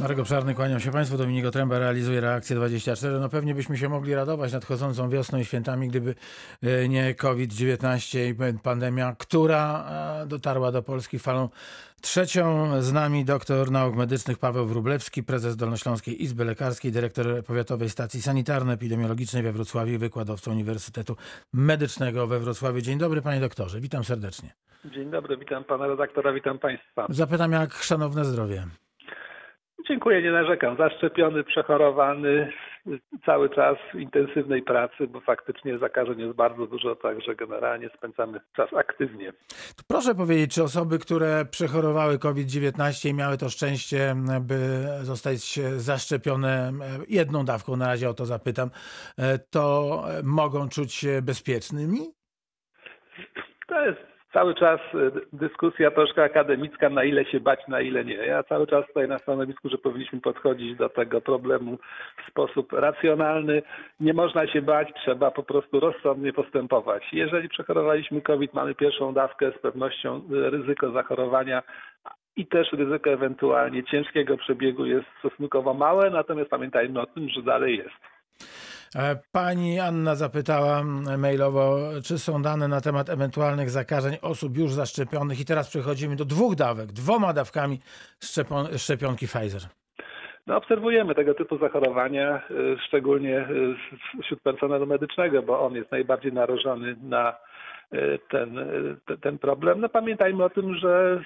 Marek 0.00 0.18
Obszarny, 0.18 0.54
kłaniam 0.54 0.80
się 0.80 0.90
Państwu. 0.90 1.16
Dominik 1.18 1.46
Otręba 1.46 1.78
realizuje 1.78 2.20
reakcję 2.20 2.56
24. 2.56 3.18
No 3.18 3.28
pewnie 3.28 3.54
byśmy 3.54 3.76
się 3.76 3.88
mogli 3.88 4.14
radować 4.14 4.52
nadchodzącą 4.52 5.08
wiosną 5.08 5.38
i 5.38 5.44
świętami, 5.44 5.88
gdyby 5.88 6.14
e, 6.62 6.88
nie 6.88 7.14
COVID-19 7.14 8.18
i 8.54 8.58
pandemia, 8.58 9.16
która 9.18 9.84
e, 10.22 10.26
dotarła 10.26 10.72
do 10.72 10.82
Polski 10.82 11.18
falą 11.18 11.48
trzecią. 12.00 12.70
Z 12.82 12.92
nami 12.92 13.24
doktor 13.24 13.70
nauk 13.70 13.96
medycznych 13.96 14.38
Paweł 14.38 14.66
Wróblewski, 14.66 15.22
prezes 15.22 15.56
Dolnośląskiej 15.56 16.22
Izby 16.22 16.44
Lekarskiej, 16.44 16.92
dyrektor 16.92 17.44
Powiatowej 17.44 17.90
Stacji 17.90 18.20
Sanitarno-Epidemiologicznej 18.20 19.42
we 19.42 19.52
Wrocławiu 19.52 19.92
i 19.92 19.98
wykładowca 19.98 20.50
Uniwersytetu 20.50 21.16
Medycznego 21.52 22.26
we 22.26 22.38
Wrocławiu. 22.38 22.80
Dzień 22.80 22.98
dobry 22.98 23.22
panie 23.22 23.40
doktorze, 23.40 23.80
witam 23.80 24.04
serdecznie. 24.04 24.50
Dzień 24.84 25.10
dobry, 25.10 25.36
witam 25.36 25.64
pana 25.64 25.86
redaktora, 25.86 26.32
witam 26.32 26.58
państwa. 26.58 27.06
Zapytam 27.08 27.52
jak 27.52 27.74
szanowne 27.74 28.24
zdrowie. 28.24 28.66
Dziękuję, 29.88 30.22
nie 30.22 30.32
narzekam. 30.32 30.76
Zaszczepiony, 30.76 31.44
przechorowany, 31.44 32.52
cały 33.26 33.50
czas 33.50 33.76
intensywnej 33.94 34.62
pracy, 34.62 35.06
bo 35.06 35.20
faktycznie 35.20 35.78
zakażeń 35.78 36.20
jest 36.20 36.36
bardzo 36.36 36.66
dużo, 36.66 36.96
także 36.96 37.34
generalnie 37.34 37.90
spędzamy 37.96 38.40
czas 38.56 38.74
aktywnie. 38.74 39.32
To 39.76 39.82
proszę 39.88 40.14
powiedzieć, 40.14 40.54
czy 40.54 40.62
osoby, 40.62 40.98
które 40.98 41.44
przechorowały 41.44 42.18
COVID-19 42.18 43.08
i 43.08 43.14
miały 43.14 43.36
to 43.38 43.48
szczęście, 43.48 44.14
by 44.40 44.58
zostać 45.02 45.58
zaszczepione 45.76 46.72
jedną 47.08 47.44
dawką, 47.44 47.76
na 47.76 47.86
razie 47.86 48.08
o 48.08 48.14
to 48.14 48.26
zapytam, 48.26 48.70
to 49.50 50.04
mogą 50.24 50.68
czuć 50.68 50.92
się 50.92 51.22
bezpiecznymi? 51.22 51.98
To 53.68 53.86
jest 53.86 54.09
cały 54.32 54.54
czas 54.54 54.80
y, 54.94 55.10
dyskusja 55.32 55.90
troszkę 55.90 56.24
akademicka, 56.24 56.90
na 56.90 57.04
ile 57.04 57.24
się 57.24 57.40
bać, 57.40 57.68
na 57.68 57.80
ile 57.80 58.04
nie. 58.04 58.14
Ja 58.14 58.42
cały 58.42 58.66
czas 58.66 58.84
stoję 58.90 59.06
na 59.06 59.18
stanowisku, 59.18 59.68
że 59.68 59.78
powinniśmy 59.78 60.20
podchodzić 60.20 60.76
do 60.76 60.88
tego 60.88 61.20
problemu 61.20 61.78
w 62.26 62.30
sposób 62.30 62.72
racjonalny. 62.72 63.62
Nie 64.00 64.14
można 64.14 64.46
się 64.46 64.62
bać, 64.62 64.88
trzeba 64.94 65.30
po 65.30 65.42
prostu 65.42 65.80
rozsądnie 65.80 66.32
postępować. 66.32 67.02
Jeżeli 67.12 67.48
przechorowaliśmy 67.48 68.20
COVID, 68.20 68.54
mamy 68.54 68.74
pierwszą 68.74 69.14
dawkę, 69.14 69.52
z 69.58 69.62
pewnością 69.62 70.22
ryzyko 70.30 70.90
zachorowania 70.90 71.62
i 72.36 72.46
też 72.46 72.72
ryzyko 72.72 73.10
ewentualnie 73.10 73.84
ciężkiego 73.84 74.36
przebiegu 74.36 74.86
jest 74.86 75.06
stosunkowo 75.18 75.74
małe, 75.74 76.10
natomiast 76.10 76.50
pamiętajmy 76.50 77.00
o 77.00 77.06
tym, 77.06 77.28
że 77.28 77.42
dalej 77.42 77.76
jest. 77.76 78.10
E, 78.96 79.16
pani 79.32 79.80
Anna 79.80 80.14
zapytała 80.14 80.82
mailowo, 81.18 81.78
czy 82.04 82.18
są 82.18 82.42
dane 82.42 82.68
na 82.68 82.80
temat 82.80 83.10
ewentualnych 83.10 83.70
zakażeń 83.70 84.16
osób 84.22 84.56
już 84.56 84.72
zaszczepionych 84.72 85.40
i 85.40 85.44
teraz 85.44 85.68
przechodzimy 85.68 86.16
do 86.16 86.24
dwóch 86.24 86.54
dawek, 86.54 86.86
dwoma 86.86 87.32
dawkami 87.32 87.78
szczepionki 88.76 89.26
Pfizer. 89.26 89.62
No, 90.46 90.56
obserwujemy 90.56 91.14
tego 91.14 91.34
typu 91.34 91.58
zachorowania, 91.58 92.36
e, 92.36 92.42
szczególnie 92.86 93.38
e, 93.38 93.46
wśród 94.22 94.42
personelu 94.42 94.86
medycznego, 94.86 95.42
bo 95.42 95.60
on 95.60 95.74
jest 95.74 95.92
najbardziej 95.92 96.32
narażony 96.32 96.96
na 97.02 97.36
ten, 98.30 98.58
ten 99.20 99.38
problem. 99.38 99.80
No 99.80 99.88
pamiętajmy 99.88 100.44
o 100.44 100.50
tym, 100.50 100.74
że 100.74 101.22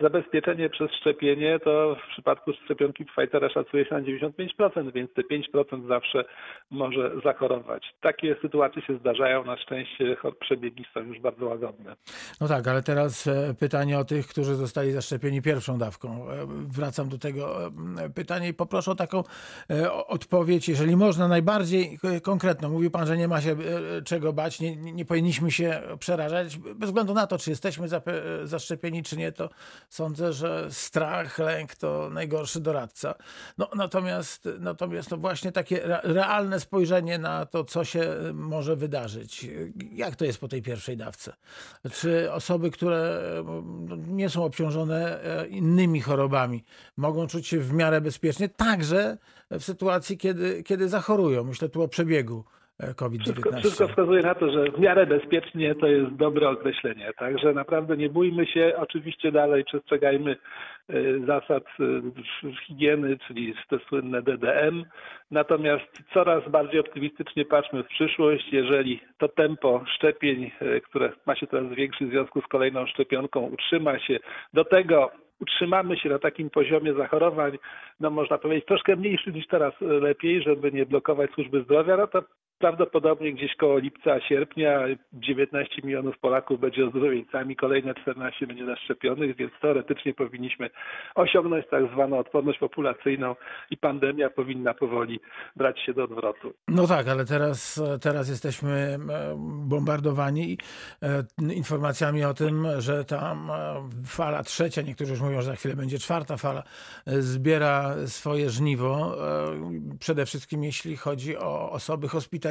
zabezpieczenie 0.00 0.70
przez 0.70 0.90
szczepienie 0.90 1.58
to 1.58 1.96
w 2.06 2.12
przypadku 2.12 2.52
szczepionki 2.64 3.04
Pfizera 3.04 3.48
szacuje 3.50 3.84
się 3.84 3.94
na 3.94 4.00
95%, 4.00 4.92
więc 4.92 5.10
te 5.14 5.22
5% 5.22 5.88
zawsze 5.88 6.24
może 6.70 7.10
zachorować. 7.24 7.94
Takie 8.00 8.36
sytuacje 8.42 8.82
się 8.82 8.98
zdarzają, 8.98 9.44
na 9.44 9.56
szczęście 9.56 10.16
przebiegi 10.40 10.84
są 10.94 11.00
już 11.00 11.20
bardzo 11.20 11.46
łagodne. 11.46 11.96
No 12.40 12.48
tak, 12.48 12.68
ale 12.68 12.82
teraz 12.82 13.26
e, 13.26 13.54
pytanie 13.60 13.98
o 13.98 14.04
tych, 14.04 14.26
którzy 14.26 14.54
zostali 14.54 14.92
zaszczepieni 14.92 15.42
pierwszą 15.42 15.78
dawką. 15.78 16.08
E, 16.08 16.46
wracam 16.76 17.08
do 17.08 17.18
tego 17.18 17.66
e, 17.66 17.70
pytania 18.14 18.48
i 18.48 18.54
poproszę 18.54 18.90
o 18.90 18.94
taką 18.94 19.22
odpowiedź, 20.08 20.68
jeżeli 20.68 20.96
można, 20.96 21.28
najbardziej 21.28 21.98
konkretną. 22.22 22.70
Mówił 22.70 22.90
Pan, 22.90 23.06
że 23.06 23.16
nie 23.16 23.28
ma 23.28 23.40
się 23.40 23.56
czego 24.04 24.32
bać, 24.32 24.60
nie, 24.60 24.76
nie 24.76 25.04
powinniśmy 25.04 25.50
się 25.50 25.82
przerażać, 25.98 26.58
bez 26.58 26.88
względu 26.88 27.14
na 27.14 27.26
to, 27.26 27.38
czy 27.38 27.50
jesteśmy 27.50 27.86
zaszczepieni, 28.42 29.02
czy 29.02 29.16
nie 29.16 29.29
to 29.32 29.50
sądzę, 29.88 30.32
że 30.32 30.66
strach, 30.70 31.38
lęk 31.38 31.74
to 31.74 32.10
najgorszy 32.10 32.60
doradca. 32.60 33.14
No, 33.58 33.68
natomiast 33.74 34.48
natomiast 34.60 35.08
to 35.08 35.16
właśnie 35.16 35.52
takie 35.52 35.80
realne 36.02 36.60
spojrzenie 36.60 37.18
na 37.18 37.46
to, 37.46 37.64
co 37.64 37.84
się 37.84 38.16
może 38.34 38.76
wydarzyć. 38.76 39.46
Jak 39.92 40.16
to 40.16 40.24
jest 40.24 40.40
po 40.40 40.48
tej 40.48 40.62
pierwszej 40.62 40.96
dawce? 40.96 41.32
Czy 41.92 42.32
osoby, 42.32 42.70
które 42.70 43.22
no, 43.88 43.96
nie 43.96 44.30
są 44.30 44.44
obciążone 44.44 45.22
e, 45.24 45.46
innymi 45.46 46.00
chorobami, 46.00 46.64
mogą 46.96 47.26
czuć 47.26 47.46
się 47.46 47.60
w 47.60 47.72
miarę 47.72 48.00
bezpiecznie, 48.00 48.48
także 48.48 49.18
w 49.50 49.62
sytuacji, 49.62 50.18
kiedy, 50.18 50.62
kiedy 50.62 50.88
zachorują? 50.88 51.44
Myślę 51.44 51.68
tu 51.68 51.82
o 51.82 51.88
przebiegu 51.88 52.44
COVID-19. 52.96 53.32
Wszystko, 53.32 53.58
wszystko, 53.58 53.88
wskazuje 53.88 54.22
na 54.22 54.34
to, 54.34 54.50
że 54.50 54.64
w 54.70 54.78
miarę 54.78 55.06
bezpiecznie 55.06 55.74
to 55.74 55.86
jest 55.86 56.14
dobre 56.16 56.48
określenie. 56.48 57.10
Także 57.18 57.52
naprawdę 57.52 57.96
nie 57.96 58.08
bójmy 58.08 58.46
się. 58.46 58.72
Oczywiście 58.76 59.32
dalej 59.32 59.64
przestrzegajmy 59.64 60.36
y, 60.90 61.20
zasad 61.26 61.64
y, 61.80 62.52
higieny, 62.66 63.18
czyli 63.26 63.54
te 63.68 63.78
słynne 63.88 64.22
DDM. 64.22 64.84
Natomiast 65.30 66.02
coraz 66.14 66.48
bardziej 66.48 66.80
optymistycznie 66.80 67.44
patrzmy 67.44 67.82
w 67.82 67.88
przyszłość. 67.88 68.52
Jeżeli 68.52 69.00
to 69.18 69.28
tempo 69.28 69.84
szczepień, 69.96 70.50
y, 70.62 70.80
które 70.80 71.12
ma 71.26 71.36
się 71.36 71.46
teraz 71.46 71.72
zwiększyć 71.72 72.08
w 72.08 72.10
związku 72.10 72.40
z 72.40 72.46
kolejną 72.46 72.86
szczepionką, 72.86 73.40
utrzyma 73.40 73.98
się 73.98 74.18
do 74.54 74.64
tego, 74.64 75.10
utrzymamy 75.40 75.96
się 75.96 76.08
na 76.08 76.18
takim 76.18 76.50
poziomie 76.50 76.94
zachorowań, 76.94 77.58
no 78.00 78.10
można 78.10 78.38
powiedzieć 78.38 78.66
troszkę 78.66 78.96
mniejszy 78.96 79.32
niż 79.32 79.46
teraz 79.46 79.74
lepiej, 79.80 80.42
żeby 80.42 80.72
nie 80.72 80.86
blokować 80.86 81.30
służby 81.30 81.62
zdrowia, 81.62 81.96
no 81.96 82.06
to 82.06 82.22
Prawdopodobnie 82.60 83.32
gdzieś 83.32 83.56
koło 83.56 83.78
lipca, 83.78 84.20
sierpnia 84.20 84.84
19 85.12 85.82
milionów 85.84 86.18
Polaków 86.18 86.60
będzie 86.60 86.86
ozdrowieńcami, 86.86 87.56
kolejne 87.56 87.94
14 87.94 88.46
będzie 88.46 88.66
zaszczepionych, 88.66 89.36
więc 89.36 89.52
teoretycznie 89.62 90.14
powinniśmy 90.14 90.70
osiągnąć 91.14 91.64
tak 91.70 91.92
zwaną 91.92 92.18
odporność 92.18 92.58
populacyjną 92.58 93.36
i 93.70 93.76
pandemia 93.76 94.30
powinna 94.30 94.74
powoli 94.74 95.20
brać 95.56 95.80
się 95.80 95.94
do 95.94 96.04
odwrotu. 96.04 96.52
No 96.68 96.86
tak, 96.86 97.08
ale 97.08 97.24
teraz, 97.24 97.82
teraz 98.00 98.28
jesteśmy 98.28 98.70
e, 98.70 98.98
bombardowani 99.68 100.58
e, 101.02 101.24
informacjami 101.54 102.24
o 102.24 102.34
tym, 102.34 102.66
że 102.78 103.04
tam 103.04 103.50
e, 103.50 103.54
fala 104.06 104.42
trzecia, 104.42 104.82
niektórzy 104.82 105.10
już 105.10 105.20
mówią, 105.20 105.40
że 105.40 105.46
za 105.46 105.56
chwilę 105.56 105.76
będzie 105.76 105.98
czwarta 105.98 106.36
fala, 106.36 106.62
zbiera 107.06 107.94
swoje 108.06 108.50
żniwo. 108.50 109.16
Przede 110.00 110.26
wszystkim 110.26 110.64
jeśli 110.64 110.96
chodzi 110.96 111.36
o 111.36 111.70
osoby 111.70 112.08
hospitalizowane 112.08 112.49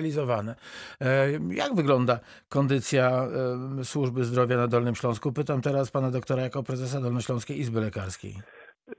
E, 1.02 1.32
jak 1.50 1.76
wygląda 1.76 2.20
kondycja 2.50 3.10
e, 3.80 3.84
służby 3.84 4.24
zdrowia 4.24 4.58
na 4.58 4.68
Dolnym 4.68 4.96
Śląsku? 4.96 5.32
Pytam 5.34 5.62
teraz 5.62 5.92
pana 5.92 6.12
doktora 6.12 6.42
jako 6.44 6.64
prezesa 6.64 7.02
Dolnośląskiej 7.02 7.60
Izby 7.60 7.82
Lekarskiej. 7.82 8.34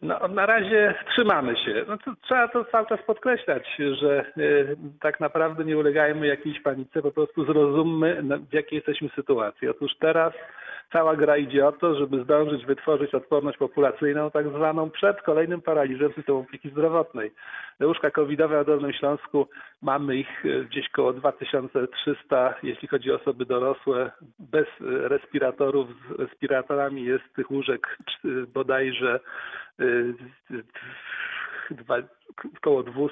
No, 0.03 0.29
na 0.29 0.47
razie 0.47 0.95
trzymamy 1.13 1.57
się. 1.57 1.85
No 1.89 1.99
to 1.99 2.15
trzeba 2.23 2.49
to 2.49 2.65
cały 2.65 2.87
czas 2.87 3.01
podkreślać, 3.07 3.63
że 4.01 4.25
y, 4.39 4.77
tak 5.01 5.21
naprawdę 5.21 5.65
nie 5.65 5.79
ulegajmy 5.79 6.27
jakiejś 6.27 6.63
panice, 6.63 7.03
po 7.03 7.13
prostu 7.13 7.45
zrozummy, 7.45 8.23
w 8.51 8.55
jakiej 8.55 8.77
jesteśmy 8.77 9.09
sytuacji. 9.17 9.69
Otóż 9.69 9.93
teraz 10.01 10.33
cała 10.93 11.17
gra 11.17 11.37
idzie 11.37 11.67
o 11.67 11.73
to, 11.73 11.95
żeby 11.95 12.25
zdążyć 12.25 12.67
wytworzyć 12.67 13.15
odporność 13.15 13.59
populacyjną 13.59 14.31
tak 14.31 14.49
zwaną 14.49 14.91
przed 14.91 15.23
kolejnym 15.23 15.63
paraliżem 15.63 16.13
systemu 16.13 16.39
opieki 16.39 16.71
zdrowotnej. 16.71 17.33
Łóżka 17.81 18.11
covidowe 18.11 18.57
na 18.57 18.65
Dolnym 18.65 18.93
Śląsku 18.93 19.49
mamy 19.83 20.17
ich 20.17 20.47
e, 20.47 20.65
gdzieś 20.65 20.89
koło 20.89 21.13
2300, 21.13 22.55
jeśli 22.63 22.89
chodzi 22.89 23.13
o 23.13 23.15
osoby 23.15 23.47
dorosłe 23.47 24.11
bez 24.39 24.67
e, 24.67 25.09
respiratorów. 25.09 25.89
Z 25.89 26.21
respiratorami 26.21 27.05
jest 27.05 27.35
tych 27.35 27.51
łóżek 27.51 27.99
bodajże 28.55 29.21
około 32.57 32.81
e, 32.81 32.85
200. 32.85 33.11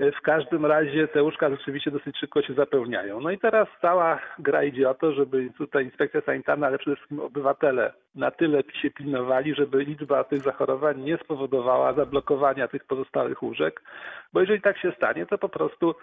W 0.00 0.20
każdym 0.22 0.66
razie 0.66 1.08
te 1.08 1.22
łóżka 1.22 1.50
rzeczywiście 1.50 1.90
dosyć 1.90 2.18
szybko 2.18 2.42
się 2.42 2.54
zapełniają. 2.54 3.20
No 3.20 3.30
i 3.30 3.38
teraz 3.38 3.68
cała 3.80 4.18
gra 4.38 4.64
idzie 4.64 4.90
o 4.90 4.94
to, 4.94 5.12
żeby 5.12 5.50
tutaj 5.58 5.84
inspekcja 5.84 6.20
sanitarna, 6.20 6.66
ale 6.66 6.78
przede 6.78 6.96
wszystkim 6.96 7.20
obywatele 7.20 7.92
na 8.18 8.30
tyle 8.30 8.62
się 8.82 8.90
pilnowali, 8.90 9.54
żeby 9.54 9.84
liczba 9.84 10.24
tych 10.24 10.42
zachorowań 10.42 11.00
nie 11.00 11.16
spowodowała 11.16 11.92
zablokowania 11.92 12.68
tych 12.68 12.84
pozostałych 12.84 13.42
łóżek, 13.42 13.82
bo 14.32 14.40
jeżeli 14.40 14.60
tak 14.60 14.78
się 14.78 14.92
stanie, 14.92 15.26
to 15.26 15.38
po 15.38 15.48
prostu 15.48 15.94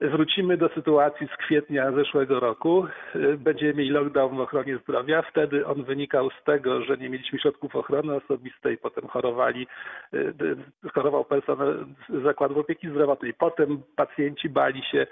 wrócimy 0.00 0.56
do 0.56 0.68
sytuacji 0.68 1.28
z 1.34 1.36
kwietnia 1.36 1.92
zeszłego 1.92 2.40
roku. 2.40 2.86
Będziemy 3.38 3.74
mieli 3.74 3.90
lockdown 3.90 4.36
w 4.36 4.40
ochronie 4.40 4.78
zdrowia. 4.78 5.22
Wtedy 5.22 5.66
on 5.66 5.84
wynikał 5.84 6.30
z 6.30 6.44
tego, 6.44 6.82
że 6.82 6.96
nie 6.96 7.08
mieliśmy 7.08 7.38
środków 7.38 7.76
ochrony 7.76 8.14
osobistej, 8.14 8.78
potem 8.78 9.08
chorowali, 9.08 9.66
chorował 10.94 11.24
personel 11.24 11.86
zakładów 12.22 12.58
opieki 12.58 12.88
zdrowotnej. 12.88 13.34
Potem 13.34 13.82
pacjenci 13.96 14.48
bali 14.48 14.82
się 14.82 15.06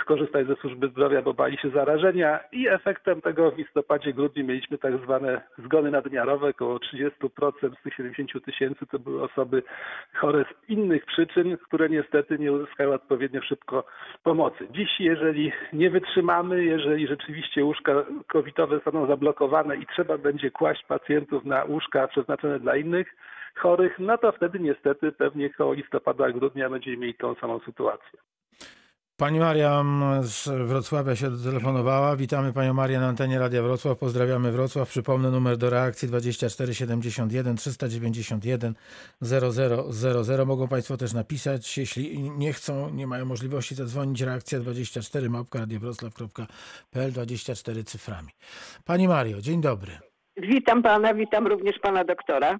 skorzystać 0.00 0.46
ze 0.46 0.56
służby 0.56 0.88
zdrowia, 0.88 1.22
bo 1.22 1.34
bali 1.34 1.58
się 1.58 1.70
zarażenia 1.70 2.40
i 2.52 2.68
efektem 2.68 3.20
tego 3.20 3.50
w 3.50 3.58
listopadzie, 3.58 4.12
grudniu 4.12 4.44
mieliśmy 4.44 4.78
tak 4.78 4.98
zwane 4.98 5.40
zgony 5.58 5.85
nadmiarowe, 5.90 6.48
około 6.48 6.76
30% 6.76 7.10
z 7.80 7.82
tych 7.82 7.94
70 7.94 8.44
tysięcy 8.44 8.86
to 8.86 8.98
były 8.98 9.22
osoby 9.22 9.62
chore 10.14 10.44
z 10.44 10.70
innych 10.70 11.06
przyczyn, 11.06 11.56
które 11.56 11.88
niestety 11.88 12.38
nie 12.38 12.52
uzyskały 12.52 12.94
odpowiednio 12.94 13.42
szybko 13.42 13.84
pomocy. 14.22 14.68
Dziś, 14.70 15.00
jeżeli 15.00 15.52
nie 15.72 15.90
wytrzymamy, 15.90 16.64
jeżeli 16.64 17.06
rzeczywiście 17.06 17.64
łóżka 17.64 17.92
covidowe 18.28 18.74
zostaną 18.74 19.06
zablokowane 19.06 19.76
i 19.76 19.86
trzeba 19.86 20.18
będzie 20.18 20.50
kłaść 20.50 20.84
pacjentów 20.84 21.44
na 21.44 21.64
łóżka 21.64 22.08
przeznaczone 22.08 22.60
dla 22.60 22.76
innych 22.76 23.16
chorych, 23.56 23.98
no 23.98 24.18
to 24.18 24.32
wtedy 24.32 24.58
niestety 24.58 25.12
pewnie 25.12 25.50
koło 25.50 25.72
listopada, 25.72 26.30
grudnia 26.30 26.70
będziemy 26.70 26.96
mieli 26.96 27.14
tą 27.14 27.34
samą 27.34 27.58
sytuację. 27.58 28.18
Pani 29.18 29.38
Maria 29.38 29.84
z 30.22 30.48
Wrocławia 30.68 31.16
się 31.16 31.30
dotelefonowała. 31.30 32.16
Witamy 32.16 32.52
Panią 32.52 32.74
Marię 32.74 33.00
na 33.00 33.06
antenie 33.08 33.38
Radia 33.38 33.62
Wrocław. 33.62 33.98
Pozdrawiamy 33.98 34.52
Wrocław. 34.52 34.88
Przypomnę 34.88 35.30
numer 35.30 35.56
do 35.56 35.70
reakcji 35.70 36.08
24 36.08 36.74
71 36.74 37.56
391 37.56 38.74
0000. 39.22 40.44
Mogą 40.46 40.68
Państwo 40.68 40.96
też 40.96 41.12
napisać, 41.12 41.78
jeśli 41.78 42.30
nie 42.30 42.52
chcą, 42.52 42.90
nie 42.90 43.06
mają 43.06 43.24
możliwości 43.24 43.74
zadzwonić. 43.74 44.20
Reakcja 44.20 44.60
24 44.60 45.30
małpka 45.30 45.58
radiowroclaw.pl 45.58 47.12
24 47.12 47.84
cyframi. 47.84 48.28
Pani 48.84 49.08
Mario, 49.08 49.40
dzień 49.40 49.60
dobry. 49.60 49.92
Witam 50.36 50.82
Pana, 50.82 51.14
witam 51.14 51.46
również 51.46 51.78
Pana 51.78 52.04
doktora. 52.04 52.58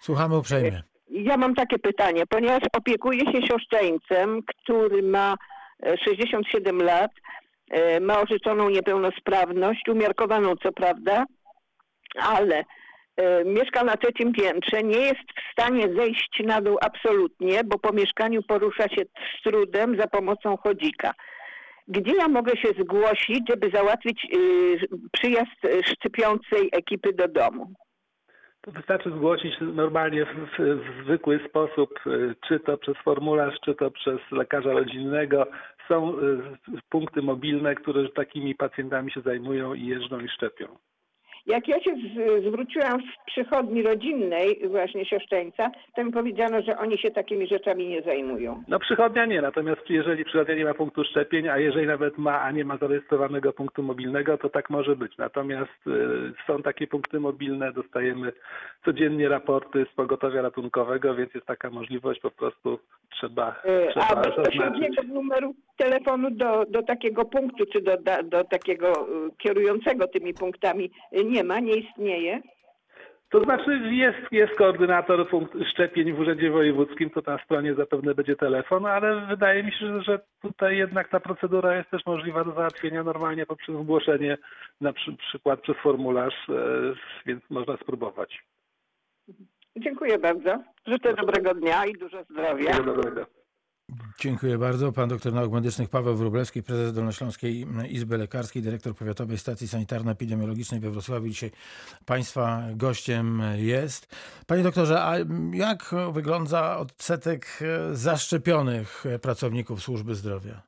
Słuchamy 0.00 0.36
uprzejmie. 0.36 0.82
Ja 1.10 1.36
mam 1.36 1.54
takie 1.54 1.78
pytanie, 1.78 2.26
ponieważ 2.26 2.62
opiekuję 2.72 3.20
się 3.20 3.46
siostrzeńcem, 3.46 4.42
który 4.42 5.02
ma 5.02 5.36
67 5.82 6.82
lat, 6.82 7.10
e, 7.70 8.00
ma 8.00 8.20
orzeczoną 8.20 8.70
niepełnosprawność, 8.70 9.88
umiarkowaną 9.88 10.56
co 10.56 10.72
prawda, 10.72 11.24
ale 12.22 12.64
e, 13.16 13.44
mieszka 13.44 13.84
na 13.84 13.96
trzecim 13.96 14.32
piętrze, 14.32 14.82
nie 14.82 14.98
jest 14.98 15.20
w 15.36 15.52
stanie 15.52 15.94
zejść 15.96 16.42
na 16.44 16.60
dół 16.60 16.78
absolutnie, 16.80 17.64
bo 17.64 17.78
po 17.78 17.92
mieszkaniu 17.92 18.42
porusza 18.42 18.88
się 18.88 19.02
z 19.38 19.42
trudem 19.42 20.00
za 20.00 20.06
pomocą 20.06 20.56
chodzika. 20.56 21.14
Gdzie 21.88 22.16
ja 22.16 22.28
mogę 22.28 22.56
się 22.56 22.68
zgłosić, 22.80 23.40
żeby 23.48 23.70
załatwić 23.74 24.24
y, 24.24 24.78
przyjazd 25.12 25.64
y, 25.64 25.82
szczypiącej 25.84 26.68
ekipy 26.72 27.12
do 27.12 27.28
domu? 27.28 27.74
To 28.60 28.72
wystarczy 28.72 29.10
zgłosić 29.10 29.54
normalnie 29.60 30.26
w, 30.26 30.58
w, 30.58 31.04
zwykły 31.04 31.40
sposób, 31.48 31.90
y, 32.06 32.34
czy 32.48 32.60
to 32.60 32.78
przez 32.78 32.96
formularz, 32.96 33.54
czy 33.64 33.74
to 33.74 33.90
przez 33.90 34.18
lekarza 34.30 34.72
rodzinnego. 34.72 35.46
Są 35.88 36.18
y, 36.18 36.42
punkty 36.90 37.22
mobilne, 37.22 37.74
które 37.74 38.08
takimi 38.08 38.54
pacjentami 38.54 39.10
się 39.10 39.20
zajmują 39.20 39.74
i 39.74 39.86
jeżdżą 39.86 40.20
i 40.20 40.28
szczepią. 40.28 40.66
Jak 41.48 41.68
ja 41.68 41.80
się 41.80 41.90
z, 41.94 42.44
zwróciłam 42.44 43.00
w 43.00 43.26
przychodni 43.26 43.82
rodzinnej 43.82 44.60
właśnie 44.68 45.06
siostrzeńca, 45.06 45.70
to 45.96 46.04
mi 46.04 46.12
powiedziano, 46.12 46.62
że 46.62 46.78
oni 46.78 46.98
się 46.98 47.10
takimi 47.10 47.46
rzeczami 47.46 47.88
nie 47.88 48.02
zajmują. 48.02 48.62
No 48.68 48.78
przychodnia 48.78 49.26
nie, 49.26 49.42
natomiast 49.42 49.90
jeżeli 49.90 50.24
przychodnia 50.24 50.54
nie 50.54 50.64
ma 50.64 50.74
punktu 50.74 51.04
szczepień, 51.04 51.48
a 51.48 51.58
jeżeli 51.58 51.86
nawet 51.86 52.18
ma, 52.18 52.40
a 52.40 52.50
nie 52.50 52.64
ma 52.64 52.76
zarejestrowanego 52.76 53.52
punktu 53.52 53.82
mobilnego, 53.82 54.38
to 54.38 54.48
tak 54.48 54.70
może 54.70 54.96
być. 54.96 55.16
Natomiast 55.18 55.86
y, 55.86 56.32
są 56.46 56.62
takie 56.62 56.86
punkty 56.86 57.20
mobilne, 57.20 57.72
dostajemy 57.72 58.32
codziennie 58.84 59.28
raporty 59.28 59.86
z 59.92 59.94
pogotowia 59.94 60.42
ratunkowego, 60.42 61.14
więc 61.14 61.34
jest 61.34 61.46
taka 61.46 61.70
możliwość, 61.70 62.20
po 62.20 62.30
prostu 62.30 62.78
trzeba, 63.10 63.54
E, 63.64 63.92
trzeba 63.92 64.06
A 64.08 64.16
bezpośredniego 64.16 65.02
numeru 65.02 65.54
telefonu 65.76 66.30
do, 66.30 66.64
do 66.64 66.82
takiego 66.82 67.24
punktu, 67.24 67.64
czy 67.72 67.80
do, 67.80 67.96
do 68.24 68.44
takiego 68.44 69.08
y, 69.08 69.30
kierującego 69.38 70.08
tymi 70.08 70.34
punktami 70.34 70.90
y, 71.12 71.24
nie 71.38 71.44
ma, 71.44 71.60
nie 71.60 71.74
istnieje? 71.76 72.40
To 73.30 73.44
znaczy 73.44 73.80
jest, 73.90 74.18
jest 74.32 74.54
koordynator 74.54 75.28
punkt 75.28 75.54
szczepień 75.72 76.12
w 76.12 76.20
Urzędzie 76.20 76.50
Wojewódzkim, 76.50 77.10
to 77.10 77.20
na 77.26 77.38
stronie 77.44 77.74
zapewne 77.74 78.14
będzie 78.14 78.36
telefon, 78.36 78.86
ale 78.86 79.26
wydaje 79.26 79.62
mi 79.62 79.72
się, 79.72 80.02
że- 80.02 80.20
tutaj 80.42 80.76
jednak 80.76 81.08
ta 81.08 81.20
procedura 81.20 81.76
jest 81.76 81.90
też 81.90 82.06
możliwa 82.06 82.44
do 82.44 82.52
załatwienia 82.52 83.02
normalnie 83.02 83.46
poprzez 83.46 83.76
zgłoszenie, 83.82 84.38
na 84.80 84.92
przy, 84.92 85.16
przykład 85.16 85.60
przez 85.60 85.76
formularz, 85.76 86.48
e, 86.48 86.52
więc 87.26 87.42
można 87.50 87.76
spróbować. 87.76 88.42
Dziękuję 89.76 90.18
bardzo. 90.18 90.62
Życzę 90.86 91.14
dobrego 91.14 91.54
dnia 91.54 91.86
i 91.86 91.92
dużo 91.92 92.24
zdrowia. 92.24 92.70
Wszystkiego 92.70 92.94
dobrego. 92.94 93.37
Dziękuję 94.20 94.58
bardzo. 94.58 94.92
Pan 94.92 95.08
doktor 95.08 95.32
nauk 95.32 95.52
medycznych 95.52 95.88
Paweł 95.88 96.16
Wróblewski, 96.16 96.62
prezes 96.62 96.92
Dolnośląskiej 96.92 97.66
Izby 97.88 98.18
Lekarskiej, 98.18 98.62
dyrektor 98.62 98.94
Powiatowej 98.94 99.38
Stacji 99.38 99.68
Sanitarno-Epidemiologicznej 99.68 100.80
we 100.80 100.90
Wrocławiu. 100.90 101.28
Dzisiaj 101.28 101.50
Państwa 102.06 102.62
gościem 102.74 103.42
jest. 103.56 104.16
Panie 104.46 104.62
doktorze, 104.62 105.02
a 105.02 105.14
jak 105.52 105.94
wygląda 106.12 106.76
odsetek 106.76 107.58
zaszczepionych 107.92 109.04
pracowników 109.22 109.82
służby 109.82 110.14
zdrowia? 110.14 110.62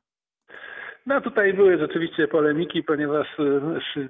No 1.05 1.21
tutaj 1.21 1.53
były 1.53 1.77
rzeczywiście 1.77 2.27
polemiki, 2.27 2.83
ponieważ 2.83 3.27
e, 3.39 3.43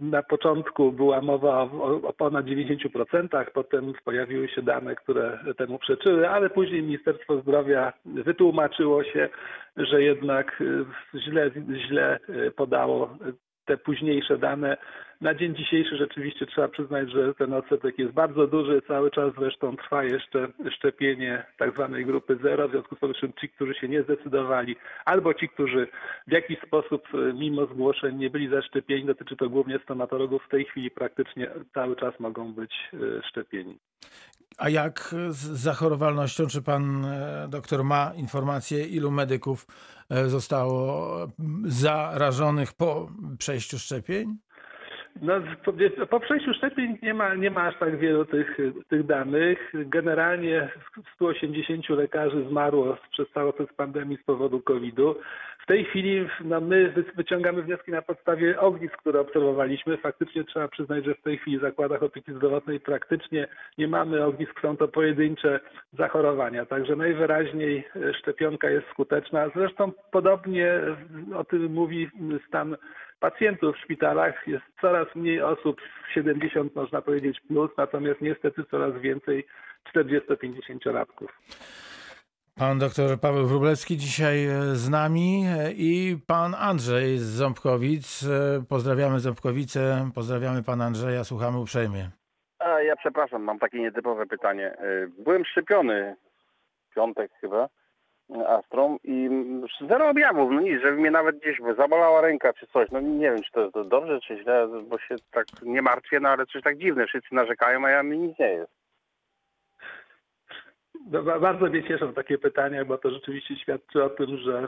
na 0.01 0.23
początku 0.23 0.91
była 0.91 1.21
mowa 1.21 1.61
o, 1.61 2.01
o 2.03 2.13
ponad 2.13 2.45
90%, 2.45 3.45
potem 3.53 3.93
pojawiły 4.05 4.47
się 4.47 4.61
dane, 4.61 4.95
które 4.95 5.39
temu 5.57 5.79
przeczyły, 5.79 6.29
ale 6.29 6.49
później 6.49 6.83
Ministerstwo 6.83 7.41
Zdrowia 7.41 7.93
wytłumaczyło 8.05 9.03
się, 9.03 9.29
że 9.77 10.03
jednak 10.03 10.61
e, 10.61 11.19
źle, 11.19 11.51
źle 11.87 12.19
e, 12.29 12.51
podało 12.51 13.17
te 13.65 13.77
późniejsze 13.77 14.37
dane. 14.37 14.77
Na 15.21 15.35
dzień 15.35 15.55
dzisiejszy 15.55 15.97
rzeczywiście 15.97 16.45
trzeba 16.45 16.67
przyznać, 16.67 17.11
że 17.11 17.33
ten 17.33 17.53
odsetek 17.53 17.99
jest 17.99 18.13
bardzo 18.13 18.47
duży. 18.47 18.81
Cały 18.87 19.11
czas 19.11 19.33
zresztą 19.39 19.77
trwa 19.77 20.03
jeszcze 20.03 20.47
szczepienie 20.75 21.45
tak 21.57 21.73
zwanej 21.73 22.05
grupy 22.05 22.37
zero, 22.43 22.67
w 22.67 22.71
związku 22.71 22.95
z 22.95 22.99
powyższym 22.99 23.33
ci, 23.41 23.49
którzy 23.49 23.73
się 23.73 23.87
nie 23.87 24.03
zdecydowali, 24.03 24.75
albo 25.05 25.33
ci, 25.33 25.49
którzy 25.49 25.87
w 26.27 26.31
jakiś 26.31 26.57
sposób 26.67 27.03
e, 27.13 27.33
mimo 27.33 27.65
zgłoszeń 27.65 28.17
nie 28.17 28.29
byli 28.29 28.49
zaszczepieni, 28.49 29.05
dotyczy 29.05 29.35
to 29.35 29.49
głównie 29.49 29.79
stomatologów, 29.83 30.43
w 30.47 30.49
tej 30.49 30.65
chwili 30.65 30.91
praktycznie 30.91 31.51
cały 31.73 31.95
czas 31.95 32.19
mogą 32.19 32.53
być 32.53 32.73
e, 32.93 32.97
szczepieni. 33.29 33.77
A 34.57 34.69
jak 34.69 35.15
z 35.29 35.37
zachorowalnością? 35.37 36.47
Czy 36.47 36.61
pan 36.61 37.05
e, 37.05 37.47
doktor 37.49 37.83
ma 37.83 38.11
informację, 38.15 38.87
ilu 38.87 39.11
medyków 39.11 39.67
zostało 40.27 41.07
zarażonych 41.63 42.73
po 42.73 43.09
przejściu 43.37 43.79
szczepień? 43.79 44.37
No, 45.21 45.33
po, 46.09 46.19
przejściu 46.19 46.53
szczepień 46.53 46.97
nie 47.01 47.13
ma, 47.13 47.35
nie 47.35 47.51
ma 47.51 47.61
aż 47.67 47.77
tak 47.79 47.97
wielu 47.97 48.25
tych, 48.25 48.57
tych 48.89 49.05
danych. 49.05 49.73
Generalnie 49.73 50.69
180 51.15 51.89
lekarzy 51.89 52.45
zmarło 52.49 52.97
przez 53.11 53.29
cały 53.29 53.49
okres 53.49 53.73
pandemii 53.77 54.17
z 54.17 54.23
powodu 54.23 54.61
COVID-u. 54.61 55.15
W 55.63 55.65
tej 55.65 55.85
chwili 55.85 56.27
no, 56.43 56.61
my 56.61 56.89
wy- 56.89 57.05
wyciągamy 57.15 57.63
wnioski 57.63 57.91
na 57.91 58.01
podstawie 58.01 58.59
ognisk, 58.59 58.97
które 58.97 59.19
obserwowaliśmy. 59.19 59.97
Faktycznie 59.97 60.43
trzeba 60.43 60.67
przyznać, 60.67 61.05
że 61.05 61.15
w 61.15 61.21
tej 61.21 61.37
chwili 61.37 61.57
w 61.57 61.61
zakładach 61.61 62.03
opieki 62.03 62.33
zdrowotnej 62.33 62.79
praktycznie 62.79 63.47
nie 63.77 63.87
mamy 63.87 64.25
ognisk, 64.25 64.61
są 64.61 64.77
to 64.77 64.87
pojedyncze 64.87 65.59
zachorowania. 65.93 66.65
Także 66.65 66.95
najwyraźniej 66.95 67.87
e, 67.95 68.13
szczepionka 68.13 68.69
jest 68.69 68.87
skuteczna. 68.87 69.49
Zresztą 69.55 69.91
podobnie 70.11 70.81
o 71.35 71.43
tym 71.43 71.73
mówi 71.73 72.09
stan 72.47 72.77
pacjentów 73.19 73.75
w 73.75 73.79
szpitalach. 73.79 74.47
Jest 74.47 74.65
coraz 74.81 75.15
mniej 75.15 75.41
osób 75.41 75.81
70 76.13 76.75
można 76.75 77.01
powiedzieć 77.01 77.39
plus, 77.47 77.71
natomiast 77.77 78.21
niestety 78.21 78.63
coraz 78.71 79.01
więcej 79.01 79.45
40-50 79.95 80.93
latków. 80.93 81.31
Pan 82.59 82.79
doktor 82.79 83.19
Paweł 83.19 83.47
Wróblewski 83.47 83.97
dzisiaj 83.97 84.45
e, 84.45 84.61
z 84.75 84.89
nami 84.89 85.45
e, 85.59 85.71
i 85.71 86.17
pan 86.27 86.55
Andrzej 86.55 87.17
z 87.17 87.23
Ząbkowic. 87.23 88.23
E, 88.23 88.63
Pozdrawiamy 88.69 89.19
Ząbkowice, 89.19 90.09
pozdrawiamy 90.15 90.63
pana 90.63 90.85
Andrzeja, 90.85 91.23
słuchamy 91.23 91.59
uprzejmie. 91.59 92.09
A 92.59 92.81
ja 92.81 92.95
przepraszam, 92.95 93.43
mam 93.43 93.59
takie 93.59 93.79
nietypowe 93.79 94.25
pytanie. 94.25 94.73
Byłem 95.17 95.45
szczepiony 95.45 96.15
w 96.91 96.93
piątek 96.95 97.31
chyba 97.41 97.67
Astrą 98.47 98.97
i 99.03 99.29
zero 99.89 100.09
objawów, 100.09 100.51
no 100.51 100.61
nic, 100.61 100.81
żeby 100.81 100.97
mnie 100.97 101.11
nawet 101.11 101.39
gdzieś 101.39 101.57
zabolała 101.77 102.21
ręka 102.21 102.53
czy 102.53 102.67
coś. 102.67 102.91
No 102.91 102.99
nie 102.99 103.31
wiem, 103.31 103.41
czy 103.43 103.51
to 103.51 103.61
jest 103.61 103.89
dobrze, 103.89 104.19
czy 104.27 104.37
źle, 104.43 104.67
bo 104.87 104.99
się 104.99 105.15
tak 105.31 105.45
nie 105.61 105.81
martwię, 105.81 106.19
no 106.19 106.29
ale 106.29 106.45
coś 106.45 106.61
tak 106.61 106.77
dziwne. 106.77 107.05
Wszyscy 107.07 107.35
narzekają, 107.35 107.85
a 107.85 107.89
ja 107.89 108.03
mi 108.03 108.17
nic 108.17 108.39
nie 108.39 108.45
jest. 108.53 108.80
No, 111.09 111.23
ba- 111.23 111.39
bardzo 111.39 111.65
mnie 111.65 111.83
cieszą 111.83 112.13
takie 112.13 112.37
pytania, 112.37 112.85
bo 112.85 112.97
to 112.97 113.11
rzeczywiście 113.11 113.55
świadczy 113.55 114.03
o 114.03 114.09
tym, 114.09 114.37
że 114.37 114.59
e, 114.59 114.67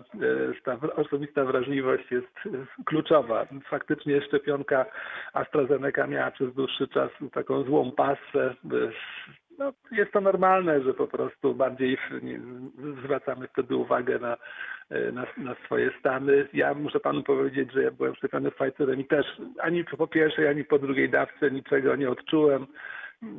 ta 0.63 0.77
osobista 0.95 1.45
wrażliwość 1.45 2.11
jest 2.11 2.37
e, 2.45 2.83
kluczowa. 2.85 3.47
Faktycznie 3.69 4.21
szczepionka 4.21 4.85
AstraZeneca 5.33 6.07
miała 6.07 6.31
przez 6.31 6.53
dłuższy 6.53 6.87
czas 6.87 7.09
taką 7.33 7.63
złą 7.63 7.91
pasę. 7.91 8.55
E, 8.65 8.91
no, 9.59 9.73
jest 9.91 10.11
to 10.11 10.21
normalne, 10.21 10.81
że 10.83 10.93
po 10.93 11.07
prostu 11.07 11.55
bardziej 11.55 11.97
zwracamy 13.03 13.47
wtedy 13.47 13.75
uwagę 13.75 14.19
na, 14.19 14.37
na, 15.11 15.25
na 15.37 15.55
swoje 15.65 15.91
stany. 15.99 16.47
Ja 16.53 16.73
muszę 16.73 16.99
panu 16.99 17.23
powiedzieć, 17.23 17.73
że 17.73 17.83
ja 17.83 17.91
byłem 17.91 18.15
szczepiony 18.15 18.51
Pfizerem 18.51 18.99
i 18.99 19.05
też 19.05 19.25
ani 19.61 19.83
po 19.83 20.07
pierwszej, 20.07 20.47
ani 20.47 20.63
po 20.63 20.79
drugiej 20.79 21.09
dawce 21.09 21.51
niczego 21.51 21.95
nie 21.95 22.09
odczułem. 22.09 22.67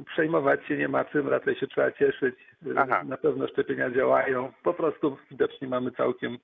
Przejmować 0.07 0.67
się 0.67 0.77
nie 0.77 0.89
ma 0.89 1.05
czym, 1.05 1.29
raczej 1.29 1.55
się 1.55 1.67
trzeba 1.67 1.93
cieszyć. 1.93 2.35
Aha. 2.77 3.05
Na 3.05 3.17
pewno 3.17 3.49
szczepienia 3.49 3.91
działają. 3.91 4.53
Po 4.63 4.75
prostu 4.75 5.17
widocznie 5.31 5.69
mamy 5.69 5.91
całkiem 5.91 6.39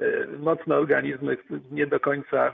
e, 0.00 0.26
mocne 0.38 0.76
organizmy, 0.76 1.36
nie 1.70 1.86
do 1.86 2.00
końca 2.00 2.46
e, 2.46 2.52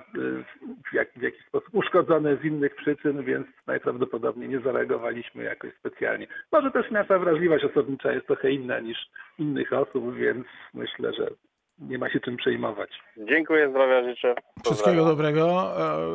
w, 0.91 0.95
jak, 0.95 1.13
w 1.13 1.23
jakiś 1.23 1.47
sposób 1.47 1.75
uszkodzone 1.75 2.37
z 2.37 2.45
innych 2.45 2.75
przyczyn, 2.75 3.23
więc 3.23 3.47
najprawdopodobniej 3.67 4.49
nie 4.49 4.61
zareagowaliśmy 4.61 5.45
jakoś 5.45 5.75
specjalnie. 5.75 6.27
Może 6.53 6.71
też 6.71 6.91
nasza 6.91 7.19
wrażliwość 7.19 7.65
osobnicza 7.65 8.13
jest 8.13 8.27
trochę 8.27 8.51
inna 8.51 8.81
niż 8.81 8.99
innych 9.39 9.73
osób, 9.73 10.15
więc 10.15 10.47
myślę, 10.75 11.13
że 11.13 11.31
nie 11.79 11.99
ma 11.99 12.11
się 12.11 12.21
czym 12.21 12.37
przejmować. 12.37 12.91
Dziękuję, 13.29 13.71
zdrowia 13.71 14.05
życzę. 14.05 14.35
Wszystkiego 14.65 14.75
Pozdrawiam. 14.75 15.05
dobrego. 15.07 15.73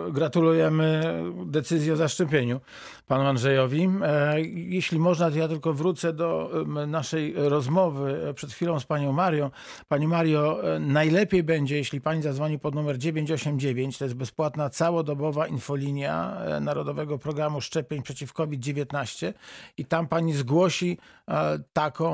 E, 0.08 0.12
Gratulujemy 0.12 1.02
decyzji 1.46 1.92
o 1.92 1.96
zaszczepieniu 1.96 2.60
panu 3.08 3.26
Andrzejowi. 3.28 3.90
E, 4.04 4.42
Jeśli 4.56 5.00
można, 5.00 5.32
to 5.32 5.38
ja 5.38 5.48
tylko 5.48 5.74
wrócę 5.74 6.14
do 6.14 6.50
naszej 6.88 7.34
rozmowy 7.38 8.34
przed 8.36 8.52
chwilą 8.52 8.80
z 8.80 8.86
panią 8.86 9.12
Marią. 9.12 9.50
Pani 9.88 10.08
Mario, 10.08 10.76
e, 10.76 10.80
najlepiej 10.80 11.44
będzie, 11.44 11.78
jeśli 11.78 12.02
pani 12.02 12.22
zadzwoni 12.22 12.60
pod 12.60 12.76
numer 12.76 12.98
989. 12.98 13.98
To 13.98 14.06
jest 14.06 14.16
bezpłatna, 14.16 14.70
całodobowa 14.70 15.48
infolinia 15.48 16.38
Narodowego 16.62 17.18
Programu 17.18 17.62
Szczepień 17.62 18.02
przeciw 18.02 18.34
COVID-19 18.34 19.34
i 19.78 19.86
tam 19.86 20.08
pani 20.08 20.34
zgłosi 20.34 20.98
taką 21.74 22.10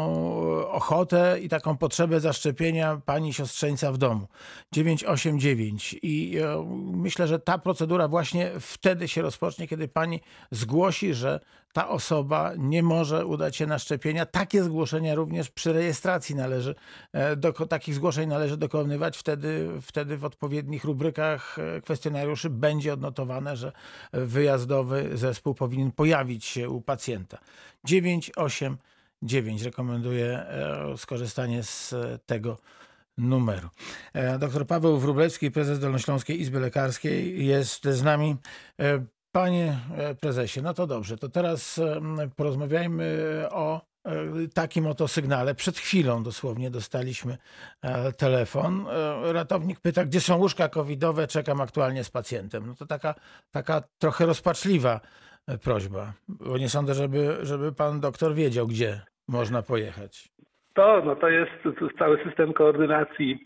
ochotę 0.68 1.38
i 1.42 1.50
taką 1.50 1.78
potrzebę 1.78 2.20
zaszczepienia 2.20 3.02
pani 3.06 3.34
siostrzeńca 3.36 3.92
w 3.92 3.98
domu. 3.98 4.28
989 4.72 5.96
i 6.02 6.38
e, 6.38 6.66
myślę, 6.94 7.28
że 7.28 7.40
ta 7.40 7.58
procedura 7.58 8.08
właśnie 8.08 8.52
wtedy 8.60 9.08
się 9.08 9.22
rozpocznie, 9.22 9.68
kiedy 9.68 9.88
pani 9.88 10.22
zgłosi, 10.52 11.14
że 11.14 11.40
ta 11.74 11.90
osoba 11.90 12.52
nie 12.58 12.84
może 12.84 13.26
udać 13.26 13.56
się 13.56 13.66
na 13.66 13.80
szczepienia. 13.80 14.26
Takie 14.26 14.64
zgłoszenia 14.64 15.16
również 15.16 15.50
przy 15.50 15.74
rejestracji 15.74 16.36
należy, 16.36 16.76
e, 17.14 17.36
do, 17.36 17.54
takich 17.54 17.96
zgłoszeń 17.96 18.30
należy 18.30 18.58
dokonywać. 18.58 19.18
Wtedy, 19.18 19.70
wtedy 19.82 20.18
w 20.18 20.26
odpowiednich 20.26 20.84
rubrykach 20.84 21.60
e, 21.60 21.82
kwestionariuszy 21.82 22.50
będzie 22.50 22.94
odnotowane, 22.94 23.58
że 23.58 23.72
wyjazdowy 24.14 25.10
zespół 25.14 25.54
powinien 25.54 25.92
pojawić 25.92 26.46
się 26.46 26.70
u 26.70 26.82
pacjenta. 26.82 27.38
989 27.84 29.62
rekomenduję 29.62 30.46
skorzystanie 30.98 31.64
z 31.64 31.96
tego 32.26 32.58
numeru. 33.18 33.70
E, 34.14 34.40
Dr 34.40 34.68
Paweł 34.68 34.98
Wróblewski, 34.98 35.52
prezes 35.52 35.80
Dolnośląskiej 35.80 36.42
Izby 36.42 36.60
Lekarskiej 36.60 37.46
jest 37.48 37.84
z 37.84 38.04
nami. 38.04 38.36
E, 38.80 39.06
Panie 39.32 39.80
e, 39.98 40.16
prezesie, 40.16 40.62
no 40.62 40.74
to 40.74 40.88
dobrze, 40.88 41.18
to 41.18 41.30
teraz 41.30 41.78
em, 41.78 42.18
porozmawiajmy 42.36 43.06
o 43.52 43.82
takim 44.54 44.88
oto 44.88 45.08
sygnale. 45.08 45.56
Przed 45.56 45.78
chwilą 45.78 46.24
dosłownie 46.24 46.72
dostaliśmy 46.72 47.38
telefon. 48.18 48.86
Ratownik 49.24 49.80
pyta, 49.80 50.06
gdzie 50.06 50.22
są 50.22 50.38
łóżka 50.38 50.70
covidowe, 50.70 51.28
czekam 51.28 51.62
aktualnie 51.62 52.04
z 52.04 52.10
pacjentem. 52.10 52.68
No 52.68 52.76
to 52.76 52.86
taka, 52.86 53.16
taka 53.52 53.84
trochę 53.98 54.26
rozpaczliwa 54.26 55.00
prośba, 55.62 56.14
bo 56.28 56.58
nie 56.58 56.70
sądzę, 56.70 56.94
żeby, 56.94 57.38
żeby 57.42 57.72
pan 57.72 58.00
doktor 58.00 58.36
wiedział, 58.36 58.68
gdzie 58.68 59.02
można 59.28 59.62
pojechać. 59.62 60.30
To, 60.76 61.02
no 61.06 61.16
to 61.16 61.30
jest 61.30 61.52
cały 62.00 62.24
system 62.24 62.54
koordynacji 62.54 63.46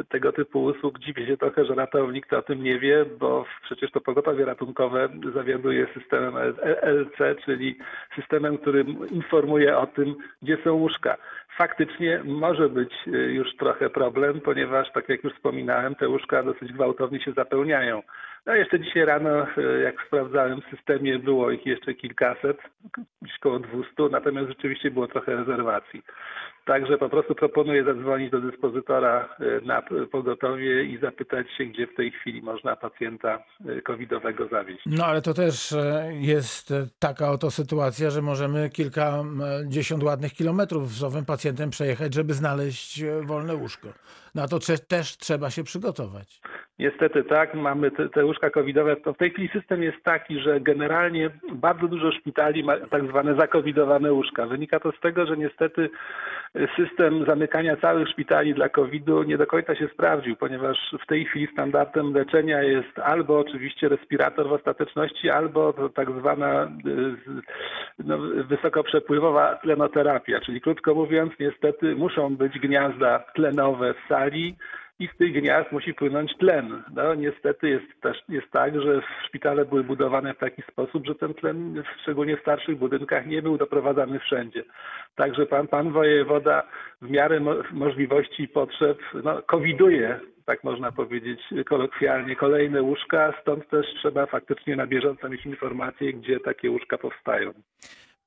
e, 0.00 0.04
tego 0.04 0.32
typu 0.32 0.64
usług. 0.64 0.98
Dziwię 0.98 1.26
się 1.26 1.36
trochę, 1.36 1.64
że 1.64 1.74
ratownik 1.74 2.26
to 2.26 2.38
o 2.38 2.42
tym 2.42 2.62
nie 2.62 2.78
wie, 2.78 3.04
bo 3.18 3.44
przecież 3.62 3.90
to 3.90 4.00
pogotowie 4.00 4.44
ratunkowe 4.44 5.08
zawiaduje 5.34 5.86
systemem 5.94 6.34
LC, 6.82 7.36
czyli 7.44 7.78
systemem, 8.16 8.58
który 8.58 8.84
informuje 9.10 9.78
o 9.78 9.86
tym, 9.86 10.14
gdzie 10.42 10.58
są 10.64 10.72
łóżka. 10.72 11.16
Faktycznie 11.58 12.20
może 12.24 12.68
być 12.68 12.92
e, 13.06 13.10
już 13.10 13.56
trochę 13.56 13.90
problem, 13.90 14.40
ponieważ, 14.40 14.92
tak 14.92 15.08
jak 15.08 15.24
już 15.24 15.34
wspominałem, 15.34 15.94
te 15.94 16.08
łóżka 16.08 16.42
dosyć 16.42 16.72
gwałtownie 16.72 17.20
się 17.20 17.32
zapełniają. 17.32 18.02
No 18.46 18.54
jeszcze 18.54 18.80
dzisiaj 18.80 19.04
rano, 19.04 19.46
e, 19.56 19.80
jak 19.82 19.94
sprawdzałem 20.06 20.60
w 20.60 20.76
systemie, 20.76 21.18
było 21.18 21.50
ich 21.50 21.66
jeszcze 21.66 21.94
kilkaset, 21.94 22.58
gdzieś 23.22 23.36
około 23.36 23.58
200, 23.58 23.92
natomiast 24.10 24.48
rzeczywiście 24.48 24.90
było 24.90 25.08
trochę 25.08 25.36
rezerwacji. 25.36 26.02
Także 26.66 26.98
po 26.98 27.08
prostu 27.08 27.34
proponuję 27.34 27.84
zadzwonić 27.84 28.30
do 28.30 28.40
dyspozytora 28.40 29.28
e, 29.40 29.66
na 29.66 29.82
pogotowie 30.12 30.84
i 30.84 30.98
zapytać 30.98 31.46
się, 31.58 31.64
gdzie 31.64 31.86
w 31.86 31.94
tej 31.94 32.10
chwili 32.10 32.42
można 32.42 32.76
pacjenta 32.76 33.42
e, 33.66 33.82
covidowego 33.82 34.48
zawieźć. 34.48 34.82
No 34.86 35.04
ale 35.04 35.22
to 35.22 35.34
też 35.34 35.74
jest 36.10 36.72
taka 36.98 37.30
oto 37.30 37.50
sytuacja, 37.50 38.10
że 38.10 38.22
możemy 38.22 38.70
kilkadziesiąt 38.70 40.02
ładnych 40.02 40.32
kilometrów 40.32 40.90
z 40.90 41.02
owym 41.04 41.24
pacjentem 41.24 41.70
przejechać, 41.70 42.14
żeby 42.14 42.34
znaleźć 42.34 43.04
wolne 43.22 43.54
łóżko. 43.54 43.88
Na 44.34 44.48
to 44.48 44.58
też 44.88 45.16
trzeba 45.16 45.50
się 45.50 45.64
przygotować. 45.64 46.40
Niestety 46.78 47.24
tak, 47.24 47.54
mamy 47.54 47.90
te, 47.90 48.08
te 48.08 48.24
łóżka 48.24 48.50
covidowe. 48.50 48.96
To 48.96 49.12
w 49.12 49.16
tej 49.16 49.30
chwili 49.30 49.48
system 49.48 49.82
jest 49.82 50.02
taki, 50.04 50.40
że 50.40 50.60
generalnie 50.60 51.30
bardzo 51.52 51.88
dużo 51.88 52.12
szpitali 52.12 52.64
ma 52.64 52.76
tak 52.76 53.08
zwane 53.08 53.34
zakowidowane 53.34 54.12
łóżka. 54.12 54.46
Wynika 54.46 54.80
to 54.80 54.92
z 54.92 55.00
tego, 55.00 55.26
że 55.26 55.36
niestety 55.36 55.90
system 56.76 57.24
zamykania 57.26 57.76
całych 57.76 58.08
szpitali 58.08 58.54
dla 58.54 58.68
COVID-u 58.68 59.22
nie 59.22 59.38
do 59.38 59.46
końca 59.46 59.74
się 59.74 59.88
sprawdził, 59.88 60.36
ponieważ 60.36 60.78
w 61.04 61.06
tej 61.06 61.24
chwili 61.24 61.48
standardem 61.52 62.12
leczenia 62.12 62.62
jest 62.62 62.98
albo 62.98 63.38
oczywiście 63.38 63.88
respirator 63.88 64.48
w 64.48 64.52
ostateczności, 64.52 65.30
albo 65.30 65.74
tak 65.94 66.08
zwana 66.20 66.64
y, 66.64 67.42
no, 67.98 68.18
wysokoprzepływowa 68.48 69.54
tlenoterapia, 69.54 70.40
czyli 70.40 70.60
krótko 70.60 70.94
mówiąc, 70.94 71.32
niestety 71.40 71.94
muszą 71.94 72.36
być 72.36 72.58
gniazda 72.58 73.18
tlenowe 73.34 73.94
w 73.94 74.08
sali, 74.08 74.23
i 74.98 75.08
z 75.14 75.16
tych 75.16 75.32
gniazd 75.32 75.72
musi 75.72 75.94
płynąć 75.94 76.36
tlen. 76.36 76.82
No 76.94 77.14
niestety 77.14 77.68
jest 77.68 78.00
też 78.00 78.16
jest 78.28 78.50
tak, 78.50 78.82
że 78.82 79.02
szpitale 79.26 79.64
były 79.64 79.84
budowane 79.84 80.34
w 80.34 80.38
taki 80.38 80.62
sposób, 80.62 81.06
że 81.06 81.14
ten 81.14 81.34
tlen, 81.34 81.82
szczególnie 82.02 82.36
w 82.36 82.40
starszych 82.40 82.78
budynkach, 82.78 83.26
nie 83.26 83.42
był 83.42 83.58
doprowadzany 83.58 84.18
wszędzie. 84.18 84.64
Także 85.14 85.46
pan, 85.46 85.68
pan 85.68 85.92
wojewoda 85.92 86.62
w 87.02 87.10
miarę 87.10 87.40
mo 87.40 87.54
możliwości 87.72 88.42
i 88.42 88.48
potrzeb 88.48 88.98
no, 89.24 89.42
coviduje, 89.42 90.20
tak 90.44 90.64
można 90.64 90.92
powiedzieć 90.92 91.40
kolokwialnie, 91.66 92.36
kolejne 92.36 92.82
łóżka, 92.82 93.34
stąd 93.42 93.68
też 93.68 93.86
trzeba 93.98 94.26
faktycznie 94.26 94.76
na 94.76 94.86
bieżąco 94.86 95.28
mieć 95.28 95.46
informacje, 95.46 96.12
gdzie 96.12 96.40
takie 96.40 96.70
łóżka 96.70 96.98
powstają. 96.98 97.52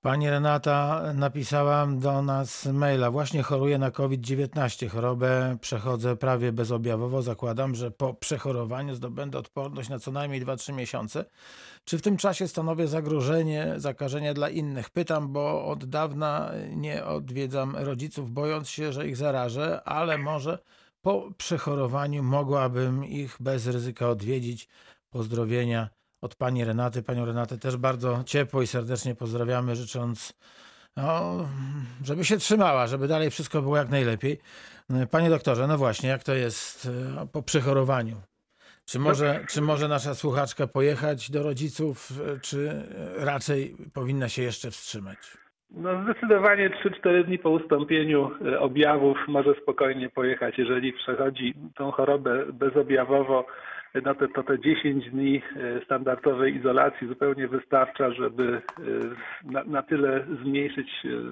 Pani 0.01 0.29
Renata 0.29 1.03
napisała 1.13 1.87
do 1.87 2.21
nas 2.21 2.65
maila. 2.65 3.11
Właśnie 3.11 3.43
choruję 3.43 3.77
na 3.77 3.91
COVID-19. 3.91 4.87
Chorobę 4.87 5.57
przechodzę 5.61 6.15
prawie 6.15 6.51
bezobjawowo. 6.51 7.21
Zakładam, 7.21 7.75
że 7.75 7.91
po 7.91 8.13
przechorowaniu 8.13 8.95
zdobędę 8.95 9.37
odporność 9.37 9.89
na 9.89 9.99
co 9.99 10.11
najmniej 10.11 10.45
2-3 10.45 10.73
miesiące. 10.73 11.25
Czy 11.85 11.97
w 11.97 12.01
tym 12.01 12.17
czasie 12.17 12.47
stanowię 12.47 12.87
zagrożenie 12.87 13.73
zakażenia 13.77 14.33
dla 14.33 14.49
innych? 14.49 14.89
Pytam, 14.89 15.33
bo 15.33 15.65
od 15.65 15.85
dawna 15.85 16.51
nie 16.75 17.05
odwiedzam 17.05 17.75
rodziców, 17.75 18.31
bojąc 18.31 18.69
się, 18.69 18.93
że 18.93 19.07
ich 19.07 19.17
zarażę, 19.17 19.83
ale 19.83 20.17
może 20.17 20.59
po 21.01 21.31
przechorowaniu 21.37 22.23
mogłabym 22.23 23.05
ich 23.05 23.37
bez 23.39 23.67
ryzyka 23.67 24.09
odwiedzić. 24.09 24.67
Pozdrowienia 25.09 25.89
od 26.27 26.35
pani 26.35 26.65
Renaty. 26.65 27.03
Panią 27.03 27.25
Renatę 27.25 27.57
też 27.57 27.77
bardzo 27.77 28.23
ciepło 28.25 28.61
i 28.61 28.67
serdecznie 28.67 29.15
pozdrawiamy, 29.15 29.75
życząc, 29.75 30.33
no, 30.97 31.47
żeby 32.03 32.25
się 32.25 32.37
trzymała, 32.37 32.87
żeby 32.87 33.07
dalej 33.07 33.29
wszystko 33.31 33.61
było 33.61 33.77
jak 33.77 33.89
najlepiej. 33.89 34.39
Panie 35.11 35.29
doktorze, 35.29 35.67
no 35.67 35.77
właśnie, 35.77 36.09
jak 36.09 36.23
to 36.23 36.33
jest 36.33 36.89
e, 37.21 37.27
po 37.33 37.43
przechorowaniu? 37.43 38.15
Czy 38.85 38.99
może, 38.99 39.39
czy 39.49 39.61
może 39.61 39.87
nasza 39.87 40.15
słuchaczka 40.15 40.67
pojechać 40.67 41.31
do 41.31 41.43
rodziców, 41.43 42.09
e, 42.11 42.39
czy 42.39 42.83
raczej 43.17 43.75
powinna 43.93 44.29
się 44.29 44.41
jeszcze 44.41 44.71
wstrzymać? 44.71 45.17
No 45.71 46.03
zdecydowanie 46.03 46.69
3-4 46.69 47.25
dni 47.25 47.39
po 47.39 47.49
ustąpieniu 47.49 48.31
e, 48.45 48.59
objawów 48.59 49.17
może 49.27 49.53
spokojnie 49.61 50.09
pojechać. 50.09 50.57
Jeżeli 50.57 50.93
przechodzi 50.93 51.53
tą 51.75 51.91
chorobę 51.91 52.45
bezobjawowo, 52.53 53.45
no 53.95 54.15
to, 54.15 54.27
to 54.27 54.43
te 54.43 54.59
10 54.59 55.09
dni 55.09 55.41
e, 55.55 55.85
standardowej 55.85 56.55
izolacji 56.55 57.07
zupełnie 57.07 57.47
wystarcza, 57.47 58.11
żeby 58.11 58.43
e, 58.53 59.51
na, 59.51 59.63
na 59.63 59.81
tyle 59.81 60.25
zmniejszyć 60.41 60.89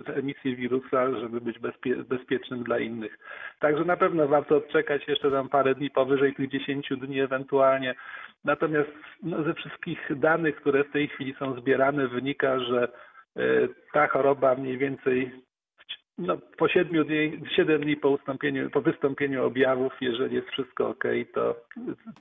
e, 0.07 0.15
emisję 0.15 0.55
wirusa, 0.55 1.19
żeby 1.19 1.41
być 1.41 1.59
bezpie, 1.59 1.95
bezpiecznym 1.95 2.63
dla 2.63 2.79
innych. 2.79 3.17
Także 3.59 3.85
na 3.85 3.97
pewno 3.97 4.27
warto 4.27 4.55
odczekać 4.55 5.07
jeszcze 5.07 5.31
tam 5.31 5.49
parę 5.49 5.75
dni 5.75 5.89
powyżej 5.89 6.35
tych 6.35 6.49
10 6.49 6.89
dni 7.01 7.19
ewentualnie. 7.19 7.95
Natomiast 8.45 8.91
no, 9.23 9.43
ze 9.43 9.53
wszystkich 9.53 10.19
danych, 10.19 10.55
które 10.55 10.83
w 10.83 10.91
tej 10.91 11.07
chwili 11.07 11.35
są 11.39 11.59
zbierane, 11.59 12.07
wynika, 12.07 12.59
że 12.59 12.87
ta 13.93 14.07
choroba 14.07 14.55
mniej 14.55 14.77
więcej 14.77 15.44
no, 16.17 16.37
po 16.57 16.67
7 16.67 17.05
dni, 17.05 17.41
7 17.55 17.81
dni 17.81 17.97
po, 17.97 18.09
ustąpieniu, 18.09 18.69
po 18.69 18.81
wystąpieniu 18.81 19.45
objawów, 19.45 19.93
jeżeli 20.01 20.35
jest 20.35 20.47
wszystko 20.47 20.89
ok, 20.89 21.03
to 21.33 21.55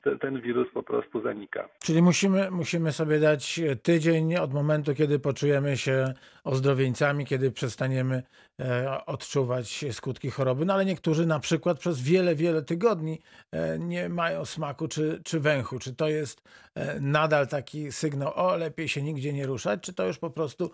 te, 0.02 0.18
ten 0.18 0.40
wirus 0.40 0.68
po 0.74 0.82
prostu 0.82 1.22
zanika. 1.22 1.68
Czyli 1.78 2.02
musimy, 2.02 2.50
musimy 2.50 2.92
sobie 2.92 3.20
dać 3.20 3.60
tydzień 3.82 4.36
od 4.36 4.54
momentu, 4.54 4.94
kiedy 4.94 5.18
poczujemy 5.18 5.76
się 5.76 6.14
ozdrowieńcami, 6.44 7.26
kiedy 7.26 7.50
przestaniemy 7.50 8.22
e, 8.60 9.06
odczuwać 9.06 9.84
skutki 9.92 10.30
choroby. 10.30 10.64
No 10.64 10.74
ale 10.74 10.84
niektórzy 10.84 11.26
na 11.26 11.40
przykład 11.40 11.78
przez 11.78 12.02
wiele, 12.02 12.34
wiele 12.34 12.62
tygodni 12.62 13.20
e, 13.52 13.78
nie 13.78 14.08
mają 14.08 14.44
smaku 14.44 14.88
czy, 14.88 15.20
czy 15.24 15.40
węchu. 15.40 15.78
Czy 15.78 15.94
to 15.94 16.08
jest 16.08 16.42
e, 16.74 17.00
nadal 17.00 17.48
taki 17.48 17.92
sygnał, 17.92 18.32
o 18.34 18.56
lepiej 18.56 18.88
się 18.88 19.02
nigdzie 19.02 19.32
nie 19.32 19.46
ruszać, 19.46 19.80
czy 19.80 19.94
to 19.94 20.06
już 20.06 20.18
po 20.18 20.30
prostu 20.30 20.70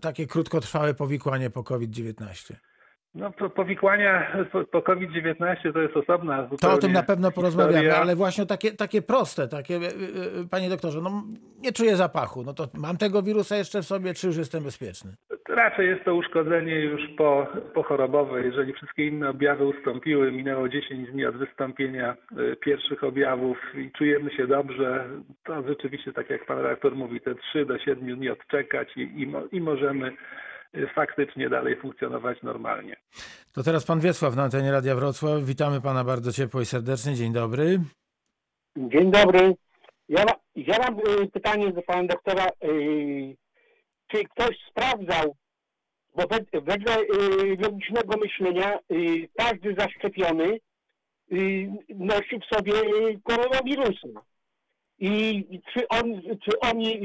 takie 0.00 0.26
krótkotrwałe 0.26 0.94
powikłanie 0.94 1.50
po 1.50 1.64
COVID-19? 1.64 2.21
No, 3.14 3.30
po- 3.30 3.50
powikłania 3.50 4.36
po, 4.52 4.64
po 4.64 4.82
COVID-19 4.82 5.72
to 5.72 5.80
jest 5.82 5.96
osobna 5.96 6.48
To 6.60 6.72
o 6.72 6.78
tym 6.78 6.92
na 6.92 7.02
pewno 7.02 7.30
porozmawiamy, 7.30 7.74
historia. 7.78 8.00
ale 8.02 8.16
właśnie 8.16 8.46
takie, 8.46 8.72
takie 8.72 9.02
proste, 9.02 9.48
takie, 9.48 9.74
e, 9.76 9.78
e, 9.78 10.48
panie 10.50 10.68
doktorze, 10.68 11.00
no 11.00 11.22
nie 11.58 11.72
czuję 11.72 11.96
zapachu, 11.96 12.42
no 12.42 12.54
to 12.54 12.68
mam 12.74 12.96
tego 12.96 13.22
wirusa 13.22 13.56
jeszcze 13.56 13.82
w 13.82 13.86
sobie, 13.86 14.14
czy 14.14 14.26
już 14.26 14.36
jestem 14.36 14.64
bezpieczny? 14.64 15.14
Raczej 15.48 15.88
jest 15.88 16.04
to 16.04 16.14
uszkodzenie 16.14 16.80
już 16.80 17.00
po, 17.18 17.46
pochorobowe. 17.74 18.42
Jeżeli 18.42 18.72
wszystkie 18.72 19.06
inne 19.06 19.28
objawy 19.30 19.64
ustąpiły, 19.64 20.32
minęło 20.32 20.68
10 20.68 21.10
dni 21.10 21.26
od 21.26 21.36
wystąpienia 21.36 22.16
pierwszych 22.60 23.04
objawów 23.04 23.58
i 23.74 23.90
czujemy 23.98 24.30
się 24.30 24.46
dobrze, 24.46 25.04
to 25.44 25.62
rzeczywiście, 25.68 26.12
tak 26.12 26.30
jak 26.30 26.46
pan 26.46 26.58
redaktor 26.58 26.96
mówi, 26.96 27.20
te 27.20 27.34
3 27.34 27.66
do 27.66 27.78
7 27.78 28.16
dni 28.16 28.30
odczekać 28.30 28.88
i, 28.96 29.00
i, 29.00 29.32
i 29.56 29.60
możemy 29.60 30.12
faktycznie 30.94 31.48
dalej 31.48 31.76
funkcjonować 31.76 32.42
normalnie. 32.42 32.96
To 33.52 33.62
teraz 33.62 33.84
pan 33.84 34.00
Wiesław 34.00 34.36
na 34.36 34.42
antenie 34.42 34.72
Radia 34.72 34.94
Wrocław. 34.94 35.42
Witamy 35.44 35.80
pana 35.80 36.04
bardzo 36.04 36.32
ciepło 36.32 36.60
i 36.60 36.66
serdecznie. 36.66 37.14
Dzień 37.14 37.32
dobry. 37.32 37.80
Dzień 38.76 39.10
dobry. 39.10 39.54
Ja, 40.08 40.24
ja 40.56 40.76
mam 40.78 40.98
y, 40.98 41.30
pytanie 41.32 41.72
do 41.72 41.82
pana 41.82 42.08
doktora. 42.08 42.46
Y, 42.64 43.36
czy 44.06 44.24
ktoś 44.24 44.56
sprawdzał, 44.70 45.36
bo 46.16 46.26
wed, 46.26 46.44
wedle 46.64 47.00
y, 47.00 47.06
logicznego 47.60 48.16
myślenia 48.16 48.78
każdy 49.36 49.74
zaszczepiony 49.78 50.58
nosi 51.88 52.40
w 52.40 52.54
sobie 52.56 52.72
koronawirusa. 53.22 54.08
I 54.98 55.44
czy, 55.72 55.88
on, 55.88 56.22
czy 56.22 56.60
oni 56.60 57.00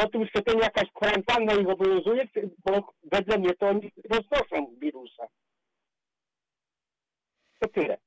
po 0.00 0.08
tym 0.08 0.26
szczepieniu 0.26 0.60
jakaś 0.60 0.92
kwarantanna 0.92 1.54
ich 1.54 1.68
obowiązuje, 1.68 2.28
bo 2.64 2.92
wedle 3.12 3.38
mnie 3.38 3.54
to 3.54 3.68
oni 3.68 3.92
roznoszą 4.10 4.74
wirusa. 4.80 5.22
To 7.58 7.68
tyle. 7.68 7.98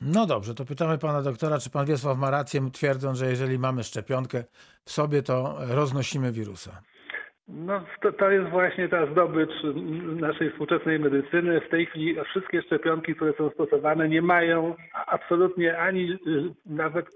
No 0.00 0.26
dobrze, 0.26 0.54
to 0.54 0.64
pytamy 0.64 0.98
pana 0.98 1.22
doktora, 1.22 1.58
czy 1.58 1.70
pan 1.70 1.86
Wiesław 1.86 2.18
ma 2.18 2.30
rację, 2.30 2.70
twierdząc, 2.72 3.18
że 3.18 3.30
jeżeli 3.30 3.58
mamy 3.58 3.84
szczepionkę 3.84 4.44
w 4.84 4.90
sobie, 4.90 5.22
to 5.22 5.56
roznosimy 5.58 6.32
wirusa. 6.32 6.82
No, 7.48 7.84
to, 8.00 8.12
to 8.12 8.30
jest 8.30 8.48
właśnie 8.50 8.88
ta 8.88 9.06
zdobycz 9.06 9.50
naszej 10.20 10.50
współczesnej 10.50 10.98
medycyny. 10.98 11.60
W 11.60 11.68
tej 11.68 11.86
chwili 11.86 12.16
wszystkie 12.24 12.62
szczepionki, 12.62 13.14
które 13.14 13.32
są 13.32 13.50
stosowane, 13.50 14.08
nie 14.08 14.22
mają 14.22 14.74
absolutnie 15.06 15.78
ani 15.78 16.12
y, 16.12 16.16
nawet 16.66 17.06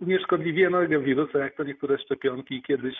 unieszkodliwionego 0.00 1.00
wirusa, 1.00 1.38
jak 1.38 1.54
to 1.54 1.64
niektóre 1.64 1.98
szczepionki 1.98 2.62
kiedyś 2.62 2.94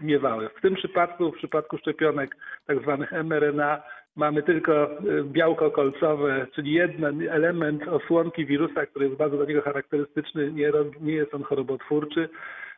miewały. 0.00 0.48
W 0.48 0.60
tym 0.60 0.74
przypadku, 0.74 1.32
w 1.32 1.36
przypadku 1.36 1.78
szczepionek 1.78 2.36
tak 2.66 2.80
zwanych 2.82 3.12
mRNA, 3.12 3.82
mamy 4.16 4.42
tylko 4.42 5.00
y, 5.00 5.24
białko 5.24 5.70
kolcowe, 5.70 6.46
czyli 6.54 6.72
jeden 6.72 7.28
element 7.28 7.88
osłonki 7.88 8.46
wirusa, 8.46 8.86
który 8.86 9.04
jest 9.06 9.18
bardzo 9.18 9.36
dla 9.36 9.46
niego 9.46 9.62
charakterystyczny, 9.62 10.52
nie, 10.52 10.72
nie 11.00 11.12
jest 11.12 11.34
on 11.34 11.42
chorobotwórczy. 11.42 12.28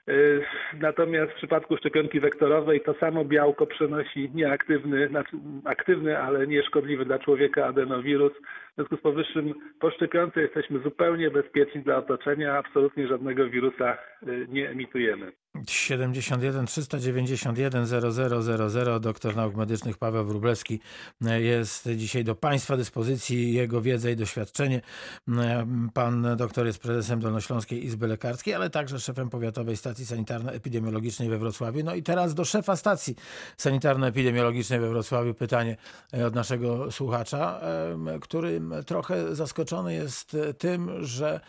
Y, 0.09 0.45
Natomiast 0.81 1.33
w 1.33 1.35
przypadku 1.35 1.77
szczepionki 1.77 2.21
wektorowej 2.21 2.81
to 2.81 2.95
samo 2.95 3.25
białko 3.25 3.67
przenosi 3.67 4.31
nieaktywny, 4.35 5.09
znaczy 5.09 5.37
aktywny, 5.65 6.19
ale 6.19 6.47
nieszkodliwy 6.47 7.05
dla 7.05 7.19
człowieka 7.19 7.67
adenowirus. 7.67 8.33
W 8.33 8.75
związku 8.75 8.97
z 8.97 9.01
powyższym 9.01 9.55
po 9.81 9.91
szczepionce 9.91 10.41
jesteśmy 10.41 10.79
zupełnie 10.79 11.31
bezpieczni 11.31 11.83
dla 11.83 11.97
otoczenia, 11.97 12.59
absolutnie 12.59 13.09
żadnego 13.09 13.49
wirusa 13.49 13.99
y, 14.23 14.47
nie 14.49 14.71
emitujemy. 14.71 15.33
71 15.67 16.67
391 16.67 17.87
0000 17.87 19.01
doktor 19.01 19.37
nauk 19.37 19.55
medycznych 19.55 19.99
Paweł 19.99 20.25
Wróblewski 20.25 20.81
e, 21.27 21.43
jest 21.43 21.89
dzisiaj 21.97 22.25
do 22.25 22.35
Państwa 22.35 22.77
dyspozycji, 22.77 23.53
jego 23.53 23.81
wiedza 23.81 24.11
i 24.11 24.17
doświadczenie. 24.17 24.81
E, 25.29 25.67
Pan 25.95 26.37
doktor 26.37 26.67
jest 26.67 26.79
prezesem 26.79 27.21
Dolnośląskiej 27.21 27.85
Izby 27.85 28.07
Lekarskiej, 28.07 28.55
ale 28.55 28.71
także 28.71 29.01
szefem 29.01 29.31
Powiatowej 29.31 29.77
Stacji 29.77 30.07
Sanitarno-Epidemiologicznej 30.07 31.29
we 31.29 31.39
Wrocławiu. 31.39 31.85
No 31.85 31.95
i 31.95 32.03
teraz 32.03 32.35
do 32.35 32.45
szefa 32.45 32.77
Stacji 32.77 33.17
Sanitarno-Epidemiologicznej 33.57 34.81
we 34.81 34.89
Wrocławiu 34.89 35.35
pytanie 35.35 35.77
e, 36.15 36.27
od 36.27 36.35
naszego 36.35 36.93
słuchacza, 36.93 37.61
który 38.21 38.61
trochę 38.87 39.35
zaskoczony 39.35 39.95
jest 39.95 40.37
tym, 40.59 41.05
że 41.05 41.41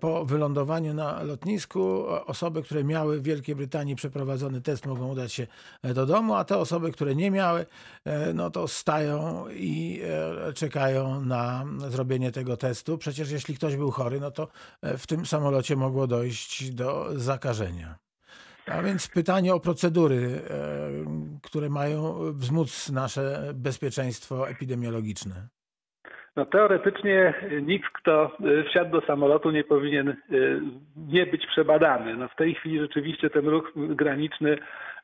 po 0.00 0.24
wylądowaniu 0.24 0.94
na 0.94 1.22
lotnisku 1.22 2.06
osoby, 2.26 2.62
które 2.62 2.84
miały 2.84 3.20
w 3.20 3.26
Wielkiej 3.56 3.66
Brytanii 3.66 3.96
przeprowadzony 3.96 4.60
test 4.60 4.86
mogą 4.86 5.12
udać 5.12 5.32
się 5.32 5.46
do 5.82 6.06
domu, 6.06 6.34
a 6.34 6.44
te 6.44 6.58
osoby, 6.58 6.92
które 6.92 7.14
nie 7.14 7.30
miały, 7.30 7.66
e, 8.04 8.32
no 8.32 8.50
to 8.50 8.68
stają 8.68 9.48
i 9.48 10.00
e, 10.48 10.52
czekają 10.52 11.20
na 11.20 11.64
zrobienie 11.88 12.32
tego 12.32 12.56
testu. 12.56 12.98
Przecież 12.98 13.30
jeśli 13.30 13.54
ktoś 13.54 13.76
był 13.76 13.90
chory, 13.90 14.20
no 14.20 14.30
to 14.30 14.48
e, 14.82 14.98
w 14.98 15.06
tym 15.06 15.26
samolocie 15.26 15.76
mogło 15.76 16.06
dojść 16.06 16.70
do 16.70 17.08
zakażenia. 17.16 17.98
A 18.66 18.82
więc 18.82 19.08
pytanie 19.08 19.54
o 19.54 19.60
procedury, 19.60 20.42
e, 20.50 21.40
które 21.42 21.68
mają 21.68 22.32
wzmóc 22.32 22.88
nasze 22.88 23.52
bezpieczeństwo 23.54 24.48
epidemiologiczne. 24.48 25.48
No 26.36 26.46
teoretycznie 26.46 27.34
nikt, 27.62 27.88
kto 27.92 28.36
y, 28.40 28.64
wsiadł 28.70 28.90
do 29.00 29.06
samolotu 29.06 29.50
nie 29.50 29.64
powinien 29.64 30.08
y, 30.08 30.16
nie 30.96 31.26
być 31.26 31.46
przebadany. 31.46 32.16
No 32.16 32.28
w 32.28 32.36
tej 32.36 32.54
chwili 32.54 32.80
rzeczywiście 32.80 33.30
ten 33.30 33.48
ruch 33.48 33.72
graniczny 33.76 34.58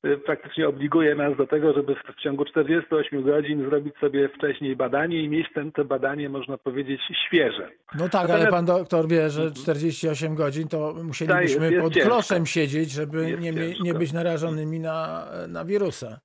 y, 0.04 0.18
praktycznie 0.18 0.68
obliguje 0.68 1.14
nas 1.14 1.36
do 1.36 1.46
tego, 1.46 1.72
żeby 1.72 1.94
w 1.94 2.20
ciągu 2.22 2.44
48 2.44 3.22
godzin 3.22 3.64
zrobić 3.68 3.94
sobie 3.96 4.28
wcześniej 4.28 4.76
badanie 4.76 5.22
i 5.22 5.28
mieć 5.28 5.46
ten, 5.54 5.72
to 5.72 5.84
badanie, 5.84 6.28
można 6.28 6.58
powiedzieć, 6.58 7.00
świeże. 7.26 7.68
No 7.98 8.08
tak, 8.08 8.30
ale 8.30 8.44
Natomiast- 8.44 8.50
pan 8.50 8.64
doktor 8.64 9.08
wie, 9.08 9.30
że 9.30 9.50
48 9.50 10.34
godzin 10.34 10.68
to 10.68 10.94
musielibyśmy 11.04 11.60
Tak, 11.60 11.70
jest 11.70 11.84
pod 11.84 11.94
ciężko. 11.94 12.10
kloszem 12.10 12.46
siedzieć, 12.46 12.90
żeby 12.90 13.30
Jest 13.30 13.42
nie, 13.42 13.52
nie 13.82 13.94
być 13.94 14.12
narażonymi 14.12 14.80
na, 14.80 15.26
na 15.48 15.64
wirusa. 15.64 16.20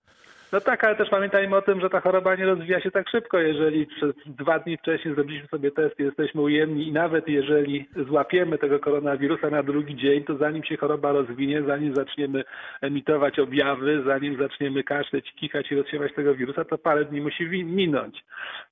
No 0.51 0.61
tak, 0.61 0.83
ale 0.83 0.95
też 0.95 1.09
pamiętajmy 1.09 1.55
o 1.55 1.61
tym, 1.61 1.81
że 1.81 1.89
ta 1.89 2.01
choroba 2.01 2.35
nie 2.35 2.45
rozwija 2.45 2.81
się 2.81 2.91
tak 2.91 3.09
szybko. 3.09 3.39
Jeżeli 3.39 3.85
przez 3.85 4.13
dwa 4.25 4.59
dni 4.59 4.77
wcześniej 4.77 5.15
zrobiliśmy 5.15 5.47
sobie 5.47 5.71
test 5.71 5.99
jesteśmy 5.99 6.41
ujemni 6.41 6.87
i 6.87 6.91
nawet 6.91 7.27
jeżeli 7.27 7.89
złapiemy 8.07 8.57
tego 8.57 8.79
koronawirusa 8.79 9.49
na 9.49 9.63
drugi 9.63 9.95
dzień, 9.95 10.23
to 10.23 10.37
zanim 10.37 10.63
się 10.63 10.77
choroba 10.77 11.11
rozwinie, 11.11 11.63
zanim 11.67 11.95
zaczniemy 11.95 12.43
emitować 12.81 13.39
objawy, 13.39 14.03
zanim 14.05 14.37
zaczniemy 14.37 14.83
kaszleć, 14.83 15.33
kichać 15.35 15.71
i 15.71 15.75
rozsiewać 15.75 16.13
tego 16.13 16.35
wirusa, 16.35 16.65
to 16.65 16.77
parę 16.77 17.05
dni 17.05 17.21
musi 17.21 17.45
minąć. 17.63 18.23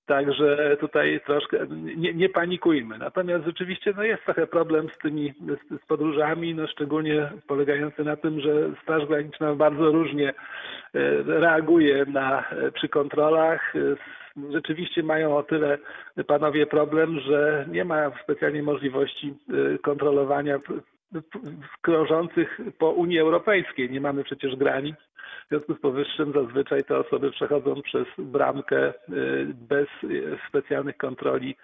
Także 0.05 0.77
tutaj 0.79 1.21
troszkę 1.25 1.57
nie, 1.97 2.13
nie 2.13 2.29
panikujmy. 2.29 2.97
Natomiast 2.97 3.45
rzeczywiście 3.45 3.93
no 3.97 4.03
jest 4.03 4.23
trochę 4.23 4.47
problem 4.47 4.89
z 4.89 4.97
tymi 4.97 5.33
z, 5.39 5.83
z 5.83 5.85
podróżami, 5.85 6.55
no 6.55 6.67
szczególnie 6.67 7.31
polegający 7.47 8.03
na 8.03 8.15
tym, 8.15 8.39
że 8.39 8.71
Straż 8.81 9.05
Graniczna 9.05 9.55
bardzo 9.55 9.91
różnie 9.91 10.29
e, 10.29 10.33
reaguje 11.23 12.05
na, 12.05 12.49
e, 12.49 12.71
przy 12.71 12.89
kontrolach. 12.89 13.75
E, 13.75 13.79
Rzeczywiście 14.51 15.03
mają 15.03 15.37
o 15.37 15.43
tyle 15.43 15.77
panowie 16.27 16.67
problem, 16.67 17.19
że 17.19 17.65
nie 17.71 17.85
ma 17.85 18.11
specjalnie 18.23 18.63
możliwości 18.63 19.33
kontrolowania 19.83 20.59
krążących 21.81 22.59
po 22.77 22.91
Unii 22.91 23.19
Europejskiej. 23.19 23.89
Nie 23.89 24.01
mamy 24.01 24.23
przecież 24.23 24.55
granic. 24.55 24.95
W 25.45 25.49
związku 25.49 25.73
z 25.73 25.79
powyższym 25.79 26.31
zazwyczaj 26.31 26.83
te 26.83 26.97
osoby 26.97 27.31
przechodzą 27.31 27.81
przez 27.81 28.07
bramkę 28.17 28.89
y, 28.89 28.93
bez 29.69 29.87
y, 30.03 30.37
specjalnych 30.49 30.97
kontroli 30.97 31.55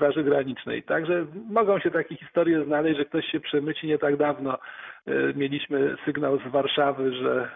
Straży 0.00 0.24
Granicznej. 0.24 0.82
Także 0.82 1.26
mogą 1.50 1.78
się 1.78 1.90
takie 1.90 2.16
historie 2.16 2.64
znaleźć, 2.64 2.98
że 2.98 3.04
ktoś 3.04 3.26
się 3.26 3.40
przemyci 3.40 3.86
nie 3.86 3.98
tak 3.98 4.16
dawno 4.16 4.58
e, 5.06 5.12
mieliśmy 5.34 5.96
sygnał 6.04 6.38
z 6.38 6.52
Warszawy, 6.52 7.12
że 7.12 7.48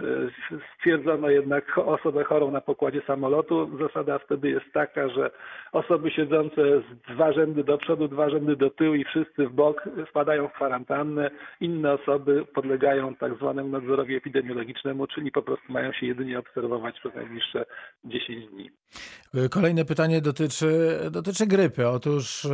e, 0.50 0.60
stwierdzono 0.78 1.30
jednak 1.30 1.78
osobę 1.78 2.24
chorą 2.24 2.50
na 2.50 2.60
pokładzie 2.60 3.00
samolotu. 3.06 3.78
Zasada 3.78 4.18
wtedy 4.18 4.50
jest 4.50 4.72
taka, 4.72 5.08
że 5.08 5.30
osoby 5.72 6.10
siedzące 6.10 6.62
z 6.80 7.14
dwa 7.14 7.32
rzędy 7.32 7.64
do 7.64 7.78
przodu, 7.78 8.08
dwa 8.08 8.30
rzędy 8.30 8.56
do 8.56 8.70
tyłu 8.70 8.94
i 8.94 9.04
wszyscy 9.04 9.46
w 9.46 9.52
bok 9.52 9.88
wpadają 10.08 10.48
w 10.48 10.52
kwarantannę. 10.52 11.30
Inne 11.60 11.92
osoby 11.92 12.44
podlegają 12.54 13.14
tak 13.14 13.34
zwanemu 13.34 13.68
nadzorowi 13.68 14.16
epidemiologicznemu, 14.16 15.06
czyli 15.06 15.32
po 15.32 15.42
prostu 15.44 15.72
mają 15.72 15.92
się 15.92 16.06
jedynie 16.06 16.38
obserwować 16.38 16.98
przez 17.00 17.14
najbliższe 17.14 17.64
10 18.04 18.50
dni. 18.50 18.70
Kolejne 19.50 19.84
pytanie 19.84 20.20
dotyczy, 20.20 20.98
dotyczy 21.10 21.46
grypy. 21.46 21.88
Otóż 21.88 22.44
e, 22.44 22.50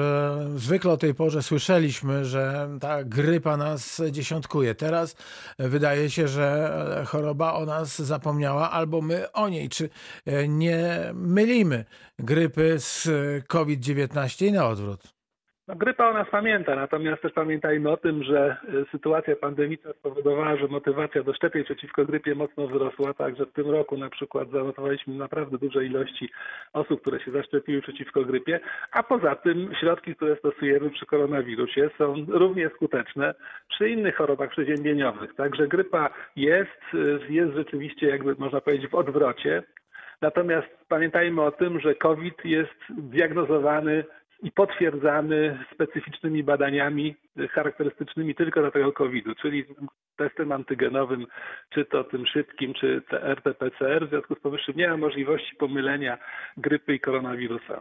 zwykle 0.55 0.93
o 0.93 0.97
tej 0.97 1.15
porze 1.15 1.43
słyszeliśmy, 1.43 2.25
że 2.25 2.69
ta 2.81 3.05
grypa 3.05 3.57
nas 3.57 4.03
dziesiątkuje. 4.11 4.75
Teraz 4.75 5.17
wydaje 5.59 6.11
się, 6.11 6.29
że 6.29 6.71
choroba 7.07 7.53
o 7.53 7.65
nas 7.67 8.03
zapomniała 8.03 8.71
albo 8.71 9.03
my 9.03 9.33
o 9.33 9.49
niej. 9.49 9.69
Czy 9.69 9.89
e, 10.27 10.49
nie 10.49 11.11
mylimy 11.15 11.85
grypy 12.19 12.75
z 12.79 13.09
COVID-19 13.47 14.47
i 14.47 14.53
na 14.53 14.69
odwrót? 14.69 15.20
No, 15.71 15.77
grypa 15.77 16.09
o 16.09 16.13
nas 16.13 16.29
pamięta, 16.31 16.77
natomiast 16.77 17.23
też 17.23 17.33
pamiętajmy 17.33 17.91
o 17.91 17.97
tym, 17.97 18.23
że 18.23 18.57
y, 18.75 18.85
sytuacja 18.93 19.37
pandemiczna 19.37 19.93
spowodowała, 19.93 20.57
że 20.57 20.69
motywacja 20.69 21.23
do 21.23 21.35
szczepień 21.35 21.65
przeciwko 21.65 22.05
grypie 22.05 22.35
mocno 22.35 22.67
wzrosła, 22.67 23.15
także 23.15 23.47
w 23.47 23.53
tym 23.53 23.71
roku 23.71 23.99
na 23.99 24.11
przykład 24.11 24.51
zanotowaliśmy 24.51 25.15
naprawdę 25.15 25.59
duże 25.59 25.85
ilości 25.85 26.31
osób, 26.73 27.01
które 27.01 27.21
się 27.21 27.31
zaszczepiły 27.31 27.83
przeciwko 27.83 28.25
grypie, 28.25 28.61
a 28.93 29.03
poza 29.03 29.35
tym 29.37 29.75
środki, 29.81 30.17
które 30.17 30.37
stosujemy 30.37 30.91
przy 30.91 31.07
koronawirusie 31.07 31.91
są 31.99 32.15
równie 32.29 32.71
skuteczne 32.75 33.35
przy 33.69 33.89
innych 33.89 34.17
chorobach 34.17 34.51
przeziębieniowych. 34.51 35.35
Także 35.35 35.69
grypa 35.69 36.11
jest, 36.37 36.95
y, 36.95 37.21
jest 37.29 37.55
rzeczywiście 37.55 38.09
jakby 38.09 38.35
można 38.39 38.61
powiedzieć 38.61 38.91
w 38.91 38.95
odwrocie, 38.95 39.63
Natomiast 40.23 40.69
pamiętajmy 40.89 41.43
o 41.43 41.51
tym, 41.51 41.81
że 41.81 41.95
COVID 41.95 42.45
jest 42.45 42.81
diagnozowany 42.89 44.05
i 44.43 44.53
potwierdzany 44.53 45.65
specyficznymi 45.75 46.45
badaniami 46.45 47.17
charakterystycznymi 47.51 48.35
tylko 48.35 48.61
dla 48.61 48.71
tego 48.71 48.93
COVID-u, 48.93 49.35
czyli 49.35 49.65
testem 50.17 50.53
antygenowym, 50.53 51.27
czy 51.71 51.85
to 51.85 52.05
tym 52.05 52.27
szybkim, 52.27 52.75
czy 52.75 53.03
RT-PCR. 53.11 54.07
W 54.07 54.09
związku 54.09 54.35
z 54.35 54.41
powyższym 54.41 54.77
nie 54.77 54.89
ma 54.89 54.97
możliwości 54.97 55.57
pomylenia 55.57 56.19
grypy 56.57 56.95
i 56.95 57.01
koronawirusa. 57.01 57.81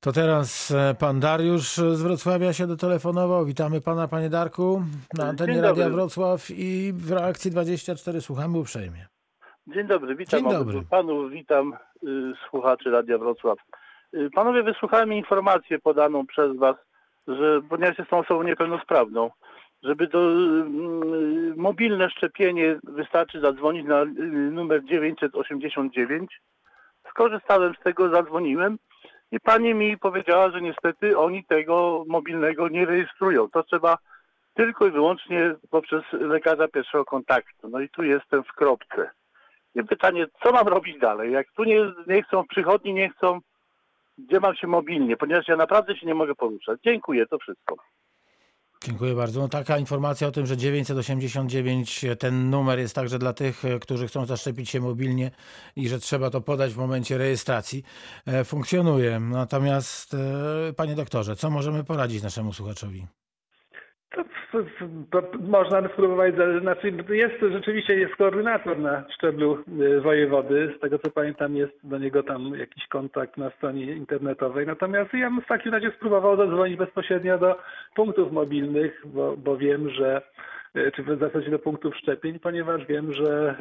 To 0.00 0.12
teraz 0.12 0.70
e, 0.70 0.94
pan 1.00 1.20
Dariusz 1.20 1.76
z 1.76 2.02
Wrocławia 2.02 2.52
się 2.52 2.66
dotelefonował. 2.66 3.44
Witamy 3.44 3.80
pana, 3.80 4.08
panie 4.08 4.30
Darku, 4.30 4.82
na 5.18 5.24
antenie 5.24 5.60
Radia 5.60 5.90
Wrocław 5.90 6.50
i 6.50 6.92
w 6.92 7.12
reakcji 7.12 7.50
24 7.50 8.20
słuchamy 8.20 8.58
uprzejmie. 8.58 9.06
Dzień 9.66 9.86
dobry, 9.86 10.16
witam 10.16 10.40
Dzień 10.40 10.50
dobry. 10.50 10.82
panów, 10.90 11.30
witam 11.30 11.72
y, 11.72 12.32
słuchaczy 12.50 12.90
Radia 12.90 13.18
Wrocław. 13.18 13.58
Y, 14.14 14.30
panowie, 14.30 14.62
wysłuchałem 14.62 15.12
informację 15.12 15.78
podaną 15.78 16.26
przez 16.26 16.56
Was, 16.56 16.76
że 17.28 17.60
ponieważ 17.68 17.98
jestem 17.98 18.18
osobą 18.18 18.42
niepełnosprawną, 18.42 19.30
żeby 19.82 20.06
do 20.06 20.18
y, 20.18 21.54
mobilne 21.56 22.10
szczepienie 22.10 22.78
wystarczy 22.82 23.40
zadzwonić 23.40 23.86
na 23.86 24.02
y, 24.02 24.06
numer 24.50 24.84
989. 24.84 26.40
Skorzystałem 27.10 27.74
z 27.74 27.84
tego, 27.84 28.08
zadzwoniłem 28.08 28.78
i 29.32 29.40
pani 29.40 29.74
mi 29.74 29.98
powiedziała, 29.98 30.50
że 30.50 30.60
niestety 30.60 31.18
oni 31.18 31.44
tego 31.44 32.04
mobilnego 32.06 32.68
nie 32.68 32.86
rejestrują. 32.86 33.50
To 33.50 33.62
trzeba 33.62 33.98
tylko 34.54 34.86
i 34.86 34.90
wyłącznie 34.90 35.54
poprzez 35.70 36.02
lekarza 36.12 36.68
pierwszego 36.68 37.04
kontaktu. 37.04 37.68
No 37.68 37.80
i 37.80 37.88
tu 37.88 38.02
jestem 38.02 38.44
w 38.44 38.52
kropce. 38.52 39.10
I 39.74 39.84
pytanie, 39.84 40.26
co 40.42 40.52
mam 40.52 40.68
robić 40.68 40.98
dalej? 40.98 41.32
Jak 41.32 41.46
tu 41.56 41.64
nie, 41.64 41.92
nie 42.06 42.22
chcą 42.22 42.42
w 42.42 42.46
przychodni, 42.48 42.94
nie 42.94 43.10
chcą 43.10 43.40
gdzie 44.18 44.40
mam 44.40 44.54
się 44.54 44.66
mobilnie, 44.66 45.16
ponieważ 45.16 45.48
ja 45.48 45.56
naprawdę 45.56 45.96
się 45.96 46.06
nie 46.06 46.14
mogę 46.14 46.34
poruszać. 46.34 46.80
Dziękuję, 46.84 47.26
to 47.26 47.38
wszystko. 47.38 47.76
Dziękuję 48.84 49.14
bardzo. 49.14 49.40
No, 49.40 49.48
taka 49.48 49.78
informacja 49.78 50.28
o 50.28 50.30
tym, 50.30 50.46
że 50.46 50.56
989 50.56 52.04
ten 52.18 52.50
numer 52.50 52.78
jest 52.78 52.94
także 52.94 53.18
dla 53.18 53.32
tych, 53.32 53.62
którzy 53.80 54.06
chcą 54.08 54.26
zaszczepić 54.26 54.70
się 54.70 54.80
mobilnie 54.80 55.30
i 55.76 55.88
że 55.88 55.98
trzeba 55.98 56.30
to 56.30 56.40
podać 56.40 56.72
w 56.72 56.76
momencie 56.76 57.18
rejestracji, 57.18 57.82
e, 58.26 58.44
funkcjonuje. 58.44 59.20
Natomiast, 59.20 60.14
e, 60.14 60.72
panie 60.72 60.94
doktorze, 60.94 61.36
co 61.36 61.50
możemy 61.50 61.84
poradzić 61.84 62.22
naszemu 62.22 62.52
słuchaczowi? 62.52 63.06
To, 65.10 65.22
można 65.40 65.88
spróbować, 65.88 66.34
znaczy 66.60 66.92
jest 67.08 67.34
rzeczywiście 67.52 67.94
jest 67.94 68.16
koordynator 68.16 68.78
na 68.78 69.04
szczeblu 69.14 69.58
y, 69.80 70.00
wojewody, 70.00 70.74
z 70.76 70.80
tego 70.80 70.98
co 70.98 71.10
pamiętam 71.10 71.56
jest 71.56 71.72
do 71.84 71.98
niego 71.98 72.22
tam 72.22 72.54
jakiś 72.58 72.86
kontakt 72.86 73.36
na 73.36 73.50
stronie 73.50 73.92
internetowej, 73.92 74.66
natomiast 74.66 75.14
ja 75.14 75.30
bym 75.30 75.40
w 75.40 75.46
takim 75.46 75.72
razie 75.72 75.92
spróbował 75.96 76.36
zadzwonić 76.36 76.78
bezpośrednio 76.78 77.38
do 77.38 77.58
punktów 77.94 78.32
mobilnych, 78.32 79.02
bo, 79.04 79.36
bo 79.36 79.56
wiem, 79.56 79.90
że 79.90 80.22
czy 80.94 81.02
w 81.02 81.18
zasadzie 81.18 81.50
do 81.50 81.58
punktów 81.58 81.96
szczepień, 81.96 82.38
ponieważ 82.38 82.86
wiem, 82.86 83.12
że 83.12 83.56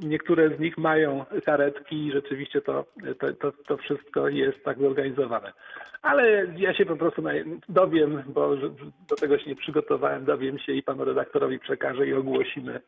y, 0.00 0.06
niektóre 0.06 0.56
z 0.56 0.60
nich 0.60 0.78
mają 0.78 1.24
karetki 1.44 2.06
i 2.06 2.12
rzeczywiście 2.12 2.60
to, 2.60 2.84
to, 3.18 3.32
to, 3.32 3.52
to 3.66 3.76
wszystko 3.76 4.28
jest 4.28 4.64
tak 4.64 4.78
zorganizowane. 4.78 5.52
Ale 6.02 6.46
ja 6.56 6.74
się 6.74 6.86
po 6.86 6.96
prostu 6.96 7.22
dowiem, 7.68 8.22
bo 8.26 8.56
do 9.08 9.16
tego 9.20 9.38
się 9.38 9.50
nie 9.50 9.56
przygotowałem, 9.56 10.24
dowiem 10.24 10.58
się 10.58 10.72
i 10.72 10.82
panu 10.82 11.04
redaktorowi 11.04 11.58
przekażę 11.58 12.06
i 12.06 12.14
ogłosimy 12.14 12.80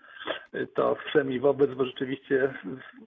to 0.75 0.95
wszemi 0.95 1.41
wobec, 1.41 1.71
bo 1.71 1.85
rzeczywiście 1.85 2.55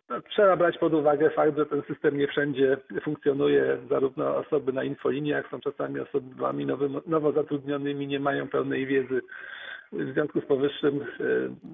no, 0.09 0.21
trzeba 0.21 0.57
brać 0.57 0.77
pod 0.77 0.93
uwagę 0.93 1.29
fakt, 1.29 1.57
że 1.57 1.65
ten 1.65 1.81
system 1.81 2.17
nie 2.17 2.27
wszędzie 2.27 2.77
funkcjonuje. 3.03 3.77
Zarówno 3.89 4.35
osoby 4.35 4.73
na 4.73 4.83
infoliniach 4.83 5.49
są 5.51 5.59
czasami 5.59 5.99
osobami 5.99 6.67
nowo 7.05 7.31
zatrudnionymi, 7.31 8.07
nie 8.07 8.19
mają 8.19 8.47
pełnej 8.47 8.85
wiedzy 8.85 9.21
w 9.95 10.13
związku 10.13 10.41
z 10.41 10.45
powyższym 10.45 11.01
e, 11.01 11.05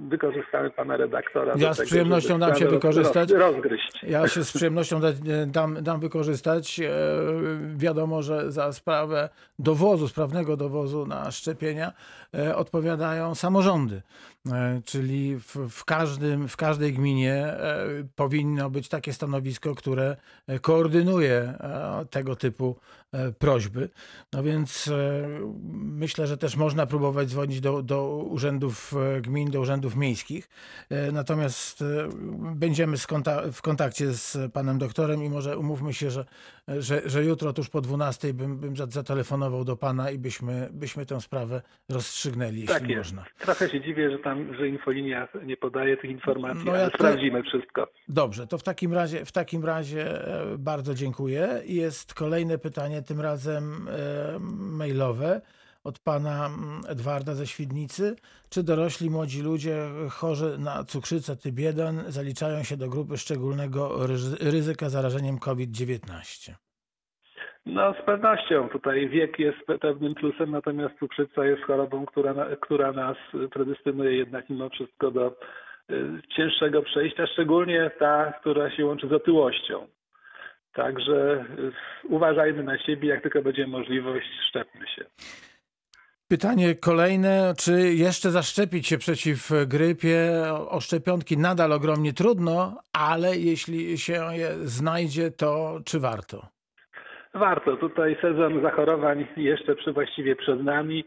wykorzystamy 0.10 0.70
pana 0.70 0.98
redaktora. 0.98 1.54
Ja 1.58 1.74
z 1.74 1.82
przyjemnością 1.82 2.40
dam 2.40 2.56
się 2.56 2.68
wykorzystać. 2.68 3.32
Rozgryźć. 3.32 4.04
Ja 4.04 4.28
się 4.28 4.44
z 4.44 4.52
przyjemnością 4.54 5.02
dam, 5.48 5.84
dam 5.84 6.00
wykorzystać. 6.00 6.80
E, 6.80 6.92
wiadomo, 7.76 8.22
że 8.22 8.52
za 8.52 8.74
sprawę 8.74 9.30
dowozu, 9.60 10.08
sprawnego 10.08 10.58
dowozu 10.58 11.06
na 11.06 11.32
szczepienia 11.32 11.92
e, 12.36 12.56
odpowiadają 12.56 13.36
samorządy. 13.36 14.02
Czyli 14.86 15.38
w, 15.40 15.56
w, 15.70 15.86
każdym, 15.86 16.48
w 16.48 16.58
każdej 16.58 16.94
gminie 16.94 17.54
powinno 18.16 18.70
być 18.70 18.90
takie 18.90 19.14
stanowisko, 19.14 19.76
które 19.76 20.16
koordynuje 20.62 21.54
tego 22.10 22.36
typu 22.36 22.76
prośby. 23.40 23.90
No 24.34 24.44
więc 24.44 24.90
myślę, 25.74 26.28
że 26.28 26.38
też 26.38 26.56
można 26.56 26.86
próbować 26.86 27.30
dzwonić 27.30 27.62
do, 27.62 27.84
do 27.84 28.08
urzędów 28.30 28.94
e, 29.18 29.22
gmin, 29.22 29.52
do 29.52 29.62
urzędów 29.62 29.96
miejskich. 29.96 30.50
E, 30.90 31.12
natomiast 31.12 31.82
e, 31.82 32.10
będziemy 32.56 32.98
w 33.54 33.62
kontakcie 33.62 34.14
z 34.14 34.52
panem 34.54 34.78
doktorem 34.78 35.24
i 35.24 35.30
może 35.30 35.58
umówmy 35.58 35.94
się, 35.94 36.12
że, 36.12 36.26
że, 36.68 37.02
że 37.06 37.24
jutro 37.24 37.54
tuż 37.54 37.70
po 37.70 37.82
12 37.82 38.34
bym, 38.34 38.58
bym 38.58 38.76
zatelefonował 38.76 39.66
do 39.66 39.78
pana 39.78 40.12
i 40.12 40.18
byśmy, 40.18 40.70
byśmy 40.72 41.06
tę 41.06 41.22
sprawę 41.22 41.62
rozstrzygnęli, 41.90 42.64
tak 42.64 42.82
jeśli 42.82 42.96
jest. 42.96 43.12
można. 43.12 43.26
Trochę 43.40 43.70
się 43.70 43.82
dziwię, 43.82 44.12
że 44.12 44.20
tam, 44.20 44.56
że 44.56 44.68
infolinia 44.68 45.28
nie 45.46 45.58
podaje 45.58 45.98
tych 45.98 46.10
informacji, 46.10 46.66
no 46.66 46.72
ale 46.72 46.90
sprawdzimy 46.90 47.44
wszystko. 47.44 47.88
Dobrze, 48.08 48.48
to 48.48 48.58
w 48.58 48.64
takim 48.64 48.94
razie, 48.94 49.26
w 49.26 49.32
takim 49.32 49.66
razie 49.66 50.06
bardzo 50.58 50.94
dziękuję. 50.94 51.62
Jest 51.66 52.14
kolejne 52.14 52.58
pytanie, 52.58 53.02
tym 53.02 53.22
razem 53.22 53.88
mailowe 54.58 55.42
od 55.84 56.00
pana 56.00 56.46
mm, 56.46 56.82
Edwarda 56.88 57.36
ze 57.36 57.48
Świdnicy. 57.48 58.16
Czy 58.50 58.64
dorośli 58.64 59.10
młodzi 59.10 59.42
ludzie 59.42 59.78
chorzy 60.10 60.58
na 60.58 60.84
cukrzycę 60.84 61.36
typ 61.36 61.60
1 61.60 62.04
zaliczają 62.08 62.64
się 62.64 62.78
do 62.78 62.90
grupy 62.90 63.18
szczególnego 63.18 64.08
ryzyka 64.40 64.90
zarażeniem 64.90 65.40
COVID-19? 65.40 66.54
No 67.66 67.94
z 67.94 68.06
pewnością. 68.06 68.70
Tutaj 68.70 69.10
wiek 69.10 69.40
jest 69.40 69.58
pewnym 69.82 70.16
plusem, 70.16 70.52
natomiast 70.52 71.00
cukrzyca 71.00 71.46
jest 71.46 71.64
chorobą, 71.64 72.06
która, 72.06 72.34
która 72.62 72.92
nas 72.92 73.18
predystynuje 73.52 74.18
jednak 74.18 74.50
mimo 74.50 74.70
wszystko 74.70 75.12
do 75.12 75.28
y, 75.92 76.22
cięższego 76.36 76.82
przejścia, 76.82 77.28
szczególnie 77.28 77.92
ta, 78.00 78.34
która 78.42 78.72
się 78.72 78.86
łączy 78.86 79.08
z 79.08 79.14
otyłością. 79.14 79.88
Także 80.74 81.46
y, 81.60 81.72
uważajmy 82.08 82.64
na 82.64 82.78
siebie, 82.78 83.10
jak 83.10 83.22
tylko 83.22 83.42
będzie 83.42 83.68
możliwość, 83.68 84.28
szczepmy 84.50 84.88
się. 84.88 85.06
Pytanie 86.32 86.76
kolejne, 86.76 87.54
czy 87.58 87.94
jeszcze 87.94 88.30
zaszczepić 88.30 88.88
się 88.88 88.98
przeciw 88.98 89.50
grypie? 89.68 90.18
O 90.70 90.80
szczepionki 90.80 91.38
nadal 91.38 91.72
ogromnie 91.72 92.14
trudno, 92.14 92.78
ale 92.94 93.38
jeśli 93.38 93.98
się 93.98 94.14
je 94.14 94.50
znajdzie, 94.64 95.32
to 95.32 95.80
czy 95.86 96.00
warto? 96.00 96.38
Warto. 97.34 97.78
Tutaj 97.78 98.18
sezon 98.22 98.62
zachorowań 98.62 99.28
jeszcze 99.38 99.76
przy 99.76 99.94
właściwie 99.94 100.36
przed 100.36 100.64
nami. 100.64 101.06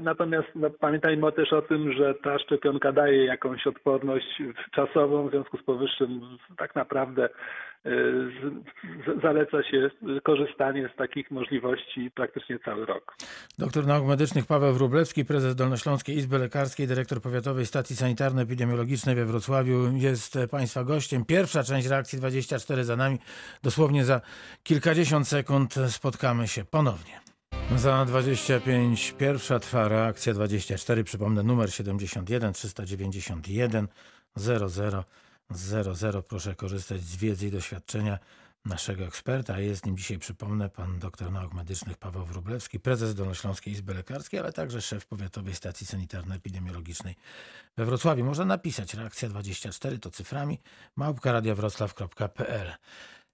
Natomiast 0.00 0.48
no, 0.54 0.70
pamiętajmy 0.70 1.32
też 1.32 1.52
o 1.52 1.62
tym, 1.62 1.92
że 1.92 2.14
ta 2.14 2.38
szczepionka 2.38 2.92
daje 2.92 3.24
jakąś 3.24 3.66
odporność 3.66 4.42
czasową, 4.74 5.28
w 5.28 5.30
związku 5.30 5.58
z 5.58 5.62
powyższym 5.62 6.20
tak 6.58 6.74
naprawdę 6.74 7.28
y, 7.86 7.90
zaleca 9.22 9.62
się 9.62 9.90
korzystanie 10.22 10.90
z 10.94 10.96
takich 10.96 11.30
możliwości 11.30 12.10
praktycznie 12.14 12.58
cały 12.58 12.86
rok. 12.86 13.14
Doktor 13.58 13.86
nauk 13.86 14.06
medycznych 14.06 14.46
Paweł 14.46 14.72
Wróblewski, 14.74 15.24
prezes 15.24 15.54
Dolnośląskiej 15.54 16.16
Izby 16.16 16.38
Lekarskiej, 16.38 16.86
dyrektor 16.86 17.20
Powiatowej 17.20 17.66
Stacji 17.66 17.96
Sanitarno-Epidemiologicznej 17.96 19.14
we 19.14 19.24
Wrocławiu 19.24 19.92
jest 19.96 20.38
Państwa 20.50 20.84
gościem. 20.84 21.24
Pierwsza 21.24 21.62
część 21.62 21.88
reakcji 21.88 22.18
24 22.18 22.84
za 22.84 22.96
nami. 22.96 23.18
Dosłownie 23.62 24.04
za 24.04 24.20
kilkadziesiąt 24.62 25.28
sekund 25.28 25.74
spotkamy 25.88 26.48
się 26.48 26.64
ponownie. 26.64 27.27
Za 27.76 28.04
25 28.04 29.12
pierwsza 29.18 29.58
trwa 29.58 29.88
reakcja 29.88 30.34
24. 30.34 31.04
Przypomnę 31.04 31.42
numer 31.42 31.72
71 31.72 32.52
391 32.52 33.88
00 34.36 34.68
00. 35.94 36.22
Proszę 36.22 36.54
korzystać 36.54 37.00
z 37.00 37.16
wiedzy 37.16 37.46
i 37.46 37.50
doświadczenia 37.50 38.18
naszego 38.64 39.04
eksperta. 39.04 39.60
Jest 39.60 39.86
nim 39.86 39.96
dzisiaj, 39.96 40.18
przypomnę, 40.18 40.68
pan 40.68 40.98
doktor 40.98 41.32
nauk 41.32 41.54
medycznych 41.54 41.98
Paweł 41.98 42.24
Wróblewski, 42.24 42.80
prezes 42.80 43.14
Dolnośląskiej 43.14 43.72
Izby 43.72 43.94
Lekarskiej, 43.94 44.40
ale 44.40 44.52
także 44.52 44.80
szef 44.82 45.06
Powiatowej 45.06 45.54
Stacji 45.54 45.86
Sanitarno-Epidemiologicznej 45.86 47.14
we 47.76 47.84
Wrocławiu. 47.84 48.24
Można 48.24 48.44
napisać 48.44 48.94
reakcja 48.94 49.28
24 49.28 49.98
to 49.98 50.10
cyframi 50.10 50.58
małpka.radiowroclaw.pl 50.96 52.72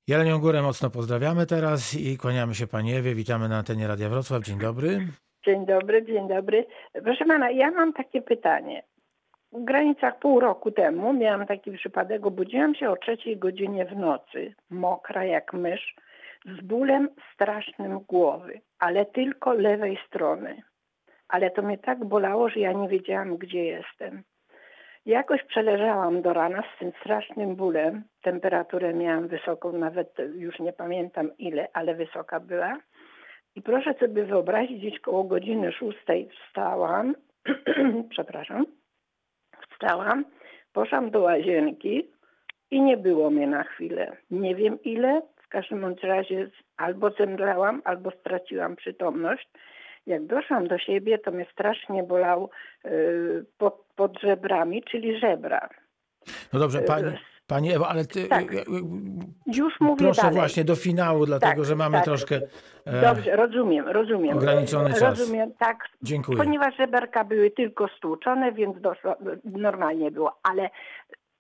Jelenią 0.09 0.38
Górę 0.38 0.62
mocno 0.62 0.90
pozdrawiamy 0.90 1.47
teraz 1.47 1.95
i 1.95 2.19
kłaniamy 2.19 2.55
się 2.55 2.67
Pani 2.67 2.95
Ewie. 2.95 3.14
Witamy 3.14 3.49
na 3.49 3.57
antenie 3.57 3.88
Radia 3.88 4.09
Wrocław. 4.09 4.43
Dzień 4.43 4.59
dobry. 4.59 5.07
Dzień 5.47 5.67
dobry, 5.67 6.05
dzień 6.05 6.29
dobry. 6.29 6.67
Proszę 7.05 7.25
Pana, 7.25 7.51
ja 7.51 7.71
mam 7.71 7.93
takie 7.93 8.23
pytanie. 8.23 8.83
W 9.53 9.64
granicach 9.64 10.19
pół 10.19 10.40
roku 10.40 10.71
temu 10.71 11.12
miałam 11.12 11.47
taki 11.47 11.73
przypadek, 11.73 12.27
obudziłam 12.27 12.75
się 12.75 12.90
o 12.90 12.97
trzeciej 12.97 13.37
godzinie 13.37 13.85
w 13.85 13.97
nocy, 13.97 14.55
mokra 14.71 15.25
jak 15.25 15.53
mysz, 15.53 15.95
z 16.59 16.64
bólem 16.64 17.09
strasznym 17.35 17.99
głowy, 17.99 18.61
ale 18.79 19.07
tylko 19.07 19.53
lewej 19.53 19.99
strony. 20.07 20.62
Ale 21.29 21.51
to 21.51 21.62
mnie 21.62 21.79
tak 21.79 22.05
bolało, 22.05 22.49
że 22.49 22.61
ja 22.61 22.73
nie 22.73 22.88
wiedziałam, 22.88 23.37
gdzie 23.37 23.64
jestem. 23.64 24.23
Jakoś 25.07 25.43
przeleżałam 25.43 26.23
do 26.23 26.33
rana 26.33 26.62
z 26.62 26.79
tym 26.79 26.93
strasznym 27.01 27.57
bólem. 27.57 28.05
Temperaturę 28.23 28.95
miałam 28.95 29.29
wysoką, 29.29 29.73
nawet 29.73 30.17
już 30.35 30.59
nie 30.59 30.73
pamiętam 30.73 31.31
ile, 31.38 31.69
ale 31.73 31.95
wysoka 31.95 32.40
była. 32.40 32.79
I 33.55 33.62
proszę 33.62 33.95
sobie 33.95 34.25
wyobrazić, 34.25 34.79
gdzieś 34.79 35.01
koło 35.01 35.25
godziny 35.25 35.73
szóstej 35.73 36.29
wstałam, 36.29 37.14
przepraszam, 38.11 38.67
wstałam, 39.71 40.25
poszłam 40.73 41.11
do 41.11 41.21
łazienki 41.21 42.11
i 42.71 42.83
nie 42.83 42.97
było 42.97 43.31
mnie 43.31 43.47
na 43.47 43.62
chwilę. 43.62 44.17
Nie 44.31 44.55
wiem 44.55 44.79
ile, 44.83 45.23
w 45.37 45.49
każdym 45.49 45.95
razie 46.03 46.51
albo 46.77 47.11
zemdlałam, 47.11 47.83
albo 47.85 48.11
straciłam 48.11 48.77
przytomność. 48.77 49.49
Jak 50.07 50.27
doszłam 50.27 50.69
do 50.69 50.79
siebie, 50.79 51.19
to 51.19 51.31
mnie 51.31 51.47
strasznie 51.53 52.03
bolał 52.03 52.51
yy, 52.85 53.47
pod, 53.59 53.87
pod 53.97 54.21
żebrami, 54.21 54.83
czyli 54.83 55.21
żebra. 55.21 55.69
No 56.53 56.61
dobrze, 56.61 56.83
pani, 56.83 57.12
Pani 57.47 57.73
Ewo, 57.73 57.88
ale 57.88 58.05
ty, 58.05 58.29
tak. 58.29 58.45
już 59.47 59.81
mówię 59.81 60.05
proszę 60.05 60.23
dalej. 60.23 60.37
właśnie 60.37 60.64
do 60.64 60.77
finału, 60.77 61.27
dlatego 61.27 61.57
tak, 61.57 61.64
że 61.64 61.77
mamy 61.77 61.97
tak. 61.97 62.05
troszkę 62.05 62.40
e, 62.87 63.01
Dobrze, 63.01 63.37
rozumiem, 63.37 63.88
rozumiem. 63.88 64.37
Ograniczony 64.38 64.90
czas. 64.90 65.19
Rozumiem, 65.19 65.53
tak. 65.59 65.88
Dziękuję. 66.03 66.38
Ponieważ 66.38 66.77
żeberka 66.77 67.25
były 67.25 67.51
tylko 67.51 67.88
stłuczone, 67.88 68.53
więc 68.53 68.81
doszło, 68.81 69.17
normalnie 69.45 70.11
było, 70.11 70.38
ale 70.43 70.71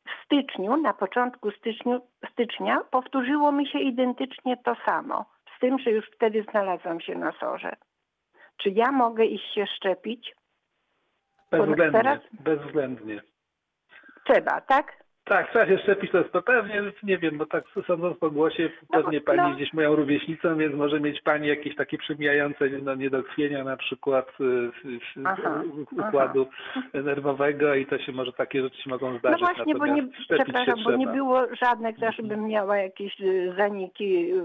w 0.06 0.24
styczniu, 0.24 0.76
na 0.76 0.94
początku 0.94 1.50
styczniu, 1.50 2.00
stycznia 2.32 2.80
powtórzyło 2.90 3.52
mi 3.52 3.68
się 3.68 3.78
identycznie 3.78 4.56
to 4.64 4.76
samo, 4.86 5.24
z 5.56 5.60
tym, 5.60 5.78
że 5.78 5.90
już 5.90 6.04
wtedy 6.14 6.44
znalazłam 6.50 7.00
się 7.00 7.14
na 7.14 7.32
sorze. 7.40 7.76
Czy 8.56 8.70
ja 8.70 8.92
mogę 8.92 9.24
iść 9.24 9.54
się 9.54 9.66
szczepić? 9.66 10.34
Bezwzględnie, 11.50 12.00
teraz... 12.00 12.20
bezwzględnie. 12.32 13.22
Trzeba, 14.24 14.60
tak? 14.60 15.03
Tak, 15.24 15.50
trzeba 15.50 15.66
się 15.66 15.78
szczepić, 15.78 16.10
to 16.10 16.18
jest 16.18 16.32
to 16.32 16.42
pewnie, 16.42 16.82
nie 17.02 17.18
wiem, 17.18 17.38
bo 17.38 17.46
tak 17.46 17.64
sądząc 17.86 18.18
po 18.18 18.30
głosie, 18.30 18.70
no, 18.92 19.02
pewnie 19.02 19.20
pani 19.20 19.40
no. 19.40 19.56
gdzieś 19.56 19.72
moją 19.72 19.96
rówieśnicą, 19.96 20.56
więc 20.56 20.74
może 20.74 21.00
mieć 21.00 21.22
pani 21.22 21.48
jakieś 21.48 21.76
takie 21.76 21.98
przymijające 21.98 22.68
no, 22.82 22.94
niedokrwienia 22.94 23.64
na 23.64 23.76
przykład 23.76 24.28
y, 24.40 24.70
aha, 25.24 25.62
układu 25.90 26.46
aha. 26.70 26.82
nerwowego 26.94 27.74
i 27.74 27.86
to 27.86 27.98
się 27.98 28.12
może 28.12 28.32
takie 28.32 28.62
rzeczy 28.62 28.88
mogą 28.88 29.18
zdarzyć. 29.18 29.40
No 29.40 29.54
właśnie, 29.54 29.74
bo 29.74 29.86
nie, 29.86 30.08
przepraszam, 30.28 30.84
bo 30.84 30.96
nie 30.96 31.06
było 31.06 31.42
żadnych, 31.62 31.96
żebym 32.16 32.46
miała 32.46 32.78
jakieś 32.78 33.20
y, 33.20 33.54
zaniki 33.56 34.32
y, 34.32 34.42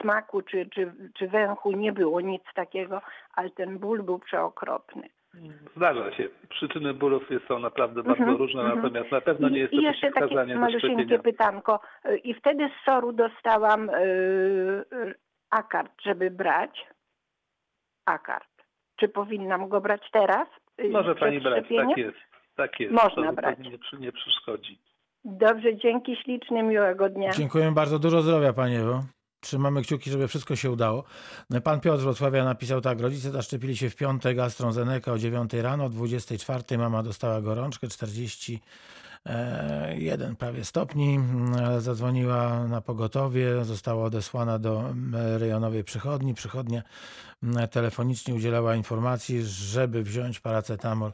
smaku 0.00 0.42
czy, 0.42 0.66
czy, 0.66 0.92
czy 1.14 1.28
węchu, 1.28 1.72
nie 1.72 1.92
było 1.92 2.20
nic 2.20 2.42
takiego, 2.54 3.00
ale 3.34 3.50
ten 3.50 3.78
ból 3.78 4.02
był 4.02 4.18
przeokropny. 4.18 5.08
Zdarza 5.76 6.12
się. 6.12 6.28
Przyczyny 6.48 6.94
bólów 6.94 7.22
są 7.48 7.58
naprawdę 7.58 8.02
bardzo 8.02 8.22
mm 8.22 8.34
-hmm, 8.34 8.38
różne, 8.38 8.62
-hmm. 8.62 8.76
natomiast 8.76 9.12
na 9.12 9.20
pewno 9.20 9.48
nie 9.48 9.58
jest 9.58 9.72
to 9.72 9.80
I 9.80 9.82
jeszcze 9.82 10.12
takie 10.12 10.56
malusieńkie 10.56 11.18
pytanko. 11.18 11.80
I 12.24 12.34
wtedy 12.34 12.68
z 12.68 12.84
SOR-u 12.84 13.12
dostałam 13.12 13.86
yy, 13.86 15.14
akard, 15.50 15.92
żeby 16.02 16.30
brać. 16.30 16.86
Akard. 18.06 18.48
Czy 18.96 19.08
powinnam 19.08 19.68
go 19.68 19.80
brać 19.80 20.02
teraz? 20.12 20.48
Yy, 20.78 20.88
Może 20.88 21.14
pani 21.14 21.40
brać, 21.40 21.64
tak 21.76 21.96
jest. 21.96 22.18
Tak 22.56 22.80
jest. 22.80 22.92
Można 22.92 23.26
to 23.26 23.32
brać. 23.32 23.58
Nie, 23.58 23.98
nie 23.98 24.12
przeszkodzi. 24.12 24.78
Dobrze, 25.24 25.76
dzięki 25.76 26.16
ślicznie, 26.16 26.62
miłego 26.62 27.08
dnia. 27.08 27.30
Dziękuję 27.30 27.72
bardzo, 27.72 27.98
dużo 27.98 28.22
zdrowia 28.22 28.52
Pani 28.52 28.76
Ewo. 28.76 29.02
Trzymamy 29.40 29.82
kciuki, 29.82 30.10
żeby 30.10 30.28
wszystko 30.28 30.56
się 30.56 30.70
udało. 30.70 31.04
Pan 31.64 31.80
Piotr 31.80 32.00
z 32.00 32.02
Wrocławia 32.02 32.44
napisał 32.44 32.80
tak. 32.80 33.00
Rodzice 33.00 33.30
zaszczepili 33.30 33.76
się 33.76 33.90
w 33.90 33.96
piątek 33.96 34.38
AstraZeneca 34.38 35.12
o 35.12 35.18
9 35.18 35.52
rano, 35.52 35.84
o 35.84 35.88
24 35.88 36.78
mama 36.78 37.02
dostała 37.02 37.40
gorączkę 37.40 37.88
41 37.88 40.36
prawie 40.36 40.64
stopni. 40.64 41.20
Zadzwoniła 41.78 42.68
na 42.68 42.80
pogotowie, 42.80 43.64
została 43.64 44.04
odesłana 44.04 44.58
do 44.58 44.94
rejonowej 45.38 45.84
przychodni. 45.84 46.34
Przychodnia 46.34 46.82
telefonicznie 47.70 48.34
udzielała 48.34 48.74
informacji, 48.74 49.42
żeby 49.44 50.02
wziąć 50.02 50.40
paracetamol 50.40 51.12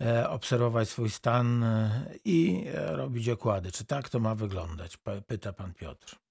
e, 0.00 0.30
obserwować 0.30 0.88
swój 0.88 1.10
stan 1.10 1.62
e, 1.62 1.90
i 2.24 2.66
robić 2.74 3.28
okłady. 3.28 3.72
Czy 3.72 3.84
tak 3.84 4.08
to 4.08 4.20
ma 4.20 4.34
wyglądać? 4.34 4.98
Pyta 5.26 5.52
pan 5.52 5.74
Piotr. 5.74 6.23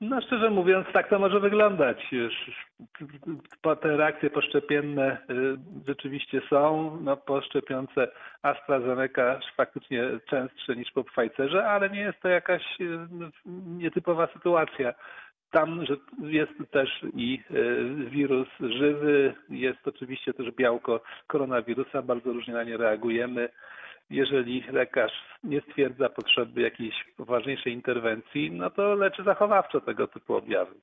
No 0.00 0.20
szczerze 0.20 0.50
mówiąc, 0.50 0.86
tak 0.92 1.08
to 1.08 1.18
może 1.18 1.40
wyglądać. 1.40 2.10
Te 3.80 3.96
reakcje 3.96 4.30
poszczepienne 4.30 5.16
y, 5.30 5.56
rzeczywiście 5.88 6.40
są. 6.50 6.96
No, 7.00 7.16
po 7.16 7.42
szczepionce 7.42 8.08
AstraZeneca 8.42 9.40
faktycznie 9.56 10.04
częstsze 10.26 10.76
niż 10.76 10.90
po 10.90 11.04
Pfizerze, 11.04 11.66
ale 11.66 11.90
nie 11.90 12.00
jest 12.00 12.20
to 12.20 12.28
jakaś 12.28 12.62
y, 12.80 12.98
nietypowa 13.66 14.28
sytuacja. 14.32 14.94
Tam 15.50 15.86
że 15.86 15.96
jest 16.22 16.52
też 16.70 17.00
i 17.14 17.42
y, 17.50 18.10
wirus 18.10 18.48
żywy, 18.60 19.34
jest 19.48 19.88
oczywiście 19.88 20.34
też 20.34 20.50
białko 20.50 21.00
koronawirusa, 21.26 22.02
bardzo 22.02 22.32
różnie 22.32 22.54
na 22.54 22.64
nie 22.64 22.76
reagujemy 22.76 23.48
jeżeli 24.10 24.64
lekarz 24.72 25.12
nie 25.44 25.60
stwierdza 25.60 26.08
potrzeby 26.08 26.60
jakiejś 26.60 26.94
poważniejszej 27.16 27.72
interwencji, 27.72 28.50
no 28.50 28.70
to 28.70 28.94
leczy 28.94 29.22
zachowawczo 29.22 29.80
tego 29.80 30.08
typu 30.08 30.34
objawy. 30.34 30.74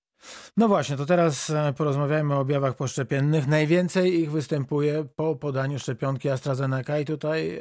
No 0.57 0.67
właśnie, 0.67 0.97
to 0.97 1.05
teraz 1.05 1.49
e, 1.49 1.73
porozmawiajmy 1.77 2.35
o 2.35 2.39
objawach 2.39 2.75
poszczepiennych. 2.75 3.47
Najwięcej 3.47 4.19
ich 4.19 4.31
występuje 4.31 5.05
po 5.15 5.35
podaniu 5.35 5.79
szczepionki 5.79 6.29
AstraZeneca 6.29 6.99
i 6.99 7.05
tutaj 7.05 7.57
e, 7.57 7.59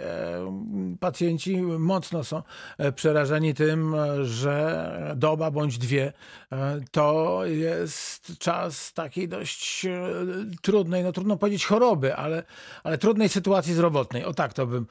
pacjenci 1.01 1.57
mocno 1.63 2.25
są 2.25 2.43
e, 2.79 2.93
przerażeni 2.93 3.55
tym, 3.55 3.95
że 4.23 4.87
doba 5.17 5.51
bądź 5.51 5.79
dwie 5.79 6.13
to 6.91 7.41
jest 7.45 8.39
czas 8.39 8.93
takiej 8.93 9.29
dość 9.29 9.87
trudnej, 10.63 11.05
no 11.05 11.13
trudno 11.13 11.37
powiedzieć 11.37 11.67
choroby, 11.67 12.17
ale, 12.17 12.43
ale 12.85 12.99
trudnej 12.99 13.29
sytuacji 13.29 13.75
zdrowotnej. 13.75 14.25
O 14.25 14.35
tak 14.35 14.53
to 14.53 14.67
bym, 14.67 14.87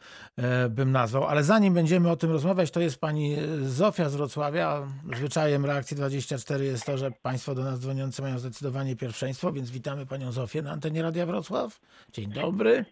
bym 0.70 0.92
nazwał. 0.92 1.24
Ale 1.24 1.44
zanim 1.44 1.74
będziemy 1.74 2.12
o 2.12 2.16
tym 2.16 2.32
rozmawiać, 2.32 2.72
to 2.72 2.80
jest 2.80 2.98
pani 2.98 3.36
Zofia 3.64 4.10
z 4.10 4.16
Wrocławia. 4.16 4.88
Zwyczajem 5.18 5.66
reakcji 5.66 5.98
24 5.98 6.66
jest 6.66 6.86
to, 6.86 6.98
że 6.98 7.12
państwo 7.12 7.55
do 7.56 7.64
nas 7.64 7.80
dzwoniący 7.80 8.22
mają 8.22 8.38
zdecydowanie 8.38 8.96
pierwszeństwo, 8.96 9.52
więc 9.52 9.72
witamy 9.72 10.06
panią 10.06 10.32
Zofię 10.32 10.62
na 10.62 10.72
antenie 10.72 11.02
Radia 11.02 11.26
Wrocław. 11.26 11.80
Dzień 12.10 12.28
dobry. 12.30 12.86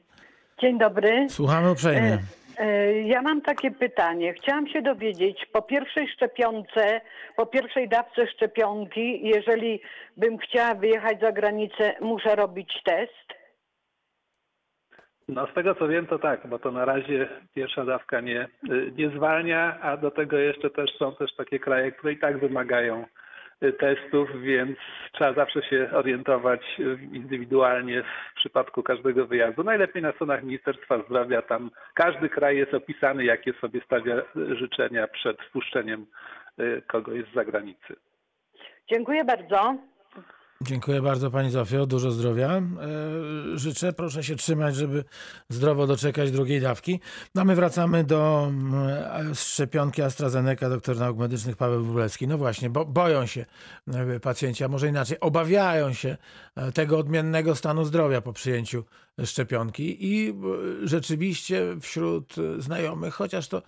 Dzień 0.62 0.80
dobry. 0.80 1.28
Słuchamy 1.30 1.71
uprzejmie. 1.71 2.17
E, 2.60 2.63
e, 2.63 3.02
ja 3.02 3.21
mam 3.21 3.41
takie 3.41 3.71
pytanie. 3.71 4.34
Chciałam 4.34 4.67
się 4.67 4.82
dowiedzieć, 4.82 5.45
po 5.54 5.62
pierwszej 5.62 6.08
szczepionce, 6.08 7.02
po 7.36 7.45
pierwszej 7.45 7.89
dawce 7.89 8.28
szczepionki, 8.28 9.28
jeżeli 9.28 9.82
bym 10.17 10.38
chciała 10.38 10.76
wyjechać 10.76 11.19
za 11.21 11.32
granicę, 11.32 11.95
muszę 12.02 12.36
robić 12.36 12.82
test? 12.86 13.34
No 15.28 15.47
z 15.47 15.54
tego 15.54 15.76
co 15.76 15.88
wiem 15.88 16.08
to 16.08 16.19
tak, 16.19 16.47
bo 16.47 16.60
to 16.60 16.71
na 16.71 16.86
razie 16.86 17.30
pierwsza 17.56 17.86
dawka 17.86 18.21
nie, 18.21 18.47
nie 18.97 19.10
zwalnia, 19.10 19.80
a 19.82 19.97
do 19.97 20.12
tego 20.12 20.38
jeszcze 20.38 20.69
też 20.69 20.91
są 20.99 21.15
też 21.15 21.36
takie 21.36 21.60
kraje, 21.60 21.91
które 21.91 22.13
i 22.13 22.19
tak 22.19 22.39
wymagają 22.39 23.06
testów, 23.71 24.41
więc 24.41 24.78
trzeba 25.12 25.34
zawsze 25.34 25.62
się 25.62 25.89
orientować 25.91 26.62
indywidualnie 27.12 28.04
w 28.04 28.36
przypadku 28.36 28.84
każdego 28.84 29.26
wyjazdu. 29.26 29.63
Najlepiej 29.63 30.02
na 30.02 30.12
stronach 30.12 30.43
Ministerstwa 30.43 31.04
Zdrowia, 31.04 31.41
tam 31.41 31.71
każdy 31.93 32.30
kraj 32.30 32.58
jest 32.58 32.73
opisany, 32.73 33.26
jakie 33.26 33.54
sobie 33.54 33.82
stawia 33.86 34.15
życzenia 34.36 35.08
przed 35.08 35.41
wpuszczeniem 35.41 36.06
y, 36.60 36.82
kogoś 36.88 37.21
z 37.32 37.34
zagranicy. 37.34 37.95
Dziękuję 38.93 39.23
bardzo. 39.23 39.78
Dziękuję 40.62 41.02
bardzo 41.02 41.32
Pani 41.32 41.52
Zofio, 41.52 41.86
dużo 41.86 42.12
zdrowia. 42.12 42.50
E, 42.50 42.62
życzę, 43.56 43.94
proszę 43.94 44.24
się 44.24 44.36
trzymać, 44.36 44.76
żeby 44.76 45.04
zdrowo 45.50 45.88
doczekać 45.88 46.32
drugiej 46.32 46.62
dawki. 46.62 47.00
No 47.36 47.46
my 47.46 47.56
wracamy 47.56 48.04
do 48.04 48.46
mm, 48.48 49.36
szczepionki 49.36 50.02
AstraZeneca, 50.02 50.70
doktor 50.70 50.98
nauk 50.98 51.18
medycznych 51.18 51.56
Paweł 51.56 51.84
Wróblewski. 51.84 52.28
No 52.28 52.38
właśnie, 52.38 52.70
bo 52.70 52.86
boją 52.86 53.26
się 53.26 53.46
e, 53.88 54.20
pacjenci, 54.20 54.63
a 54.63 54.68
może 54.68 54.88
inaczej, 54.88 55.20
obawiają 55.20 55.94
się 55.94 56.18
e, 56.56 56.72
tego 56.72 56.98
odmiennego 56.98 57.56
stanu 57.56 57.86
zdrowia 57.86 58.22
po 58.22 58.34
przyjęciu 58.34 58.84
szczepionki 59.26 59.98
i 60.00 60.34
rzeczywiście 60.84 61.62
wśród 61.82 62.36
znajomych, 62.58 63.13
chociaż 63.13 63.48
to 63.48 63.62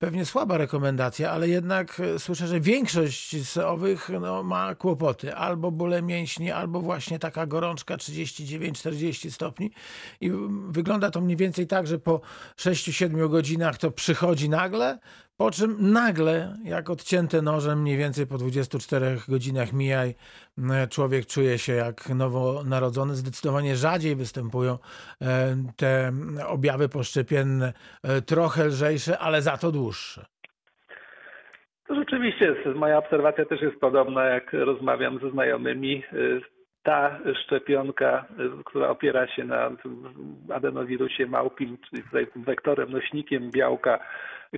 pewnie 0.00 0.24
słaba 0.24 0.58
rekomendacja, 0.58 1.30
ale 1.30 1.48
jednak 1.48 2.00
e, 2.00 2.18
słyszę, 2.18 2.46
że 2.46 2.60
większość 2.60 3.46
z 3.46 3.56
owych 3.56 4.10
no, 4.20 4.42
ma 4.42 4.74
kłopoty. 4.74 5.34
Albo 5.34 5.70
bóle 5.70 6.02
mięśni, 6.02 6.50
albo 6.50 6.80
właśnie 6.80 7.18
taka 7.18 7.46
gorączka 7.46 7.96
39-40 7.96 9.30
stopni. 9.30 9.70
I 10.20 10.30
wygląda 10.68 11.10
to 11.10 11.20
mniej 11.20 11.36
więcej 11.36 11.66
tak, 11.66 11.86
że 11.86 11.98
po 11.98 12.20
6-7 12.56 13.30
godzinach 13.30 13.78
to 13.78 13.90
przychodzi 13.90 14.48
nagle, 14.48 14.98
po 15.40 15.50
czym 15.50 15.92
nagle, 15.92 16.54
jak 16.64 16.90
odcięte 16.90 17.42
nożem, 17.42 17.82
mniej 17.82 17.96
więcej 17.96 18.26
po 18.26 18.38
24 18.38 19.06
godzinach 19.28 19.72
mijaj, 19.72 20.14
człowiek 20.90 21.26
czuje 21.26 21.58
się 21.58 21.72
jak 21.72 22.08
nowonarodzony. 22.08 23.14
Zdecydowanie 23.14 23.76
rzadziej 23.76 24.16
występują 24.16 24.72
e, 24.72 24.76
te 25.76 26.12
objawy 26.48 26.88
poszczepienne, 26.88 27.72
e, 28.02 28.22
trochę 28.22 28.64
lżejsze, 28.64 29.18
ale 29.18 29.42
za 29.42 29.56
to 29.56 29.72
dłuższe. 29.72 30.24
To 31.86 31.94
rzeczywiście, 31.94 32.54
moja 32.74 32.98
obserwacja 32.98 33.44
też 33.44 33.60
jest 33.62 33.80
podobna, 33.80 34.24
jak 34.24 34.52
rozmawiam 34.52 35.18
ze 35.22 35.30
znajomymi. 35.30 36.02
E, 36.12 36.16
ta 36.82 37.18
szczepionka, 37.44 38.24
która 38.64 38.88
opiera 38.88 39.26
się 39.28 39.44
na 39.44 39.70
adenowirusie 40.54 41.26
małpim, 41.26 41.78
czyli 41.88 42.02
wektorem, 42.36 42.90
nośnikiem 42.92 43.50
białka 43.50 43.98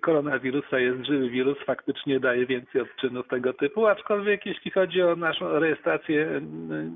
koronawirusa 0.01 0.79
jest 0.79 1.05
żywy 1.05 1.31
wirus, 1.31 1.59
faktycznie 1.67 2.21
daje 2.21 2.47
więcej 2.47 2.81
odczynów 2.81 3.29
tego 3.29 3.53
typu, 3.53 3.87
aczkolwiek 3.87 4.47
jeśli 4.47 4.71
chodzi 4.71 5.03
o 5.03 5.17
naszą 5.17 5.59
rejestrację 5.59 6.41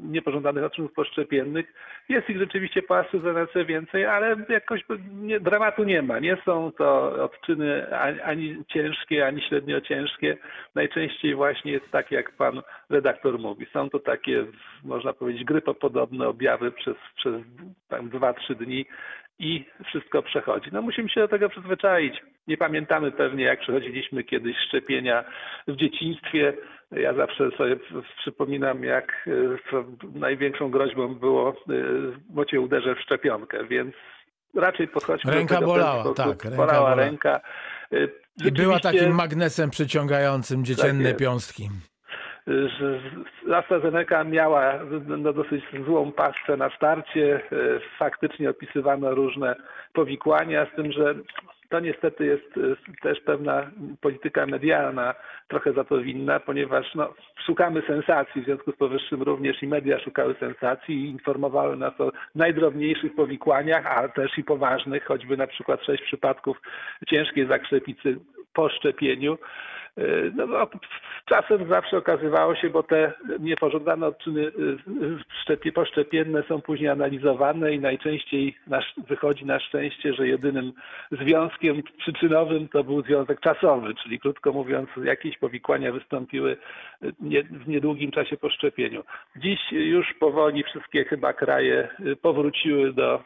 niepożądanych 0.03 0.65
odczynów 0.65 0.93
poszczepiennych, 0.93 1.67
jest 2.09 2.31
ich 2.31 2.39
rzeczywiście 2.39 2.83
po 2.83 2.99
AstraZeneca 2.99 3.65
więcej, 3.65 4.07
ale 4.07 4.37
jakoś 4.49 4.85
nie, 5.13 5.41
dramatu 5.41 5.85
nie 5.85 6.03
ma. 6.03 6.19
Nie 6.19 6.37
są 6.45 6.73
to 6.73 7.13
odczyny 7.25 7.97
ani, 8.25 8.65
ciężkie, 8.69 9.27
ani 9.27 9.43
średnio 9.43 9.81
ciężkie. 9.81 10.37
Najczęściej 10.75 11.35
właśnie 11.35 11.73
jest 11.73 11.91
tak, 11.91 12.11
jak 12.11 12.33
pan 12.33 12.63
redaktor 12.91 13.39
mówi. 13.39 13.67
Są 13.73 13.91
to 13.91 13.99
takie, 13.99 14.45
można 14.85 15.13
powiedzieć, 15.13 15.45
grypopodobne 15.45 16.29
objawy 16.29 16.73
przez, 16.73 16.97
przez 17.17 17.35
2-3 17.91 18.55
dni 18.55 18.87
i 19.39 19.65
wszystko 19.87 20.23
przechodzi. 20.23 20.71
No 20.73 20.83
musimy 20.83 21.09
się 21.09 21.21
do 21.21 21.29
tego 21.29 21.49
przyzwyczaić. 21.49 22.23
Nie 22.49 22.57
pamiętamy 22.57 23.13
pewnie, 23.13 23.45
jak 23.45 23.61
przechodziliśmy 23.61 24.25
kiedyś 24.25 24.57
szczepienia 24.69 25.25
w 25.69 25.77
dzieciństwie. 25.77 26.55
Ja 26.91 27.15
zawsze 27.15 27.51
sobie 27.51 27.77
przypominam, 28.19 28.85
jak 28.85 29.29
e, 29.73 30.19
największą 30.19 30.71
groźbą 30.71 31.15
było, 31.15 31.51
e, 31.51 31.73
bo 32.31 32.45
cię 32.45 32.61
uderzę 32.61 32.95
w 32.95 33.01
szczepionkę, 33.01 33.65
więc 33.65 33.95
raczej 34.55 34.89
podchodźmy 34.89 35.33
ręka 35.33 35.55
do 35.55 35.61
tego 35.61 35.73
bolała, 35.73 36.15
tak, 36.15 36.45
ręka 36.45 36.57
bolała 36.57 36.91
bola. 36.91 37.05
ręka. 37.05 37.41
I 38.45 38.53
była 38.53 38.81
takim 38.81 39.15
magnesem 39.15 39.71
przyciągającym 39.71 40.65
dziecienne 40.65 41.09
tak 41.09 41.19
piąstki 41.19 41.69
że 42.47 43.01
AstraZeneca 43.57 44.25
miała 44.25 44.75
no, 45.07 45.33
dosyć 45.33 45.65
złą 45.87 46.13
paskę 46.13 46.57
na 46.57 46.71
starcie. 46.71 47.35
E, 47.37 47.41
faktycznie 47.99 48.51
opisywano 48.51 49.15
różne 49.15 49.57
powikłania, 49.93 50.67
z 50.73 50.77
tym, 50.77 50.93
że 50.93 51.15
to 51.69 51.81
niestety 51.81 52.27
jest 52.27 52.57
e, 52.57 53.01
też 53.03 53.21
pewna 53.21 53.71
polityka 54.01 54.47
medialna 54.47 55.15
trochę 55.49 55.73
za 55.73 55.85
to 55.85 55.99
winna, 55.99 56.41
ponieważ 56.41 56.95
no, 56.95 57.15
szukamy 57.47 57.83
sensacji, 57.87 58.43
w 58.43 58.45
związku 58.45 58.73
z 58.73 58.77
powyższym 58.77 59.23
również 59.23 59.63
i 59.63 59.67
media 59.67 59.99
szukały 59.99 60.35
sensacji 60.41 60.95
i 60.95 61.11
informowały 61.11 61.77
nas 61.77 62.01
o 62.01 62.13
najdrobniejszych 62.35 63.15
powikłaniach, 63.15 63.87
a 63.87 64.09
też 64.09 64.39
i 64.39 64.45
poważnych, 64.45 65.05
choćby 65.05 65.37
na 65.37 65.47
przykład 65.47 65.85
sześć 65.85 66.03
przypadków 66.03 66.61
ciężkiej 67.09 67.47
zakrzepicy 67.47 68.17
po 68.55 68.69
szczepieniu. 68.69 69.39
E, 69.99 70.03
no, 70.35 70.69
czasem 71.25 71.69
zawsze 71.69 71.99
okazywało 71.99 72.55
się, 72.55 72.71
bo 72.71 72.83
te 72.83 73.13
niepożądane 73.41 74.07
odczyny 74.07 74.53
e, 75.67 75.73
poszczepienne 75.73 76.43
są 76.43 76.61
później 76.61 76.89
analizowane 76.89 77.73
i 77.73 77.81
najczęściej 77.81 78.57
wychodzi 79.09 79.47
na 79.47 79.61
szczęście, 79.61 80.15
że 80.15 80.29
jedynym 80.29 80.73
związkiem 81.13 81.83
przyczynowym 81.99 82.69
to 82.69 82.85
był 82.85 83.03
związek 83.03 83.41
czasowy, 83.41 83.95
czyli 83.95 84.21
krótko 84.21 84.53
mówiąc 84.53 84.89
jakieś 85.05 85.39
powikłania 85.39 85.93
wystąpiły 85.93 86.57
e, 87.03 87.07
w 87.51 87.69
niedługim 87.69 88.11
czasie 88.11 88.37
po 88.37 88.51
szczepieniu. 88.51 89.03
Dziś 89.37 89.73
już 89.73 90.15
powoli 90.21 90.65
wszystkie 90.65 91.05
chyba 91.05 91.33
kraje 91.33 91.89
powróciły 92.23 92.93
do 92.93 93.23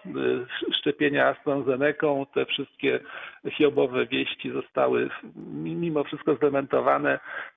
szczepienia 0.73 1.27
AstraZeneca. 1.27 2.07
Te 2.35 2.47
wszystkie 2.47 3.01
hiobowe 3.49 4.07
wieści 4.07 4.51
zostały 4.51 5.11
mimo 5.55 6.05
wszystko 6.05 6.35
zdementowane. 6.35 6.60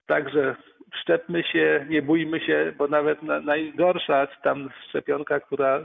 Także 0.08 0.56
szczepmy 1.02 1.44
się, 1.44 1.86
nie 1.90 2.02
bójmy 2.02 2.40
się, 2.40 2.74
bo 2.78 2.88
nawet 2.88 3.24
na, 3.24 3.40
najgorsza 3.40 4.28
tam 4.44 4.70
szczepionka, 4.90 5.40
która 5.40 5.82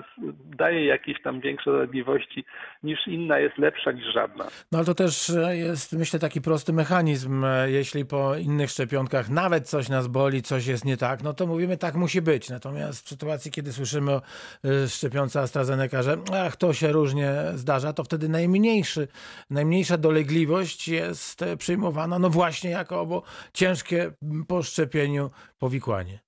daje 0.57 0.85
jakieś 0.85 1.23
tam 1.23 1.41
większe 1.41 1.71
dolegliwości 1.71 2.45
niż 2.83 3.07
inna, 3.07 3.39
jest 3.39 3.59
lepsza 3.59 3.93
niż 3.93 4.15
żadna. 4.15 4.45
No 4.73 4.79
ale 4.79 4.87
to 4.87 4.95
też 4.95 5.33
jest, 5.51 5.99
myślę, 5.99 6.19
taki 6.19 6.41
prosty 6.41 6.73
mechanizm. 6.73 7.45
Jeśli 7.67 8.05
po 8.05 8.37
innych 8.37 8.71
szczepionkach 8.71 9.31
nawet 9.31 9.69
coś 9.69 9.89
nas 9.89 10.07
boli, 10.07 10.43
coś 10.43 10.67
jest 10.67 10.85
nie 10.85 10.97
tak, 10.97 11.23
no 11.23 11.35
to 11.35 11.47
mówimy, 11.47 11.77
tak 11.77 11.95
musi 11.95 12.23
być. 12.23 12.51
Natomiast 12.51 13.07
w 13.07 13.09
sytuacji, 13.09 13.51
kiedy 13.51 13.73
słyszymy 13.73 14.13
o 14.13 14.23
y, 14.65 14.89
szczepionce 14.89 15.41
AstraZeneca, 15.41 16.03
że 16.03 16.17
ach, 16.47 16.57
to 16.57 16.73
się 16.73 16.93
różnie 16.93 17.31
zdarza, 17.55 17.93
to 17.93 18.05
wtedy 18.05 18.29
najmniejszy, 18.29 19.09
najmniejsza 19.51 19.99
dolegliwość 19.99 20.89
jest 20.89 21.45
przyjmowana, 21.59 22.19
no 22.19 22.31
właśnie 22.31 22.71
jako 22.71 23.01
bo 23.09 23.23
ciężkie 23.53 24.13
poszczepienie 24.49 24.89
szczepieniu 24.89 25.31
powikłanie. 25.59 26.19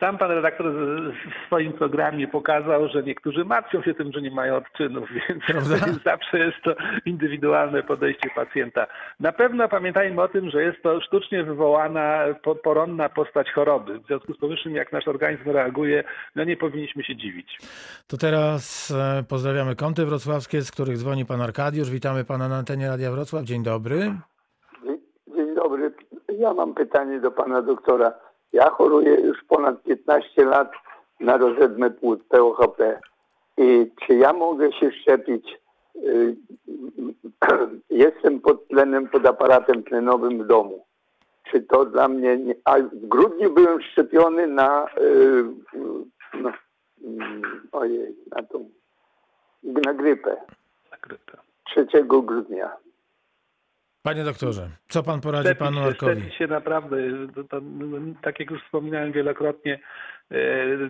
Sam 0.00 0.18
pan 0.18 0.30
redaktor 0.30 0.72
w 0.72 1.46
swoim 1.46 1.72
programie 1.72 2.28
pokazał, 2.28 2.88
że 2.88 3.02
niektórzy 3.02 3.44
martwią 3.44 3.82
się 3.82 3.94
tym, 3.94 4.12
że 4.12 4.22
nie 4.22 4.30
mają 4.30 4.56
odczynów, 4.56 5.08
więc, 5.28 5.68
więc 5.68 6.02
zawsze 6.04 6.38
jest 6.38 6.56
to 6.64 6.74
indywidualne 7.06 7.82
podejście 7.82 8.30
pacjenta. 8.34 8.86
Na 9.20 9.32
pewno 9.32 9.68
pamiętajmy 9.68 10.22
o 10.22 10.28
tym, 10.28 10.50
że 10.50 10.62
jest 10.62 10.82
to 10.82 11.00
sztucznie 11.00 11.44
wywołana 11.44 12.24
poronna 12.62 13.08
postać 13.08 13.50
choroby. 13.50 13.98
W 14.00 14.06
związku 14.06 14.34
z 14.34 14.38
powyższym, 14.38 14.74
jak 14.74 14.92
nasz 14.92 15.08
organizm 15.08 15.50
reaguje, 15.50 16.04
no 16.34 16.44
nie 16.44 16.56
powinniśmy 16.56 17.04
się 17.04 17.16
dziwić. 17.16 17.58
To 18.06 18.16
teraz 18.16 18.90
e, 18.90 19.24
pozdrawiamy 19.28 19.76
kąty 19.76 20.06
wrocławskie, 20.06 20.62
z 20.62 20.70
których 20.70 20.96
dzwoni 20.96 21.26
pan 21.26 21.40
Arkadiusz. 21.40 21.90
Witamy 21.90 22.24
pana 22.24 22.48
na 22.48 22.56
antenie 22.56 22.88
Radia 22.88 23.10
Wrocław. 23.10 23.44
Dzień 23.44 23.62
dobry. 23.62 24.14
Dobry. 25.64 25.92
Ja 26.28 26.54
mam 26.54 26.74
pytanie 26.74 27.20
do 27.20 27.30
pana 27.30 27.62
doktora. 27.62 28.12
Ja 28.52 28.70
choruję 28.70 29.14
już 29.14 29.44
ponad 29.44 29.82
15 29.82 30.44
lat 30.44 30.72
na 31.20 31.36
rozedmę 31.36 31.90
płuc 31.90 32.20
POHP. 32.28 33.00
I 33.56 33.90
czy 34.06 34.14
ja 34.14 34.32
mogę 34.32 34.72
się 34.72 34.92
szczepić? 34.92 35.58
Y, 35.96 36.36
jestem 37.90 38.40
pod 38.40 38.68
tlenem, 38.68 39.08
pod 39.08 39.26
aparatem 39.26 39.82
tlenowym 39.82 40.44
w 40.44 40.46
domu. 40.46 40.84
Czy 41.44 41.60
to 41.60 41.84
dla 41.84 42.08
mnie... 42.08 42.36
Nie... 42.36 42.54
A 42.64 42.78
w 42.78 43.06
grudniu 43.08 43.50
byłem 43.50 43.82
szczepiony 43.82 44.46
na... 44.46 44.86
Y, 44.98 45.44
no, 46.34 46.52
ojej, 47.72 48.16
na 48.36 48.42
tą... 48.42 48.70
Na 49.62 49.94
grypę. 49.94 50.36
Na 50.90 50.96
grypę. 51.02 51.38
3 51.64 52.04
grudnia. 52.04 52.83
Panie 54.04 54.24
doktorze, 54.24 54.68
co 54.88 55.02
pan 55.02 55.20
poradzi 55.20 55.48
szczepić 55.48 55.58
panu 55.58 55.80
Markowi? 55.80 56.12
Szczepić 56.12 56.38
się 56.38 56.46
naprawdę, 56.46 56.96
to, 57.34 57.44
to, 57.44 57.60
tak 58.22 58.40
jak 58.40 58.50
już 58.50 58.62
wspominałem 58.62 59.12
wielokrotnie, 59.12 59.80
e, 60.30 60.36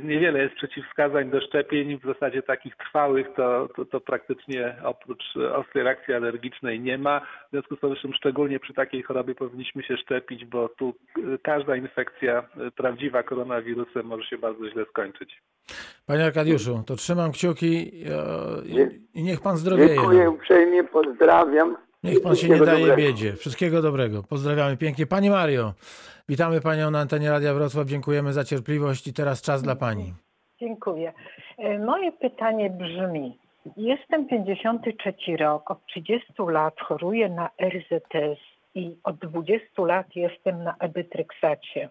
niewiele 0.05 0.43
jest 0.43 0.55
przeciwwskazań 0.55 1.31
do 1.31 1.41
szczepień, 1.41 1.99
w 1.99 2.07
zasadzie 2.07 2.43
takich 2.43 2.77
trwałych 2.77 3.27
to, 3.37 3.69
to, 3.77 3.85
to 3.85 4.01
praktycznie 4.01 4.77
oprócz 4.85 5.23
ostrej 5.55 5.85
reakcji 5.85 6.15
alergicznej 6.15 6.81
nie 6.81 6.99
ma. 6.99 7.21
W 7.21 7.51
związku 7.51 7.77
z 7.77 7.81
powyższym 7.81 8.15
szczególnie 8.15 8.61
przy 8.61 8.75
takiej 8.75 9.03
chorobie 9.03 9.35
powinniśmy 9.35 9.83
się 9.83 9.97
szczepić, 9.97 10.45
bo 10.45 10.69
tu 10.69 10.95
każda 11.43 11.77
infekcja 11.77 12.39
e, 12.39 12.71
prawdziwa 12.71 13.23
koronawirusem 13.23 14.07
może 14.07 14.25
się 14.25 14.39
bardzo 14.39 14.71
źle 14.71 14.85
skończyć. 14.91 15.43
Panie 16.07 16.25
Arkadiuszu, 16.25 16.83
to 16.87 16.97
trzymam 16.97 17.33
kciuki 17.33 17.93
e, 18.07 18.67
i, 18.67 19.01
i 19.21 19.23
niech 19.23 19.41
pan 19.41 19.57
zdrowieje. 19.57 19.95
Dziękuję 19.95 20.31
uprzejmie, 20.31 20.85
pozdrawiam. 20.85 21.77
Niech 22.05 22.23
pan 22.23 22.37
się 22.37 22.49
nie 22.49 22.59
daje 22.59 22.79
dobrego. 22.79 22.97
biedzie. 22.97 23.33
Wszystkiego 23.33 23.83
dobrego. 23.83 24.23
Pozdrawiamy 24.23 24.77
pięknie. 24.77 25.07
Pani 25.07 25.31
Mario, 25.31 25.73
witamy 26.29 26.61
panią 26.61 26.91
na 26.91 26.99
antenie 27.01 27.31
Radia 27.31 27.55
Wrocław. 27.55 27.87
Dziękujemy 27.87 28.33
za 28.33 28.45
cierpliwość 28.45 29.07
i 29.07 29.13
teraz 29.13 29.43
czas 29.43 29.63
dla 29.63 29.77
pani. 29.77 30.15
Dziękuję. 30.61 31.13
E, 31.59 31.79
Moje 31.79 32.13
pytanie 32.13 32.71
brzmi. 32.71 33.39
Jestem 33.77 34.27
53 34.29 35.37
rok, 35.37 35.71
od 35.71 35.87
30 35.87 36.33
lat 36.39 36.81
choruję 36.81 37.29
na 37.29 37.51
RZS 37.63 38.39
i 38.75 38.97
od 39.05 39.17
20 39.17 39.65
lat 39.79 40.07
jestem 40.17 40.65
na 40.65 40.75
ebytryksacie. 40.79 41.89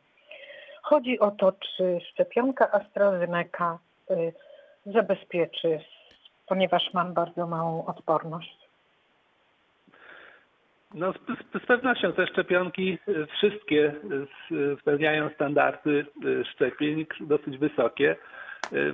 Chodzi 0.84 1.20
o 1.20 1.32
to, 1.32 1.52
czy 1.52 2.00
szczepionka 2.12 2.72
AstraZeneca 2.72 3.80
y, 4.12 4.34
zabezpieczy, 4.86 5.80
ponieważ 6.48 6.94
mam 6.94 7.14
bardzo 7.14 7.48
małą 7.48 7.86
odporność. 7.86 8.63
No, 10.94 11.14
z, 11.14 11.18
pewnością 11.68 12.14
te 12.14 12.28
szczepionki 12.28 12.98
y, 13.08 13.26
wszystkie 13.38 13.94
y, 14.12 14.28
s- 14.52 14.80
spełniają 14.82 15.30
standardy 15.30 16.06
y, 16.26 16.46
szczepień 16.46 17.06
dosyć 17.20 17.58
wysokie. 17.58 18.16
Y, 18.74 18.94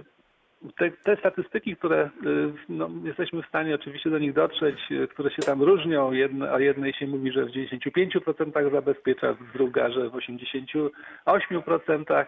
Te, 0.77 0.91
te 0.91 1.17
statystyki, 1.17 1.75
które 1.75 2.09
y, 2.25 2.53
no, 2.69 2.89
jesteśmy 3.03 3.43
w 3.43 3.47
stanie 3.47 3.75
oczywiście 3.75 4.09
do 4.09 4.19
nich 4.19 4.33
dotrzeć, 4.33 4.79
y, 4.91 5.07
które 5.07 5.31
się 5.31 5.41
tam 5.41 5.61
różnią, 5.63 6.11
jedne, 6.11 6.51
o 6.53 6.59
jednej 6.59 6.93
się 6.93 7.07
mówi, 7.07 7.31
że 7.31 7.45
w 7.45 7.51
95% 7.51 8.71
zabezpiecza, 8.71 9.35
druga, 9.53 9.89
że 9.89 10.09
w 10.09 10.13
88%. 10.13 12.25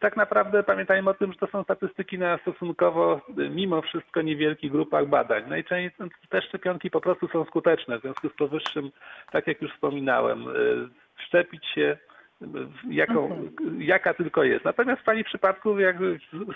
Tak 0.00 0.16
naprawdę 0.16 0.62
pamiętajmy 0.62 1.10
o 1.10 1.14
tym, 1.14 1.32
że 1.32 1.38
to 1.38 1.46
są 1.46 1.62
statystyki 1.62 2.18
na 2.18 2.38
stosunkowo 2.38 3.20
y, 3.38 3.50
mimo 3.50 3.82
wszystko 3.82 4.22
niewielkich 4.22 4.72
grupach 4.72 5.06
badań. 5.06 5.42
Najczęściej 5.48 6.08
te 6.28 6.42
szczepionki 6.42 6.90
po 6.90 7.00
prostu 7.00 7.28
są 7.28 7.44
skuteczne. 7.44 7.98
W 7.98 8.02
związku 8.02 8.28
z 8.28 8.32
powyższym, 8.32 8.90
tak 9.32 9.46
jak 9.46 9.62
już 9.62 9.72
wspominałem, 9.72 10.48
y, 10.48 10.88
szczepić 11.16 11.66
się 11.66 11.96
y, 12.42 12.46
jaką, 12.90 13.48
jaka 13.78 14.14
tylko 14.14 14.44
jest. 14.44 14.64
Natomiast 14.64 15.02
w 15.02 15.04
Pani 15.04 15.24
przypadku, 15.24 15.78
jak 15.78 15.96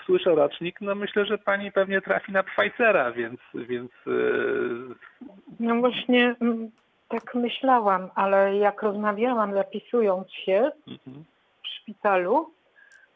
słyszę 0.05 0.35
rocznik, 0.35 0.81
no 0.81 0.95
myślę, 0.95 1.25
że 1.25 1.37
Pani 1.37 1.71
pewnie 1.71 2.01
trafi 2.01 2.31
na 2.31 2.43
Pfizera, 2.43 3.11
więc, 3.11 3.39
więc 3.53 3.91
No 5.59 5.75
właśnie 5.75 6.35
mm, 6.41 6.71
tak 7.07 7.35
myślałam, 7.35 8.09
ale 8.15 8.57
jak 8.57 8.81
rozmawiałam 8.81 9.53
zapisując 9.53 10.31
się 10.31 10.71
mhm. 10.87 11.23
w 11.63 11.67
szpitalu 11.67 12.53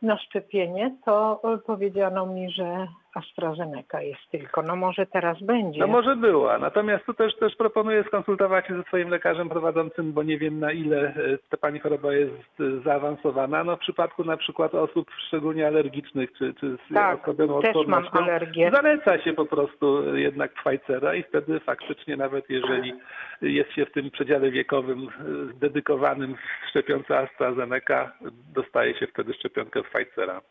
na 0.03 0.17
szczepienie, 0.17 0.95
to 1.05 1.41
powiedziano 1.65 2.25
mi, 2.25 2.51
że 2.51 2.87
AstraZeneca 3.13 4.01
jest 4.01 4.21
tylko. 4.31 4.61
No 4.61 4.75
może 4.75 5.05
teraz 5.05 5.41
będzie. 5.41 5.79
No 5.79 5.87
może 5.87 6.15
była, 6.15 6.57
natomiast 6.57 7.05
tu 7.05 7.13
też, 7.13 7.35
też 7.35 7.55
proponuję 7.55 8.03
skonsultować 8.03 8.67
się 8.67 8.77
ze 8.77 8.83
swoim 8.83 9.09
lekarzem 9.09 9.49
prowadzącym, 9.49 10.13
bo 10.13 10.23
nie 10.23 10.37
wiem 10.37 10.59
na 10.59 10.71
ile 10.71 10.97
e, 11.07 11.13
ta 11.49 11.57
pani 11.57 11.79
choroba 11.79 12.13
jest 12.13 12.59
e, 12.59 12.83
zaawansowana. 12.83 13.63
No 13.63 13.75
w 13.75 13.79
przypadku 13.79 14.23
na 14.23 14.37
przykład 14.37 14.75
osób 14.75 15.11
szczególnie 15.27 15.67
alergicznych 15.67 16.33
czy, 16.33 16.53
czy 16.53 16.77
z 16.89 16.93
Tak, 16.93 17.25
też 17.61 17.75
mam 17.87 18.07
alergię. 18.11 18.71
zaleca 18.71 19.19
się 19.19 19.33
po 19.33 19.45
prostu 19.45 20.17
jednak 20.17 20.51
Pfizera 20.53 21.15
i 21.15 21.23
wtedy 21.23 21.59
faktycznie 21.59 22.17
nawet 22.17 22.49
jeżeli 22.49 22.93
jest 23.41 23.71
się 23.71 23.85
w 23.85 23.91
tym 23.91 24.11
przedziale 24.11 24.51
wiekowym 24.51 25.07
e, 25.07 25.09
dedykowanym 25.53 26.35
szczepionce 26.69 27.17
AstraZeneca, 27.17 28.11
dostaje 28.53 28.95
się 28.95 29.07
wtedy 29.07 29.33
szczepionkę 29.33 29.81
Pfizera. 29.83 30.41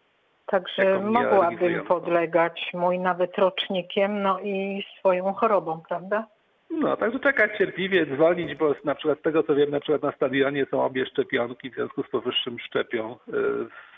Także 0.53 1.01
mogłabym 1.01 1.85
podlegać 1.85 2.71
mój 2.75 2.99
nawet 2.99 3.39
rocznikiem, 3.39 4.23
no 4.23 4.41
i 4.41 4.85
swoją 4.99 5.33
chorobą, 5.33 5.83
prawda? 5.89 6.27
No, 6.71 6.97
także 6.97 7.21
czekać 7.21 7.59
cierpliwie, 7.59 8.07
dzwonić, 8.07 8.55
bo 8.55 8.75
na 8.85 8.95
przykład 8.95 9.19
z 9.19 9.23
tego 9.23 9.43
co 9.43 9.55
wiem, 9.55 9.71
na 9.71 9.81
przykład 9.81 10.03
na 10.03 10.13
stadionie 10.13 10.67
są 10.71 10.85
obie 10.85 11.07
szczepionki, 11.07 11.71
w 11.71 11.75
związku 11.75 12.03
z 12.03 12.11
powyższym 12.11 12.59
szczepią 12.59 13.13
y, 13.13 13.33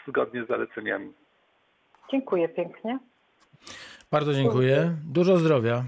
zgodnie 0.09 0.44
z 0.44 0.48
zaleceniami. 0.48 1.12
Dziękuję 2.11 2.48
pięknie. 2.48 2.98
Bardzo 4.11 4.34
dziękuję. 4.34 4.94
Dużo 5.12 5.36
zdrowia 5.36 5.84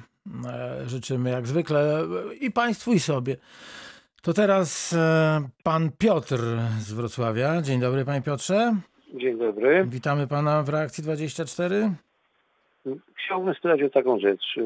e, 0.47 0.89
życzymy 0.89 1.31
jak 1.31 1.47
zwykle 1.47 2.01
e, 2.01 2.35
i 2.35 2.51
Państwu 2.51 2.93
i 2.93 2.99
sobie. 2.99 3.37
To 4.23 4.33
teraz 4.33 4.93
e, 4.93 5.49
pan 5.63 5.91
Piotr 5.99 6.39
z 6.79 6.93
Wrocławia. 6.93 7.63
Dzień 7.63 7.81
dobry 7.81 8.05
panie 8.05 8.23
Piotrze. 8.23 8.73
Dzień 9.15 9.39
dobry. 9.39 9.85
Witamy 9.89 10.27
pana 10.27 10.63
w 10.63 10.69
reakcji 10.69 11.05
24. 11.05 11.91
Chciałbym 13.15 13.55
spytać 13.55 13.83
o 13.83 13.89
taką 13.91 14.19
rzecz. 14.19 14.59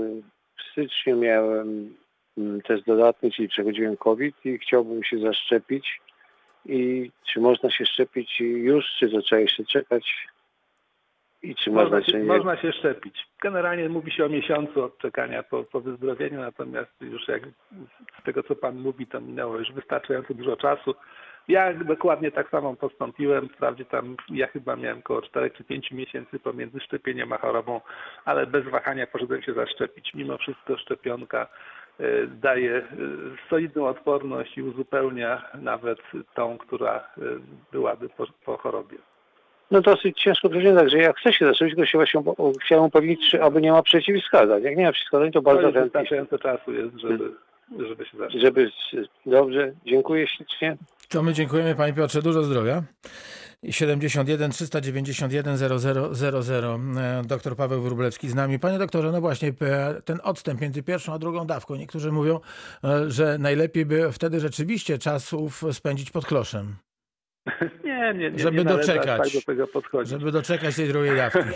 W 0.59 0.73
styczniu 0.73 1.17
miałem 1.17 1.95
mm, 2.39 2.63
test 2.63 2.85
dodatni, 2.87 3.33
czyli 3.33 3.49
przechodziłem 3.49 3.97
COVID 3.97 4.37
i 4.45 4.59
chciałbym 4.59 5.05
się 5.05 5.19
zaszczepić. 5.19 6.01
I 6.67 7.11
czy 7.33 7.41
można 7.41 7.71
się 7.71 7.87
szczepić 7.87 8.41
już, 8.41 8.85
czy 8.99 9.11
to 9.11 9.23
trzeba 9.23 9.41
jeszcze 9.41 9.65
czekać? 9.65 10.29
I 11.43 11.55
czy 11.55 11.71
można, 11.71 11.97
Można 11.97 12.13
się, 12.13 12.19
nie? 12.19 12.25
można 12.25 12.57
się 12.57 12.73
szczepić. 12.73 13.27
Generalnie 13.43 13.89
mówi 13.89 14.13
się 14.13 14.25
o 14.25 14.29
miesiącu 14.29 14.85
od 14.85 14.99
czekania 14.99 15.43
po, 15.43 15.65
po 15.65 15.81
wyzdrowieniu, 15.81 16.41
natomiast 16.41 16.91
już 17.01 17.29
jak 17.29 17.43
z 18.21 18.23
tego 18.25 18.43
co 18.43 18.57
pan 18.57 18.77
mówi, 18.79 19.07
to 19.07 19.21
minęło 19.21 19.59
już 19.59 19.73
wystarczająco 19.73 20.35
dużo 20.35 20.57
czasu. 20.57 20.95
Ja 21.49 21.75
dokładnie 21.75 22.31
tak 22.31 22.51
samo 22.51 22.77
postąpiłem. 22.77 23.49
Wprawdzie 23.49 23.85
tam 23.85 24.17
ja 24.29 24.47
chyba 24.47 24.77
miałem 24.77 24.99
około 24.99 25.23
4 25.23 25.51
czy 25.51 25.65
5 25.65 25.91
miesięcy 25.91 26.39
pomiędzy 26.39 26.81
szczepieniem 26.81 27.33
a 27.33 27.39
chorobą, 27.39 27.81
ale 28.25 28.47
bez 28.47 28.65
wahania 28.65 29.07
poszedłem 29.07 29.43
się 29.43 29.55
zaszczepić. 29.55 30.15
Mimo 30.15 30.39
wszystko 30.39 30.77
szczepionka 30.77 31.47
e, 32.01 32.27
daje 32.27 32.77
e, 32.77 32.85
solidną 33.51 33.87
odporność 33.87 34.59
i 34.59 34.63
uzupełnia 34.63 35.43
nawet 35.55 35.99
tą, 36.35 36.59
która 36.59 36.97
e, 36.97 37.03
byłaby 37.73 38.09
po, 38.09 38.27
po 38.45 38.57
chorobie. 38.57 38.97
No 39.71 39.81
dosyć 39.81 40.23
ciężko 40.23 40.49
powiedzieć, 40.49 40.75
tak, 40.77 40.91
że 40.91 40.99
jak 40.99 41.17
chcę 41.19 41.33
się 41.33 41.47
zaszczepić, 41.47 41.77
to 41.77 41.87
się 41.87 41.99
właśnie 41.99 42.23
chciałem 42.63 42.85
upewnić, 42.85 43.31
czy 43.31 43.43
aby 43.43 43.61
nie 43.61 43.73
ma 43.73 43.83
przeciwwskazań. 43.83 44.63
Jak 44.63 44.77
nie 44.77 44.85
ma 44.85 44.93
przeciwwskazań, 44.93 45.33
to 45.33 45.39
To 45.39 45.43
bardzo 45.43 45.63
już 45.63 45.75
chętnie. 45.75 45.85
wystarczająco 45.85 46.39
czasu 46.39 46.73
jest, 46.73 46.99
żeby, 46.99 47.31
żeby 47.79 48.07
się 48.07 48.19
zaszczepić. 48.19 48.43
Żeby... 48.43 48.71
Dobrze, 49.27 49.73
dziękuję 49.87 50.27
ślicznie. 50.29 50.77
To 51.09 51.23
my 51.23 51.33
dziękujemy 51.33 51.75
panie 51.75 51.93
Piotrze. 51.93 52.23
Dużo 52.23 52.43
zdrowia. 52.43 52.83
I 53.63 53.73
71 53.73 54.51
391 54.51 55.57
0000. 55.57 56.79
E, 57.01 57.23
Doktor 57.27 57.57
Paweł 57.57 57.83
Wróblewski 57.83 58.29
z 58.29 58.35
nami. 58.35 58.59
Panie 58.59 58.79
doktorze, 58.79 59.13
no 59.13 59.21
właśnie 59.21 59.53
p- 59.53 59.95
ten 60.05 60.19
odstęp 60.23 60.61
między 60.61 60.83
pierwszą 60.83 61.13
a 61.13 61.19
drugą 61.19 61.47
dawką. 61.47 61.75
Niektórzy 61.77 62.13
mówią, 62.13 62.41
e, 62.85 63.11
że 63.11 63.39
najlepiej 63.39 63.87
by 63.87 64.13
wtedy 64.13 64.41
rzeczywiście 64.41 64.99
czasów 64.99 65.65
spędzić 65.73 66.11
pod 66.11 66.27
kloszem, 66.27 66.77
Nie, 67.85 68.15
nie, 68.15 68.31
nie. 68.31 68.39
Żeby 68.39 68.59
nie 68.59 68.65
doczekać. 68.65 69.33
Tak 69.33 69.41
do 69.41 69.47
tego 69.47 69.67
podchodzić. 69.67 70.11
żeby 70.11 70.33
doczekać 70.33 70.77
tej 70.77 70.89
drugiej 70.89 71.17
dawki. 71.17 71.39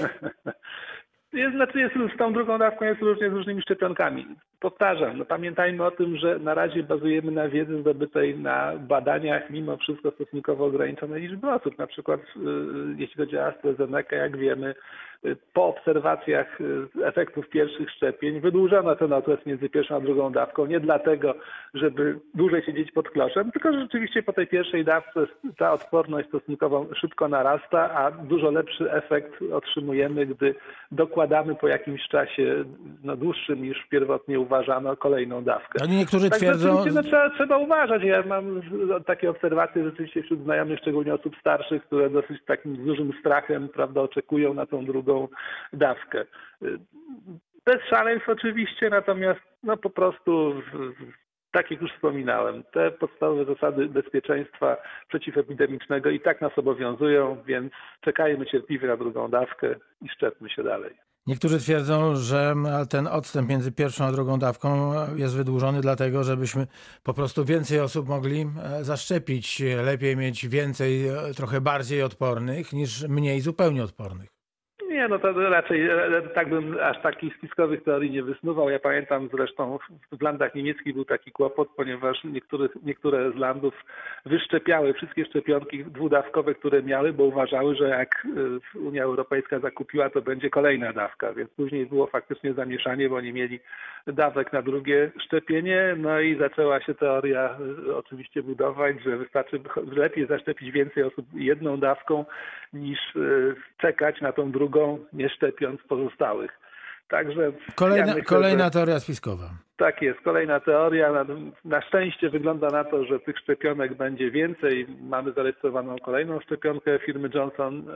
Jest, 1.34 1.54
znaczy 1.54 1.78
jest, 1.78 1.94
z 2.14 2.18
tą 2.18 2.32
drugą 2.32 2.58
dawką 2.58 2.84
jest 2.84 3.00
różnie 3.00 3.30
z 3.30 3.32
różnymi 3.32 3.62
szczepionkami. 3.62 4.26
Powtarzam, 4.60 5.18
no 5.18 5.24
pamiętajmy 5.24 5.84
o 5.84 5.90
tym, 5.90 6.16
że 6.16 6.38
na 6.38 6.54
razie 6.54 6.82
bazujemy 6.82 7.32
na 7.32 7.48
wiedzy 7.48 7.80
zdobytej 7.80 8.38
na 8.38 8.72
badaniach 8.78 9.50
mimo 9.50 9.76
wszystko 9.76 10.10
stosunkowo 10.10 10.64
ograniczonej 10.64 11.22
liczby 11.22 11.50
osób. 11.50 11.78
Na 11.78 11.86
przykład 11.86 12.20
y, 12.20 12.40
jeśli 12.96 13.16
chodzi 13.16 13.38
o 13.38 13.46
AstraZeneca, 13.46 14.16
jak 14.16 14.36
wiemy, 14.36 14.68
y, 14.70 14.74
po 15.52 15.66
obserwacjach 15.66 16.60
y, 16.60 17.04
efektów 17.04 17.48
pierwszych 17.48 17.90
szczepień 17.90 18.40
wydłużono 18.40 18.96
ten 18.96 19.12
okres 19.12 19.46
między 19.46 19.68
pierwszą 19.68 19.96
a 19.96 20.00
drugą 20.00 20.32
dawką. 20.32 20.66
Nie 20.66 20.80
dlatego, 20.80 21.34
żeby 21.74 22.18
dłużej 22.34 22.62
siedzieć 22.62 22.92
pod 22.92 23.10
kloszem, 23.10 23.52
tylko 23.52 23.72
że 23.72 23.80
rzeczywiście 23.80 24.22
po 24.22 24.32
tej 24.32 24.46
pierwszej 24.46 24.84
dawce 24.84 25.26
ta 25.58 25.72
odporność 25.72 26.28
stosunkowo 26.28 26.86
szybko 27.00 27.28
narasta, 27.28 27.94
a 27.94 28.10
dużo 28.10 28.50
lepszy 28.50 28.92
efekt 28.92 29.32
otrzymujemy, 29.52 30.26
gdy 30.26 30.54
dokładamy 30.92 31.54
po 31.54 31.68
jakimś 31.68 32.08
czasie 32.08 32.64
no, 33.04 33.16
dłuższym 33.16 33.62
niż 33.62 33.86
pierwotnie 33.90 34.40
uważano 34.40 34.96
kolejną 34.96 35.44
dawkę. 35.44 35.78
No, 35.80 35.86
niektórzy 35.86 36.30
Tak, 36.30 36.38
twierdzą, 36.38 36.84
no, 36.94 37.02
trzeba, 37.02 37.30
trzeba 37.30 37.58
uważać. 37.58 38.02
Ja 38.02 38.22
mam 38.26 38.60
takie 39.06 39.30
obserwacje 39.30 39.84
rzeczywiście 39.84 40.22
wśród 40.22 40.42
znajomych, 40.42 40.78
szczególnie 40.78 41.14
osób 41.14 41.36
starszych, 41.40 41.82
które 41.82 42.10
dosyć 42.10 42.44
takim 42.46 42.84
dużym 42.84 43.12
strachem 43.20 43.68
prawda, 43.68 44.00
oczekują 44.00 44.54
na 44.54 44.66
tą 44.66 44.84
drugą 44.84 45.13
dawkę. 45.72 46.24
Y, 46.62 46.78
Bez 47.66 47.82
szaleństw 47.90 48.28
oczywiście, 48.28 48.90
natomiast 48.90 49.40
no 49.62 49.76
po 49.76 49.90
prostu 49.90 50.54
tak 51.52 51.70
jak 51.70 51.80
już 51.80 51.92
wspominałem, 51.92 52.62
te 52.72 52.90
podstawowe 52.90 53.44
zasady 53.44 53.86
bezpieczeństwa 53.88 54.76
przeciwepidemicznego 55.08 56.10
i 56.10 56.20
tak 56.20 56.40
nas 56.40 56.52
obowiązują, 56.56 57.42
więc 57.46 57.72
czekajmy 58.00 58.46
cierpliwie 58.46 58.88
na 58.88 58.96
drugą 58.96 59.30
dawkę 59.30 59.74
i 60.02 60.08
szczepmy 60.08 60.50
się 60.50 60.62
dalej. 60.62 60.94
Niektórzy 61.26 61.58
twierdzą, 61.58 62.16
że 62.16 62.54
ten 62.90 63.06
odstęp 63.06 63.48
między 63.48 63.72
pierwszą 63.72 64.04
a 64.04 64.12
drugą 64.12 64.38
dawką 64.38 64.92
jest 65.16 65.36
wydłużony 65.36 65.80
dlatego, 65.80 66.24
żebyśmy 66.24 66.66
po 67.02 67.14
prostu 67.14 67.44
więcej 67.44 67.80
osób 67.80 68.08
mogli 68.08 68.46
e, 68.62 68.84
zaszczepić. 68.84 69.62
Lepiej 69.84 70.16
mieć 70.16 70.48
więcej, 70.48 71.08
e, 71.08 71.34
trochę 71.36 71.60
bardziej 71.60 72.02
odpornych 72.02 72.72
niż 72.72 73.08
mniej 73.08 73.40
zupełnie 73.40 73.84
odpornych. 73.84 74.33
Nie, 75.04 75.08
no 75.08 75.18
to 75.18 75.32
raczej 75.32 75.90
e, 75.90 76.22
tak 76.34 76.48
bym 76.48 76.76
aż 76.82 77.02
takich 77.02 77.36
spiskowych 77.36 77.82
teorii 77.82 78.10
nie 78.10 78.22
wysnuwał. 78.22 78.70
Ja 78.70 78.78
pamiętam 78.78 79.28
zresztą 79.32 79.78
w 80.12 80.22
landach 80.22 80.54
niemieckich 80.54 80.94
był 80.94 81.04
taki 81.04 81.32
kłopot, 81.32 81.68
ponieważ 81.76 82.24
niektórych, 82.24 82.70
niektóre 82.82 83.32
z 83.32 83.34
landów 83.34 83.74
wyszczepiały 84.26 84.94
wszystkie 84.94 85.24
szczepionki 85.24 85.84
dwudawkowe, 85.84 86.54
które 86.54 86.82
miały, 86.82 87.12
bo 87.12 87.24
uważały, 87.24 87.74
że 87.74 87.88
jak 87.88 88.26
e, 88.74 88.78
Unia 88.78 89.02
Europejska 89.02 89.58
zakupiła, 89.58 90.10
to 90.10 90.22
będzie 90.22 90.50
kolejna 90.50 90.92
dawka, 90.92 91.32
więc 91.32 91.50
później 91.50 91.86
było 91.86 92.06
faktycznie 92.06 92.54
zamieszanie, 92.54 93.08
bo 93.08 93.20
nie 93.20 93.32
mieli 93.32 93.60
dawek 94.06 94.52
na 94.52 94.62
drugie 94.62 95.10
szczepienie, 95.24 95.94
no 95.98 96.20
i 96.20 96.38
zaczęła 96.38 96.80
się 96.80 96.94
teoria 96.94 97.58
e, 97.88 97.96
oczywiście 97.96 98.42
budować, 98.42 98.96
że 99.02 99.16
wystarczy 99.16 99.60
lepiej 99.92 100.26
zaszczepić 100.26 100.70
więcej 100.70 101.02
osób 101.02 101.26
jedną 101.34 101.76
dawką 101.76 102.24
niż 102.72 102.98
czekać 103.78 104.20
na 104.20 104.32
tą 104.32 104.52
drugą 104.52 104.93
nie 105.12 105.28
szczepiąc 105.28 105.80
pozostałych. 105.88 106.50
Także 107.08 107.52
kolejna, 107.74 108.06
ja 108.06 108.14
myślę, 108.14 108.22
kolejna 108.22 108.70
teoria 108.70 109.00
spiskowa. 109.00 109.50
Tak 109.76 110.02
jest, 110.02 110.20
kolejna 110.20 110.60
teoria. 110.60 111.12
Na, 111.12 111.24
na, 111.64 111.82
szczęście 111.82 112.30
wygląda 112.30 112.68
na 112.68 112.84
to, 112.84 113.04
że 113.04 113.20
tych 113.20 113.38
szczepionek 113.38 113.94
będzie 113.94 114.30
więcej. 114.30 114.86
Mamy 115.00 115.32
zarejestrowaną 115.32 115.96
kolejną 115.98 116.40
szczepionkę 116.40 116.98
firmy 116.98 117.30
Johnson 117.34 117.86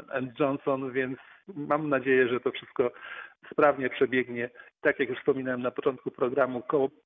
Johnson, 0.40 0.92
więc 0.92 1.18
mam 1.54 1.88
nadzieję, 1.88 2.28
że 2.28 2.40
to 2.40 2.50
wszystko 2.50 2.90
sprawnie 3.52 3.90
przebiegnie. 3.90 4.50
Tak 4.80 5.00
jak 5.00 5.08
już 5.08 5.18
wspominałem 5.18 5.62
na 5.62 5.70
początku 5.70 6.10
programu, 6.10 6.62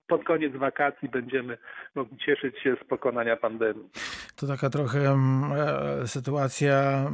pod 0.07 0.25
koniec 0.25 0.57
wakacji 0.57 1.09
będziemy 1.09 1.59
mogli 1.95 2.18
cieszyć 2.18 2.59
się 2.59 2.77
z 2.85 2.89
pokonania 2.89 3.37
pandemii. 3.37 3.89
To 4.37 4.47
taka 4.47 4.70
trochę 4.70 4.99
e, 4.99 6.07
sytuacja, 6.09 6.75
e, 6.75 7.09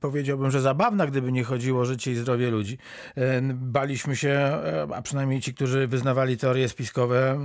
powiedziałbym, 0.00 0.50
że 0.50 0.60
zabawna, 0.60 1.06
gdyby 1.06 1.32
nie 1.32 1.44
chodziło 1.44 1.80
o 1.80 1.84
życie 1.84 2.10
i 2.10 2.14
zdrowie 2.14 2.50
ludzi. 2.50 2.78
E, 3.16 3.42
baliśmy 3.54 4.16
się, 4.16 4.28
e, 4.28 4.86
a 4.94 5.02
przynajmniej 5.02 5.40
ci, 5.40 5.54
którzy 5.54 5.86
wyznawali 5.86 6.36
teorie 6.36 6.68
spiskowe 6.72 7.38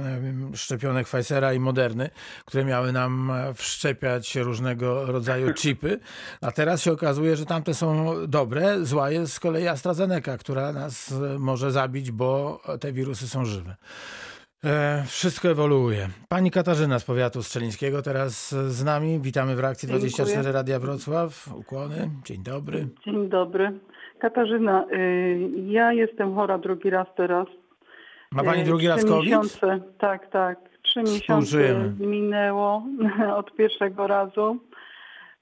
e, 0.54 0.58
szczepionek 0.58 1.08
Pfizera 1.08 1.54
i 1.54 1.60
Moderny, 1.60 2.10
które 2.46 2.66
miały 2.66 2.92
nam 2.92 3.32
e, 3.32 3.54
wszczepiać 3.54 4.36
różnego 4.36 5.06
rodzaju 5.06 5.54
chipy, 5.54 6.00
a 6.42 6.52
teraz 6.52 6.82
się 6.82 6.92
okazuje, 6.92 7.36
że 7.36 7.46
tamte 7.46 7.74
są 7.74 8.16
dobre, 8.28 8.86
zła 8.86 9.12
jest 9.12 9.34
z 9.34 9.40
kolei 9.40 9.68
AstraZeneca, 9.68 10.38
która 10.38 10.74
nas 10.74 11.14
może 11.40 11.72
zabić, 11.72 12.12
bo 12.12 12.62
te 12.80 12.94
wirusy 12.94 13.28
są 13.28 13.46
żywe. 13.46 13.76
E, 14.64 15.04
wszystko 15.08 15.50
ewoluuje. 15.50 16.08
Pani 16.30 16.52
Katarzyna 16.52 17.00
z 17.00 17.06
powiatu 17.06 17.44
strzelińskiego 17.44 18.02
teraz 18.02 18.50
z 18.52 18.84
nami. 18.84 19.20
Witamy 19.20 19.56
w 19.56 19.60
reakcji 19.60 19.88
24 19.88 20.30
Dziękuję. 20.30 20.54
Radia 20.54 20.80
Wrocław. 20.80 21.48
Ukłony. 21.56 22.10
Dzień 22.26 22.44
dobry. 22.44 22.88
Dzień 23.06 23.30
dobry. 23.30 23.80
Katarzyna, 24.20 24.86
y, 24.92 25.50
ja 25.68 25.94
jestem 25.94 26.36
chora 26.36 26.58
drugi 26.58 26.90
raz 26.90 27.08
teraz. 27.18 27.48
Ma 28.32 28.44
pani 28.44 28.62
y, 28.62 28.66
drugi 28.66 28.88
raz 28.88 29.06
COVID? 29.06 29.26
Miesiące, 29.26 29.80
tak, 29.98 30.30
tak. 30.30 30.60
Trzy 30.84 31.00
miesiące 31.00 31.58
minęło 32.00 32.84
od 33.40 33.56
pierwszego 33.56 34.08
razu. 34.08 34.60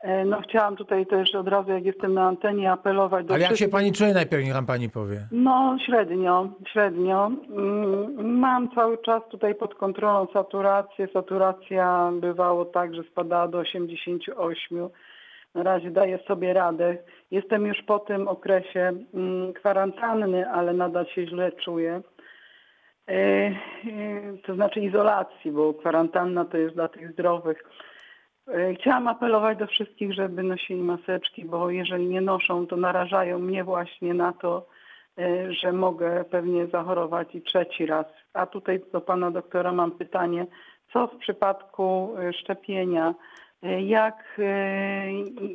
E, 0.06 0.26
no 0.26 0.42
chciałam 0.42 0.76
tutaj 0.76 1.06
też 1.06 1.36
od 1.36 1.48
razu, 1.48 1.72
jak 1.72 1.86
jestem 1.86 2.14
na 2.14 2.28
antenie, 2.28 2.72
apelować 2.72 3.26
do 3.26 3.34
Ale 3.34 3.44
jak 3.44 3.58
się 3.58 3.68
pani 3.68 3.92
czuje 3.92 4.14
najpierw, 4.14 4.44
niech 4.44 4.54
nam 4.54 4.66
pani 4.66 4.90
powie. 4.90 5.28
No 5.32 5.78
średnio, 5.86 6.50
średnio. 6.74 7.32
Mm, 7.50 8.38
mam 8.40 8.72
cały 8.72 8.98
czas 8.98 9.24
tutaj 9.32 9.56
pod 9.56 9.76
kontrolą 9.76 10.28
saturację. 10.34 11.08
Saturacja 11.14 12.12
bywało 12.22 12.66
tak, 12.66 12.96
że 12.96 13.04
spadała 13.04 13.48
do 13.48 13.58
88. 13.58 14.90
Na 15.56 15.64
razie 15.64 15.92
daję 15.92 16.20
sobie 16.28 16.54
radę. 16.54 16.98
Jestem 17.32 17.66
już 17.66 17.78
po 17.88 18.00
tym 18.00 18.28
okresie 18.28 18.94
mm, 19.14 19.54
kwarantanny, 19.54 20.50
ale 20.50 20.74
nadal 20.74 21.06
się 21.06 21.28
źle 21.28 21.52
czuję. 21.52 22.02
E, 23.08 23.14
e, 23.14 23.54
to 24.46 24.56
znaczy 24.56 24.80
izolacji, 24.80 25.52
bo 25.52 25.74
kwarantanna 25.74 26.46
to 26.46 26.58
jest 26.58 26.76
dla 26.76 26.88
tych 26.88 27.12
zdrowych. 27.12 27.64
E, 28.48 28.74
chciałam 28.74 29.08
apelować 29.08 29.58
do 29.58 29.68
wszystkich, 29.68 30.14
żeby 30.14 30.44
nosili 30.44 30.82
maseczki, 30.82 31.46
bo 31.46 31.70
jeżeli 31.70 32.08
nie 32.08 32.22
noszą, 32.22 32.68
to 32.68 32.78
narażają 32.78 33.40
mnie 33.40 33.64
właśnie 33.64 34.14
na 34.14 34.34
to, 34.34 34.68
że 35.62 35.72
mogę 35.72 36.26
pewnie 36.32 36.68
zachorować 36.68 37.36
i 37.36 37.42
trzeci 37.42 37.86
raz. 37.86 38.06
A 38.34 38.46
tutaj 38.46 38.82
do 38.94 39.02
pana 39.02 39.32
doktora 39.32 39.72
mam 39.72 39.92
pytanie, 39.92 40.48
co 40.94 41.08
w 41.08 41.18
przypadku 41.18 42.16
szczepienia? 42.42 43.16
Jak 43.80 44.42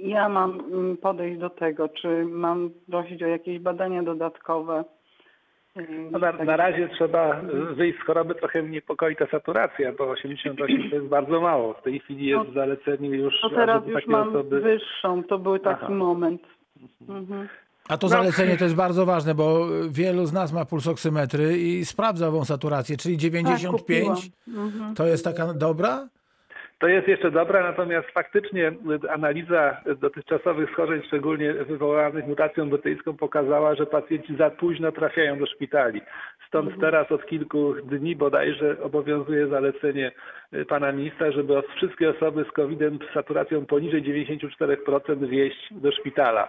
ja 0.02 0.28
mam 0.28 0.60
podejść 1.02 1.38
do 1.38 1.50
tego? 1.50 1.88
Czy 1.88 2.24
mam 2.24 2.70
prosić 2.90 3.22
o 3.22 3.26
jakieś 3.26 3.58
badania 3.58 4.02
dodatkowe? 4.02 4.84
No 6.10 6.18
na, 6.18 6.32
na 6.32 6.56
razie 6.56 6.88
trzeba 6.88 7.40
wyjść 7.76 7.98
z 7.98 8.06
choroby, 8.06 8.34
trochę 8.34 8.62
mnie 8.62 8.70
niepokoi 8.70 9.16
ta 9.16 9.26
saturacja, 9.26 9.92
bo 9.92 10.10
88 10.10 10.90
to 10.90 10.96
jest 10.96 11.08
bardzo 11.08 11.40
mało. 11.40 11.74
W 11.74 11.82
tej 11.82 12.00
chwili 12.00 12.26
jest 12.26 12.48
no, 12.48 12.54
zalecenie 12.54 13.08
już... 13.08 13.34
No 13.42 13.50
teraz 13.50 13.86
już 13.86 14.06
mam 14.06 14.28
osoby... 14.28 14.60
wyższą, 14.60 15.24
to 15.24 15.38
był 15.38 15.58
taki 15.58 15.84
Aha. 15.84 15.94
moment. 15.94 16.42
Mhm. 17.08 17.48
A 17.88 17.96
to 17.96 18.08
zalecenie 18.08 18.56
to 18.56 18.64
jest 18.64 18.76
bardzo 18.76 19.06
ważne, 19.06 19.34
bo 19.34 19.66
wielu 19.90 20.26
z 20.26 20.32
nas 20.32 20.52
ma 20.52 20.64
pulsoksymetry 20.64 21.58
i 21.58 21.84
sprawdza 21.84 22.28
ową 22.28 22.44
saturację, 22.44 22.96
czyli 22.96 23.16
95 23.16 24.08
tak, 24.08 24.54
mhm. 24.56 24.94
to 24.94 25.06
jest 25.06 25.24
taka 25.24 25.54
dobra? 25.54 26.08
To 26.80 26.88
jest 26.88 27.08
jeszcze 27.08 27.30
dobra, 27.30 27.62
natomiast 27.62 28.10
faktycznie 28.10 28.72
analiza 29.08 29.80
dotychczasowych 30.00 30.70
schorzeń, 30.70 31.02
szczególnie 31.06 31.52
wywołanych 31.52 32.26
mutacją 32.26 32.70
brytyjską, 32.70 33.16
pokazała, 33.16 33.74
że 33.74 33.86
pacjenci 33.86 34.36
za 34.36 34.50
późno 34.50 34.92
trafiają 34.92 35.38
do 35.38 35.46
szpitali. 35.46 36.00
Stąd 36.48 36.66
mhm. 36.66 36.80
teraz 36.80 37.12
od 37.12 37.26
kilku 37.26 37.74
dni 37.74 38.16
bodajże 38.16 38.76
obowiązuje 38.82 39.46
zalecenie 39.46 40.12
pana 40.68 40.92
ministra, 40.92 41.32
żeby 41.32 41.62
wszystkie 41.76 42.10
osoby 42.10 42.44
z 42.50 42.52
COVID-em 42.52 42.98
z 43.10 43.14
saturacją 43.14 43.66
poniżej 43.66 44.02
94% 44.02 45.28
wieść 45.28 45.68
do 45.70 45.92
szpitala. 45.92 46.48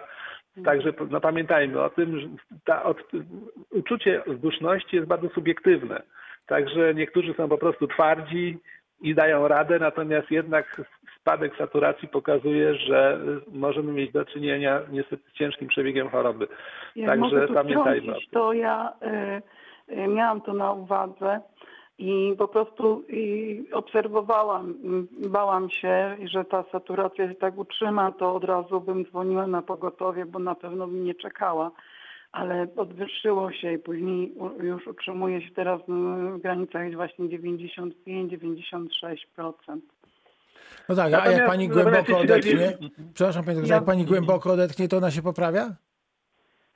Mhm. 0.58 0.66
Także 0.66 0.94
no, 1.10 1.22
pamiętajmy 1.22 1.82
o 1.82 1.90
tym, 1.90 2.20
że 2.20 2.28
ta, 2.66 2.84
od, 2.84 2.98
uczucie 3.72 4.22
zduszności 4.38 4.96
jest 4.96 5.08
bardzo 5.08 5.30
subiektywne. 5.30 6.02
Także 6.46 6.94
niektórzy 6.94 7.34
są 7.34 7.50
po 7.50 7.58
prostu 7.58 7.88
twardzi, 7.88 8.58
i 9.02 9.16
dają 9.16 9.48
radę, 9.48 9.80
natomiast 9.80 10.32
jednak 10.32 10.82
spadek 11.20 11.58
saturacji 11.58 12.08
pokazuje, 12.08 12.76
że 12.76 13.20
możemy 13.52 13.94
mieć 13.94 14.12
do 14.12 14.26
czynienia 14.26 14.82
niestety 14.92 15.24
z 15.30 15.34
ciężkim 15.34 15.68
przebiegiem 15.68 16.10
choroby. 16.10 16.48
Jak 16.96 17.20
Także 17.20 17.48
pamiętajmy. 17.48 18.14
To 18.32 18.54
ja 18.54 18.94
y, 19.90 19.94
y, 19.94 20.08
miałam 20.08 20.42
to 20.42 20.54
na 20.54 20.72
uwadze 20.72 21.40
i 21.98 22.36
po 22.38 22.48
prostu 22.48 23.04
y, 23.10 23.64
obserwowałam, 23.74 24.74
bałam 25.28 25.70
się, 25.70 26.18
że 26.24 26.46
ta 26.46 26.64
saturacja 26.72 27.28
się 27.28 27.36
tak 27.36 27.58
utrzyma, 27.58 28.12
to 28.12 28.36
od 28.36 28.44
razu 28.44 28.82
bym 28.82 29.06
dzwoniła 29.06 29.48
na 29.48 29.62
pogotowie, 29.62 30.26
bo 30.26 30.40
na 30.40 30.56
pewno 30.56 30.88
bym 30.88 31.04
nie 31.04 31.16
czekała 31.16 31.72
ale 32.32 32.68
podwyższyło 32.68 33.52
się 33.52 33.74
i 33.74 33.80
później 33.80 34.34
już 34.64 34.88
utrzymuje 34.88 35.42
się 35.42 35.52
teraz 35.56 35.82
w 35.88 36.38
granicach 36.42 36.96
właśnie 36.96 37.26
95-96%. 37.26 39.80
No 40.90 40.96
tak, 40.96 41.14
a 41.14 41.32
jak 41.32 41.48
pani 41.48 41.70
głęboko 41.70 42.18
odetchnie, 42.18 42.78
przepraszam 43.14 43.44
pani, 43.44 43.68
jak 43.68 43.86
pani 43.86 44.06
głęboko 44.06 44.54
odetchnie, 44.54 44.88
to 44.88 44.98
ona 44.98 45.12
się 45.12 45.22
poprawia? 45.22 45.76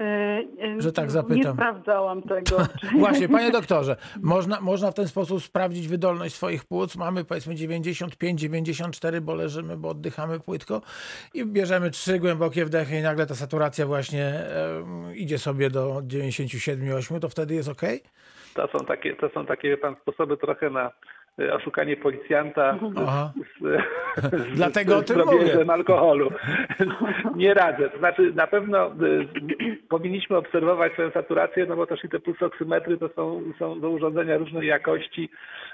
E, 0.01 0.43
że 0.77 0.91
tak 0.91 1.11
zapytam. 1.11 1.37
Nie 1.37 1.53
sprawdzałam 1.53 2.21
tego. 2.21 2.57
Właśnie, 2.99 3.29
panie 3.29 3.51
doktorze, 3.51 3.95
można, 4.21 4.61
można 4.61 4.91
w 4.91 4.93
ten 4.93 5.07
sposób 5.07 5.43
sprawdzić 5.43 5.87
wydolność 5.87 6.35
swoich 6.35 6.65
płuc. 6.65 6.95
Mamy 6.95 7.25
powiedzmy 7.25 7.53
95-94, 7.53 9.21
bo 9.21 9.35
leżymy, 9.35 9.77
bo 9.77 9.89
oddychamy 9.89 10.39
płytko 10.39 10.81
i 11.33 11.45
bierzemy 11.45 11.91
trzy 11.91 12.19
głębokie 12.19 12.65
wdechy 12.65 12.99
i 12.99 13.01
nagle 13.01 13.25
ta 13.25 13.35
saturacja 13.35 13.85
właśnie 13.85 14.25
e, 14.25 14.83
idzie 15.15 15.37
sobie 15.37 15.69
do 15.69 16.01
97-8, 16.01 17.19
to 17.19 17.29
wtedy 17.29 17.53
jest 17.53 17.69
ok? 17.69 17.81
To 18.53 18.67
są 18.67 18.85
takie, 18.85 19.15
to 19.15 19.29
są 19.29 19.45
takie 19.45 19.77
pan 19.77 19.95
sposoby 20.01 20.37
trochę 20.37 20.69
na 20.69 20.91
oszukanie 21.53 21.97
policjanta 21.97 22.79
z, 23.61 23.63
z, 24.23 24.55
Dlatego 24.55 25.01
z 25.01 25.15
mówię. 25.25 25.73
alkoholu. 25.73 26.31
Nie 27.35 27.53
radzę. 27.53 27.89
To 27.89 27.97
znaczy 27.97 28.33
na 28.35 28.47
pewno 28.47 28.87
y, 28.87 29.77
powinniśmy 29.89 30.37
obserwować 30.37 30.93
swoją 30.93 31.11
saturację, 31.11 31.65
no 31.65 31.75
bo 31.75 31.87
też 31.87 32.03
i 32.03 32.09
te 32.09 32.19
pulsoksymetry 32.19 32.97
to 32.97 33.09
są, 33.09 33.41
są 33.59 33.79
do 33.79 33.89
urządzenia 33.89 34.37
różnej 34.37 34.67
jakości 34.67 35.29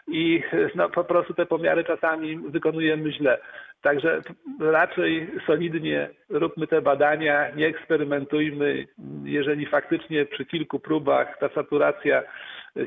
i 0.08 0.44
y, 0.54 0.70
no, 0.76 0.90
po 0.90 1.04
prostu 1.04 1.34
te 1.34 1.46
pomiary 1.46 1.84
czasami 1.84 2.38
wykonujemy 2.38 3.12
źle. 3.12 3.38
Także 3.82 4.22
raczej 4.60 5.32
solidnie 5.48 6.10
róbmy 6.30 6.68
te 6.68 6.82
badania, 6.82 7.50
nie 7.56 7.68
eksperymentujmy. 7.68 8.88
Jeżeli 9.24 9.66
faktycznie 9.66 10.26
przy 10.26 10.46
kilku 10.46 10.80
próbach 10.80 11.38
ta 11.40 11.50
saturacja 11.50 12.24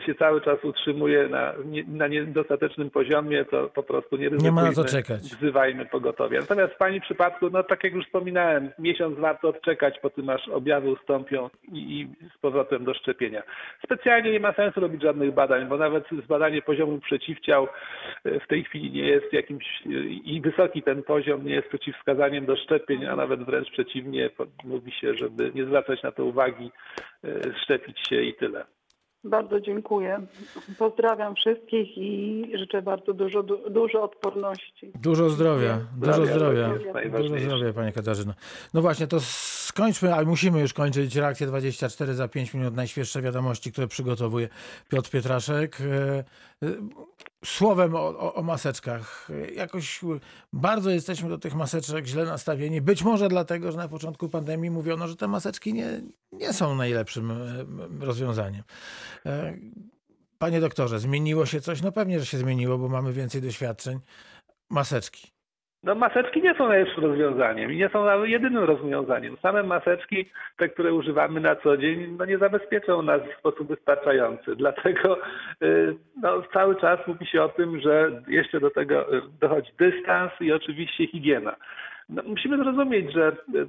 się 0.07 0.15
cały 0.15 0.41
czas 0.41 0.65
utrzymuje 0.65 1.29
na, 1.29 1.55
na 1.87 2.09
niedostatecznym 2.09 2.91
poziomie, 2.91 3.45
to 3.45 3.69
po 3.69 3.83
prostu 3.83 4.17
nie 4.17 4.29
ryzykujmy. 4.29 4.45
Nie 4.45 4.53
ma 4.53 4.63
na 4.63 4.73
co 4.73 4.85
czekać. 4.85 5.23
Wzywajmy 5.23 5.87
pogotowie. 5.87 6.39
Natomiast 6.41 6.73
w 6.75 6.77
Pani 6.77 7.01
przypadku, 7.01 7.51
no 7.51 7.63
tak 7.63 7.85
jak 7.85 7.93
już 7.93 8.05
wspominałem, 8.05 8.71
miesiąc 8.79 9.19
warto 9.19 9.49
odczekać 9.49 9.99
po 9.99 10.11
tym, 10.11 10.31
aż 10.31 10.49
objawy 10.49 10.91
ustąpią 10.91 11.51
i, 11.73 12.01
i 12.01 12.09
z 12.37 12.39
powrotem 12.39 12.85
do 12.85 12.95
szczepienia. 12.95 13.43
Specjalnie 13.85 14.33
nie 14.33 14.41
ma 14.41 14.53
sensu 14.53 14.81
robić 14.81 15.03
żadnych 15.03 15.35
badań, 15.35 15.69
bo 15.69 15.77
nawet 15.77 16.05
zbadanie 16.25 16.63
poziomu 16.63 16.99
przeciwciał 16.99 17.69
e, 18.25 18.41
w 18.41 18.47
tej 18.47 18.65
chwili 18.65 18.93
nie 18.93 19.09
jest 19.09 19.33
jakimś 19.33 19.65
e, 19.87 19.89
i 20.07 20.41
wysoki 20.41 20.83
ten 20.83 21.03
poziom 21.03 21.45
nie 21.45 21.55
jest 21.55 21.69
przeciwwskazaniem 21.69 22.47
do 22.47 22.57
szczepień, 22.57 23.07
a 23.07 23.17
nawet 23.17 23.45
wręcz 23.45 23.71
przeciwnie, 23.71 24.31
mówi 24.65 24.93
się, 24.93 25.15
żeby 25.15 25.53
nie 25.55 25.65
zwracać 25.65 26.03
na 26.03 26.13
to 26.13 26.25
uwagi, 26.25 26.71
e, 27.25 27.29
szczepić 27.63 28.09
się 28.09 28.23
i 28.23 28.35
tyle. 28.35 28.65
Bardzo 29.25 29.61
dziękuję. 29.61 30.21
Pozdrawiam 30.79 31.35
wszystkich 31.35 31.99
i 31.99 32.53
życzę 32.59 32.83
bardzo 32.83 33.13
dużo, 33.13 33.43
du- 33.43 33.71
dużo 33.71 34.03
odporności. 34.03 34.93
Dużo 35.03 35.31
zdrowia, 35.31 35.79
dużo 35.97 36.13
Zdrowia, 36.13 36.35
zdrowia. 36.35 36.69
Dużo 37.19 37.39
zdrowia, 37.41 37.73
Pani 37.73 37.93
Katarzyno. 37.93 38.33
No 38.75 38.83
właśnie, 38.83 39.07
to 39.07 39.17
skończmy, 39.75 40.15
ale 40.15 40.27
musimy 40.27 40.61
już 40.61 40.73
kończyć 40.73 41.17
reakcję 41.17 41.47
24 41.47 42.15
za 42.15 42.29
5 42.29 42.55
minut. 42.55 42.75
Najświeższe 42.75 43.23
wiadomości, 43.23 43.73
które 43.73 43.89
przygotowuje 43.89 44.49
Piotr 44.89 45.11
Pietraszek. 45.11 45.79
E, 45.81 46.19
e, 46.19 46.25
Słowem 47.45 47.95
o, 47.95 47.99
o, 47.99 48.35
o 48.35 48.43
maseczkach. 48.43 49.29
Jakoś 49.55 50.01
bardzo 50.53 50.91
jesteśmy 50.91 51.29
do 51.29 51.39
tych 51.39 51.55
maseczek 51.55 52.07
źle 52.07 52.25
nastawieni. 52.25 52.81
Być 52.81 53.03
może 53.03 53.29
dlatego, 53.29 53.73
że 53.73 53.79
na 53.79 53.89
początku 53.89 54.29
pandemii 54.29 54.71
mówiono, 54.71 55.09
że 55.09 55.17
te 55.17 55.29
maseczki 55.29 55.75
nie, 55.75 56.01
nie 56.33 56.53
są 56.53 56.75
najlepszym 56.75 57.31
e, 57.31 57.37
rozwiązaniem. 58.01 58.63
Panie 60.39 60.61
doktorze, 60.61 60.99
zmieniło 60.99 61.47
się 61.47 61.61
coś? 61.61 61.83
No 61.83 61.93
pewnie, 61.93 62.21
że 62.21 62.27
się 62.27 62.39
zmieniło, 62.39 62.79
bo 62.79 62.89
mamy 62.89 63.13
więcej 63.13 63.43
doświadczeń. 63.43 64.01
Maseczki. 64.71 65.34
No 65.85 65.95
maseczki 65.95 66.43
nie 66.43 66.55
są 66.55 66.69
najlepszym 66.69 67.05
rozwiązaniem 67.05 67.73
i 67.73 67.77
nie 67.77 67.89
są 67.89 68.25
jedynym 68.25 68.65
rozwiązaniem. 68.65 69.37
Same 69.43 69.63
maseczki, 69.63 70.31
te, 70.57 70.69
które 70.69 70.95
używamy 70.95 71.41
na 71.41 71.57
co 71.57 71.77
dzień, 71.77 72.17
no 72.19 72.25
nie 72.25 72.39
zabezpieczą 72.39 73.03
nas 73.03 73.21
w 73.23 73.39
sposób 73.39 73.69
wystarczający. 73.69 74.57
Dlatego 74.57 75.19
y, 75.63 75.97
no, 76.23 76.43
cały 76.53 76.77
czas 76.77 77.07
mówi 77.07 77.27
się 77.27 77.43
o 77.43 77.49
tym, 77.49 77.81
że 77.81 78.23
jeszcze 78.29 78.61
do 78.61 78.71
tego 78.71 79.15
y, 79.15 79.23
dochodzi 79.41 79.71
dystans 79.79 80.33
i 80.41 80.53
oczywiście 80.53 81.07
higiena. 81.07 81.57
No, 82.09 82.23
musimy 82.27 82.57
zrozumieć, 82.57 83.13
że 83.13 83.33
y, 83.55 83.67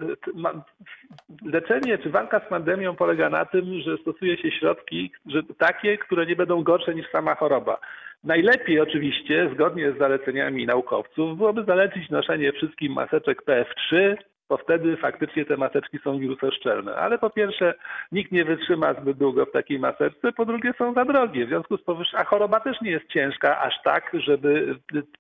leczenie 1.46 1.98
czy 1.98 2.10
walka 2.10 2.40
z 2.40 2.50
pandemią 2.50 2.96
polega 2.96 3.30
na 3.30 3.46
tym, 3.46 3.82
że 3.82 3.98
stosuje 3.98 4.38
się 4.38 4.52
środki 4.52 5.12
że 5.26 5.44
takie, 5.58 5.98
które 5.98 6.26
nie 6.26 6.36
będą 6.36 6.64
gorsze 6.64 6.96
niż 6.96 7.10
sama 7.10 7.36
choroba. 7.36 7.78
Najlepiej 8.26 8.80
oczywiście, 8.80 9.50
zgodnie 9.54 9.92
z 9.92 9.98
zaleceniami 9.98 10.66
naukowców, 10.66 11.38
byłoby 11.38 11.64
zalecić 11.64 12.10
noszenie 12.10 12.52
wszystkim 12.52 12.94
maseczek 12.94 13.44
PF3, 13.46 14.16
bo 14.50 14.58
wtedy 14.58 14.98
faktycznie 14.98 15.46
te 15.46 15.58
maseczki 15.58 16.00
są 16.04 16.20
wirusoszczelne. 16.20 16.96
Ale 16.96 17.18
po 17.18 17.30
pierwsze, 17.30 17.74
nikt 18.12 18.32
nie 18.32 18.46
wytrzyma 18.46 18.94
zbyt 18.94 19.18
długo 19.18 19.46
w 19.46 19.52
takiej 19.52 19.80
maseczce, 19.80 20.32
po 20.32 20.46
drugie 20.46 20.74
są 20.78 20.94
za 20.94 21.06
drogie. 21.06 21.46
W 21.46 21.50
związku 21.50 21.78
z 21.78 21.84
powyższym, 21.84 22.20
a 22.20 22.24
choroba 22.24 22.60
też 22.60 22.82
nie 22.82 22.92
jest 22.92 23.08
ciężka 23.08 23.62
aż 23.62 23.74
tak, 23.84 24.12
żeby 24.14 24.76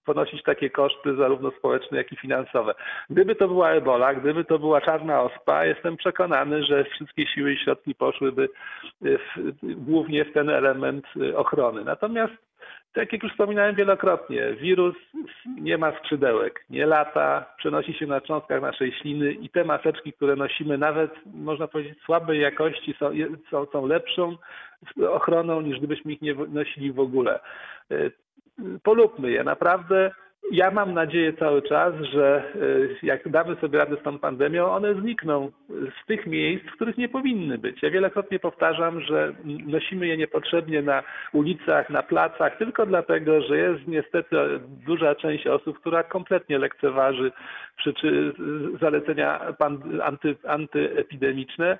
ponosić 0.05 0.43
takie 0.43 0.69
koszty 0.69 1.15
zarówno 1.15 1.51
społeczne, 1.51 1.97
jak 1.97 2.11
i 2.11 2.15
finansowe. 2.15 2.75
Gdyby 3.09 3.35
to 3.35 3.47
była 3.47 3.71
ebola, 3.71 4.13
gdyby 4.13 4.45
to 4.45 4.59
była 4.59 4.81
czarna 4.81 5.21
ospa, 5.21 5.65
jestem 5.65 5.97
przekonany, 5.97 6.63
że 6.63 6.83
wszystkie 6.83 7.27
siły 7.27 7.53
i 7.53 7.57
środki 7.57 7.95
poszłyby 7.95 8.49
w, 9.01 9.51
głównie 9.63 10.25
w 10.25 10.33
ten 10.33 10.49
element 10.49 11.05
ochrony. 11.35 11.83
Natomiast 11.83 12.33
tak 12.95 13.13
jak 13.13 13.23
już 13.23 13.31
wspominałem 13.31 13.75
wielokrotnie, 13.75 14.53
wirus 14.53 14.95
nie 15.61 15.77
ma 15.77 15.97
skrzydełek, 15.97 16.65
nie 16.69 16.85
lata, 16.85 17.45
przenosi 17.57 17.93
się 17.93 18.07
na 18.07 18.21
cząstkach 18.21 18.61
naszej 18.61 18.91
śliny 18.91 19.31
i 19.31 19.49
te 19.49 19.63
maseczki, 19.63 20.13
które 20.13 20.35
nosimy, 20.35 20.77
nawet 20.77 21.11
można 21.25 21.67
powiedzieć 21.67 22.01
słabej 22.05 22.41
jakości, 22.41 22.95
są, 22.99 23.11
są, 23.51 23.65
są 23.65 23.87
lepszą 23.87 24.37
ochroną 25.09 25.61
niż 25.61 25.77
gdybyśmy 25.77 26.13
ich 26.13 26.21
nie 26.21 26.33
nosili 26.33 26.91
w 26.91 26.99
ogóle. 26.99 27.39
Y, 27.91 28.11
Polubmy 28.83 29.31
je, 29.31 29.43
naprawdę. 29.43 30.11
Ja 30.51 30.71
mam 30.71 30.93
nadzieję 30.93 31.33
cały 31.33 31.61
czas, 31.61 31.93
że 32.13 32.43
y, 32.55 32.95
jak 33.03 33.29
damy 33.29 33.55
sobie 33.55 33.79
radę 33.79 33.95
z 34.01 34.03
tą 34.03 34.19
pandemią, 34.19 34.65
one 34.65 34.93
znikną 34.93 35.51
z 35.69 36.05
tych 36.05 36.25
miejsc, 36.27 36.65
w 36.65 36.71
których 36.71 36.97
nie 36.97 37.09
powinny 37.09 37.57
być. 37.57 37.83
Ja 37.83 37.89
wielokrotnie 37.89 38.39
powtarzam, 38.39 39.01
że 39.01 39.33
nosimy 39.65 40.07
je 40.07 40.17
niepotrzebnie 40.17 40.81
na 40.81 41.03
ulicach, 41.33 41.89
na 41.89 42.03
placach, 42.03 42.57
tylko 42.57 42.85
dlatego, 42.85 43.41
że 43.41 43.57
jest 43.57 43.87
niestety 43.87 44.35
duża 44.85 45.15
część 45.15 45.47
osób, 45.47 45.79
która 45.79 46.03
kompletnie 46.03 46.59
lekceważy 46.59 47.31
zalecenia 48.81 49.55
anty, 50.03 50.35
antyepidemiczne 50.47 51.77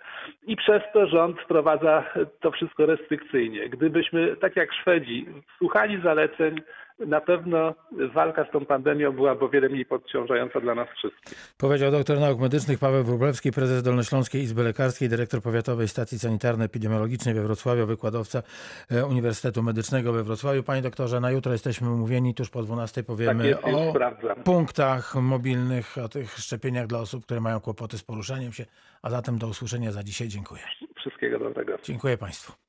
i 0.48 0.56
przez 0.56 0.82
to 0.94 1.08
rząd 1.08 1.40
wprowadza 1.42 2.04
to 2.40 2.52
wszystko 2.52 2.86
restrykcyjnie. 2.86 3.70
Gdybyśmy, 3.70 4.36
tak 4.36 4.56
jak 4.56 4.74
Szwedzi, 4.74 5.26
słuchali 5.58 6.02
zaleceń, 6.02 6.62
na 7.00 7.22
pewno 7.22 7.76
walka 8.14 8.46
z 8.46 8.52
tą 8.52 8.66
pandemią 8.66 9.12
byłaby 9.12 9.46
o 9.46 9.50
wiele 9.50 9.70
mniej 9.70 9.86
podciążająca 9.86 10.60
dla 10.60 10.76
nas 10.76 10.88
wszystkich. 10.98 11.54
Powiedział 11.58 11.92
doktor 11.92 12.20
nauk 12.20 12.40
medycznych 12.40 12.80
Paweł 12.80 13.04
Wróblewski, 13.04 13.52
prezes 13.52 13.84
Dolnośląskiej 13.84 14.42
Izby 14.42 14.64
Lekarskiej, 14.64 15.10
dyrektor 15.10 15.42
Powiatowej 15.42 15.88
Stacji 15.88 16.18
Sanitarno-Epidemiologicznej 16.20 17.34
we 17.34 17.42
Wrocławiu, 17.44 17.86
wykładowca 17.86 18.44
e, 18.92 19.06
Uniwersytetu 19.06 19.64
Medycznego 19.64 20.14
we 20.14 20.24
Wrocławiu. 20.24 20.64
Panie 20.64 20.82
doktorze, 20.82 21.20
na 21.20 21.32
jutro 21.32 21.52
jesteśmy 21.52 21.90
umówieni, 21.92 22.34
tuż 22.34 22.50
po 22.50 22.64
12 22.64 23.04
powiemy 23.04 23.44
Tak 23.54 23.64
jest, 23.66 23.78
o 23.78 23.90
sprawdzam. 23.90 24.44
punktach 24.44 25.16
mobilnych, 25.16 25.98
o 26.06 26.10
tych 26.10 26.32
szczepieniach 26.38 26.88
dla 26.88 27.00
osób, 27.00 27.26
które 27.26 27.42
mają 27.42 27.60
kłopoty 27.60 27.98
z 27.98 28.04
poruszaniem 28.04 28.54
się. 28.54 28.66
A 29.02 29.10
zatem 29.10 29.38
do 29.38 29.48
usłyszenia 29.48 29.92
za 29.92 30.04
dzisiaj. 30.04 30.28
Dziękuję. 30.28 30.62
Wszystkiego 30.98 31.40
dobrego. 31.40 31.78
Dziękuję 31.84 32.18
Państwu. 32.18 32.65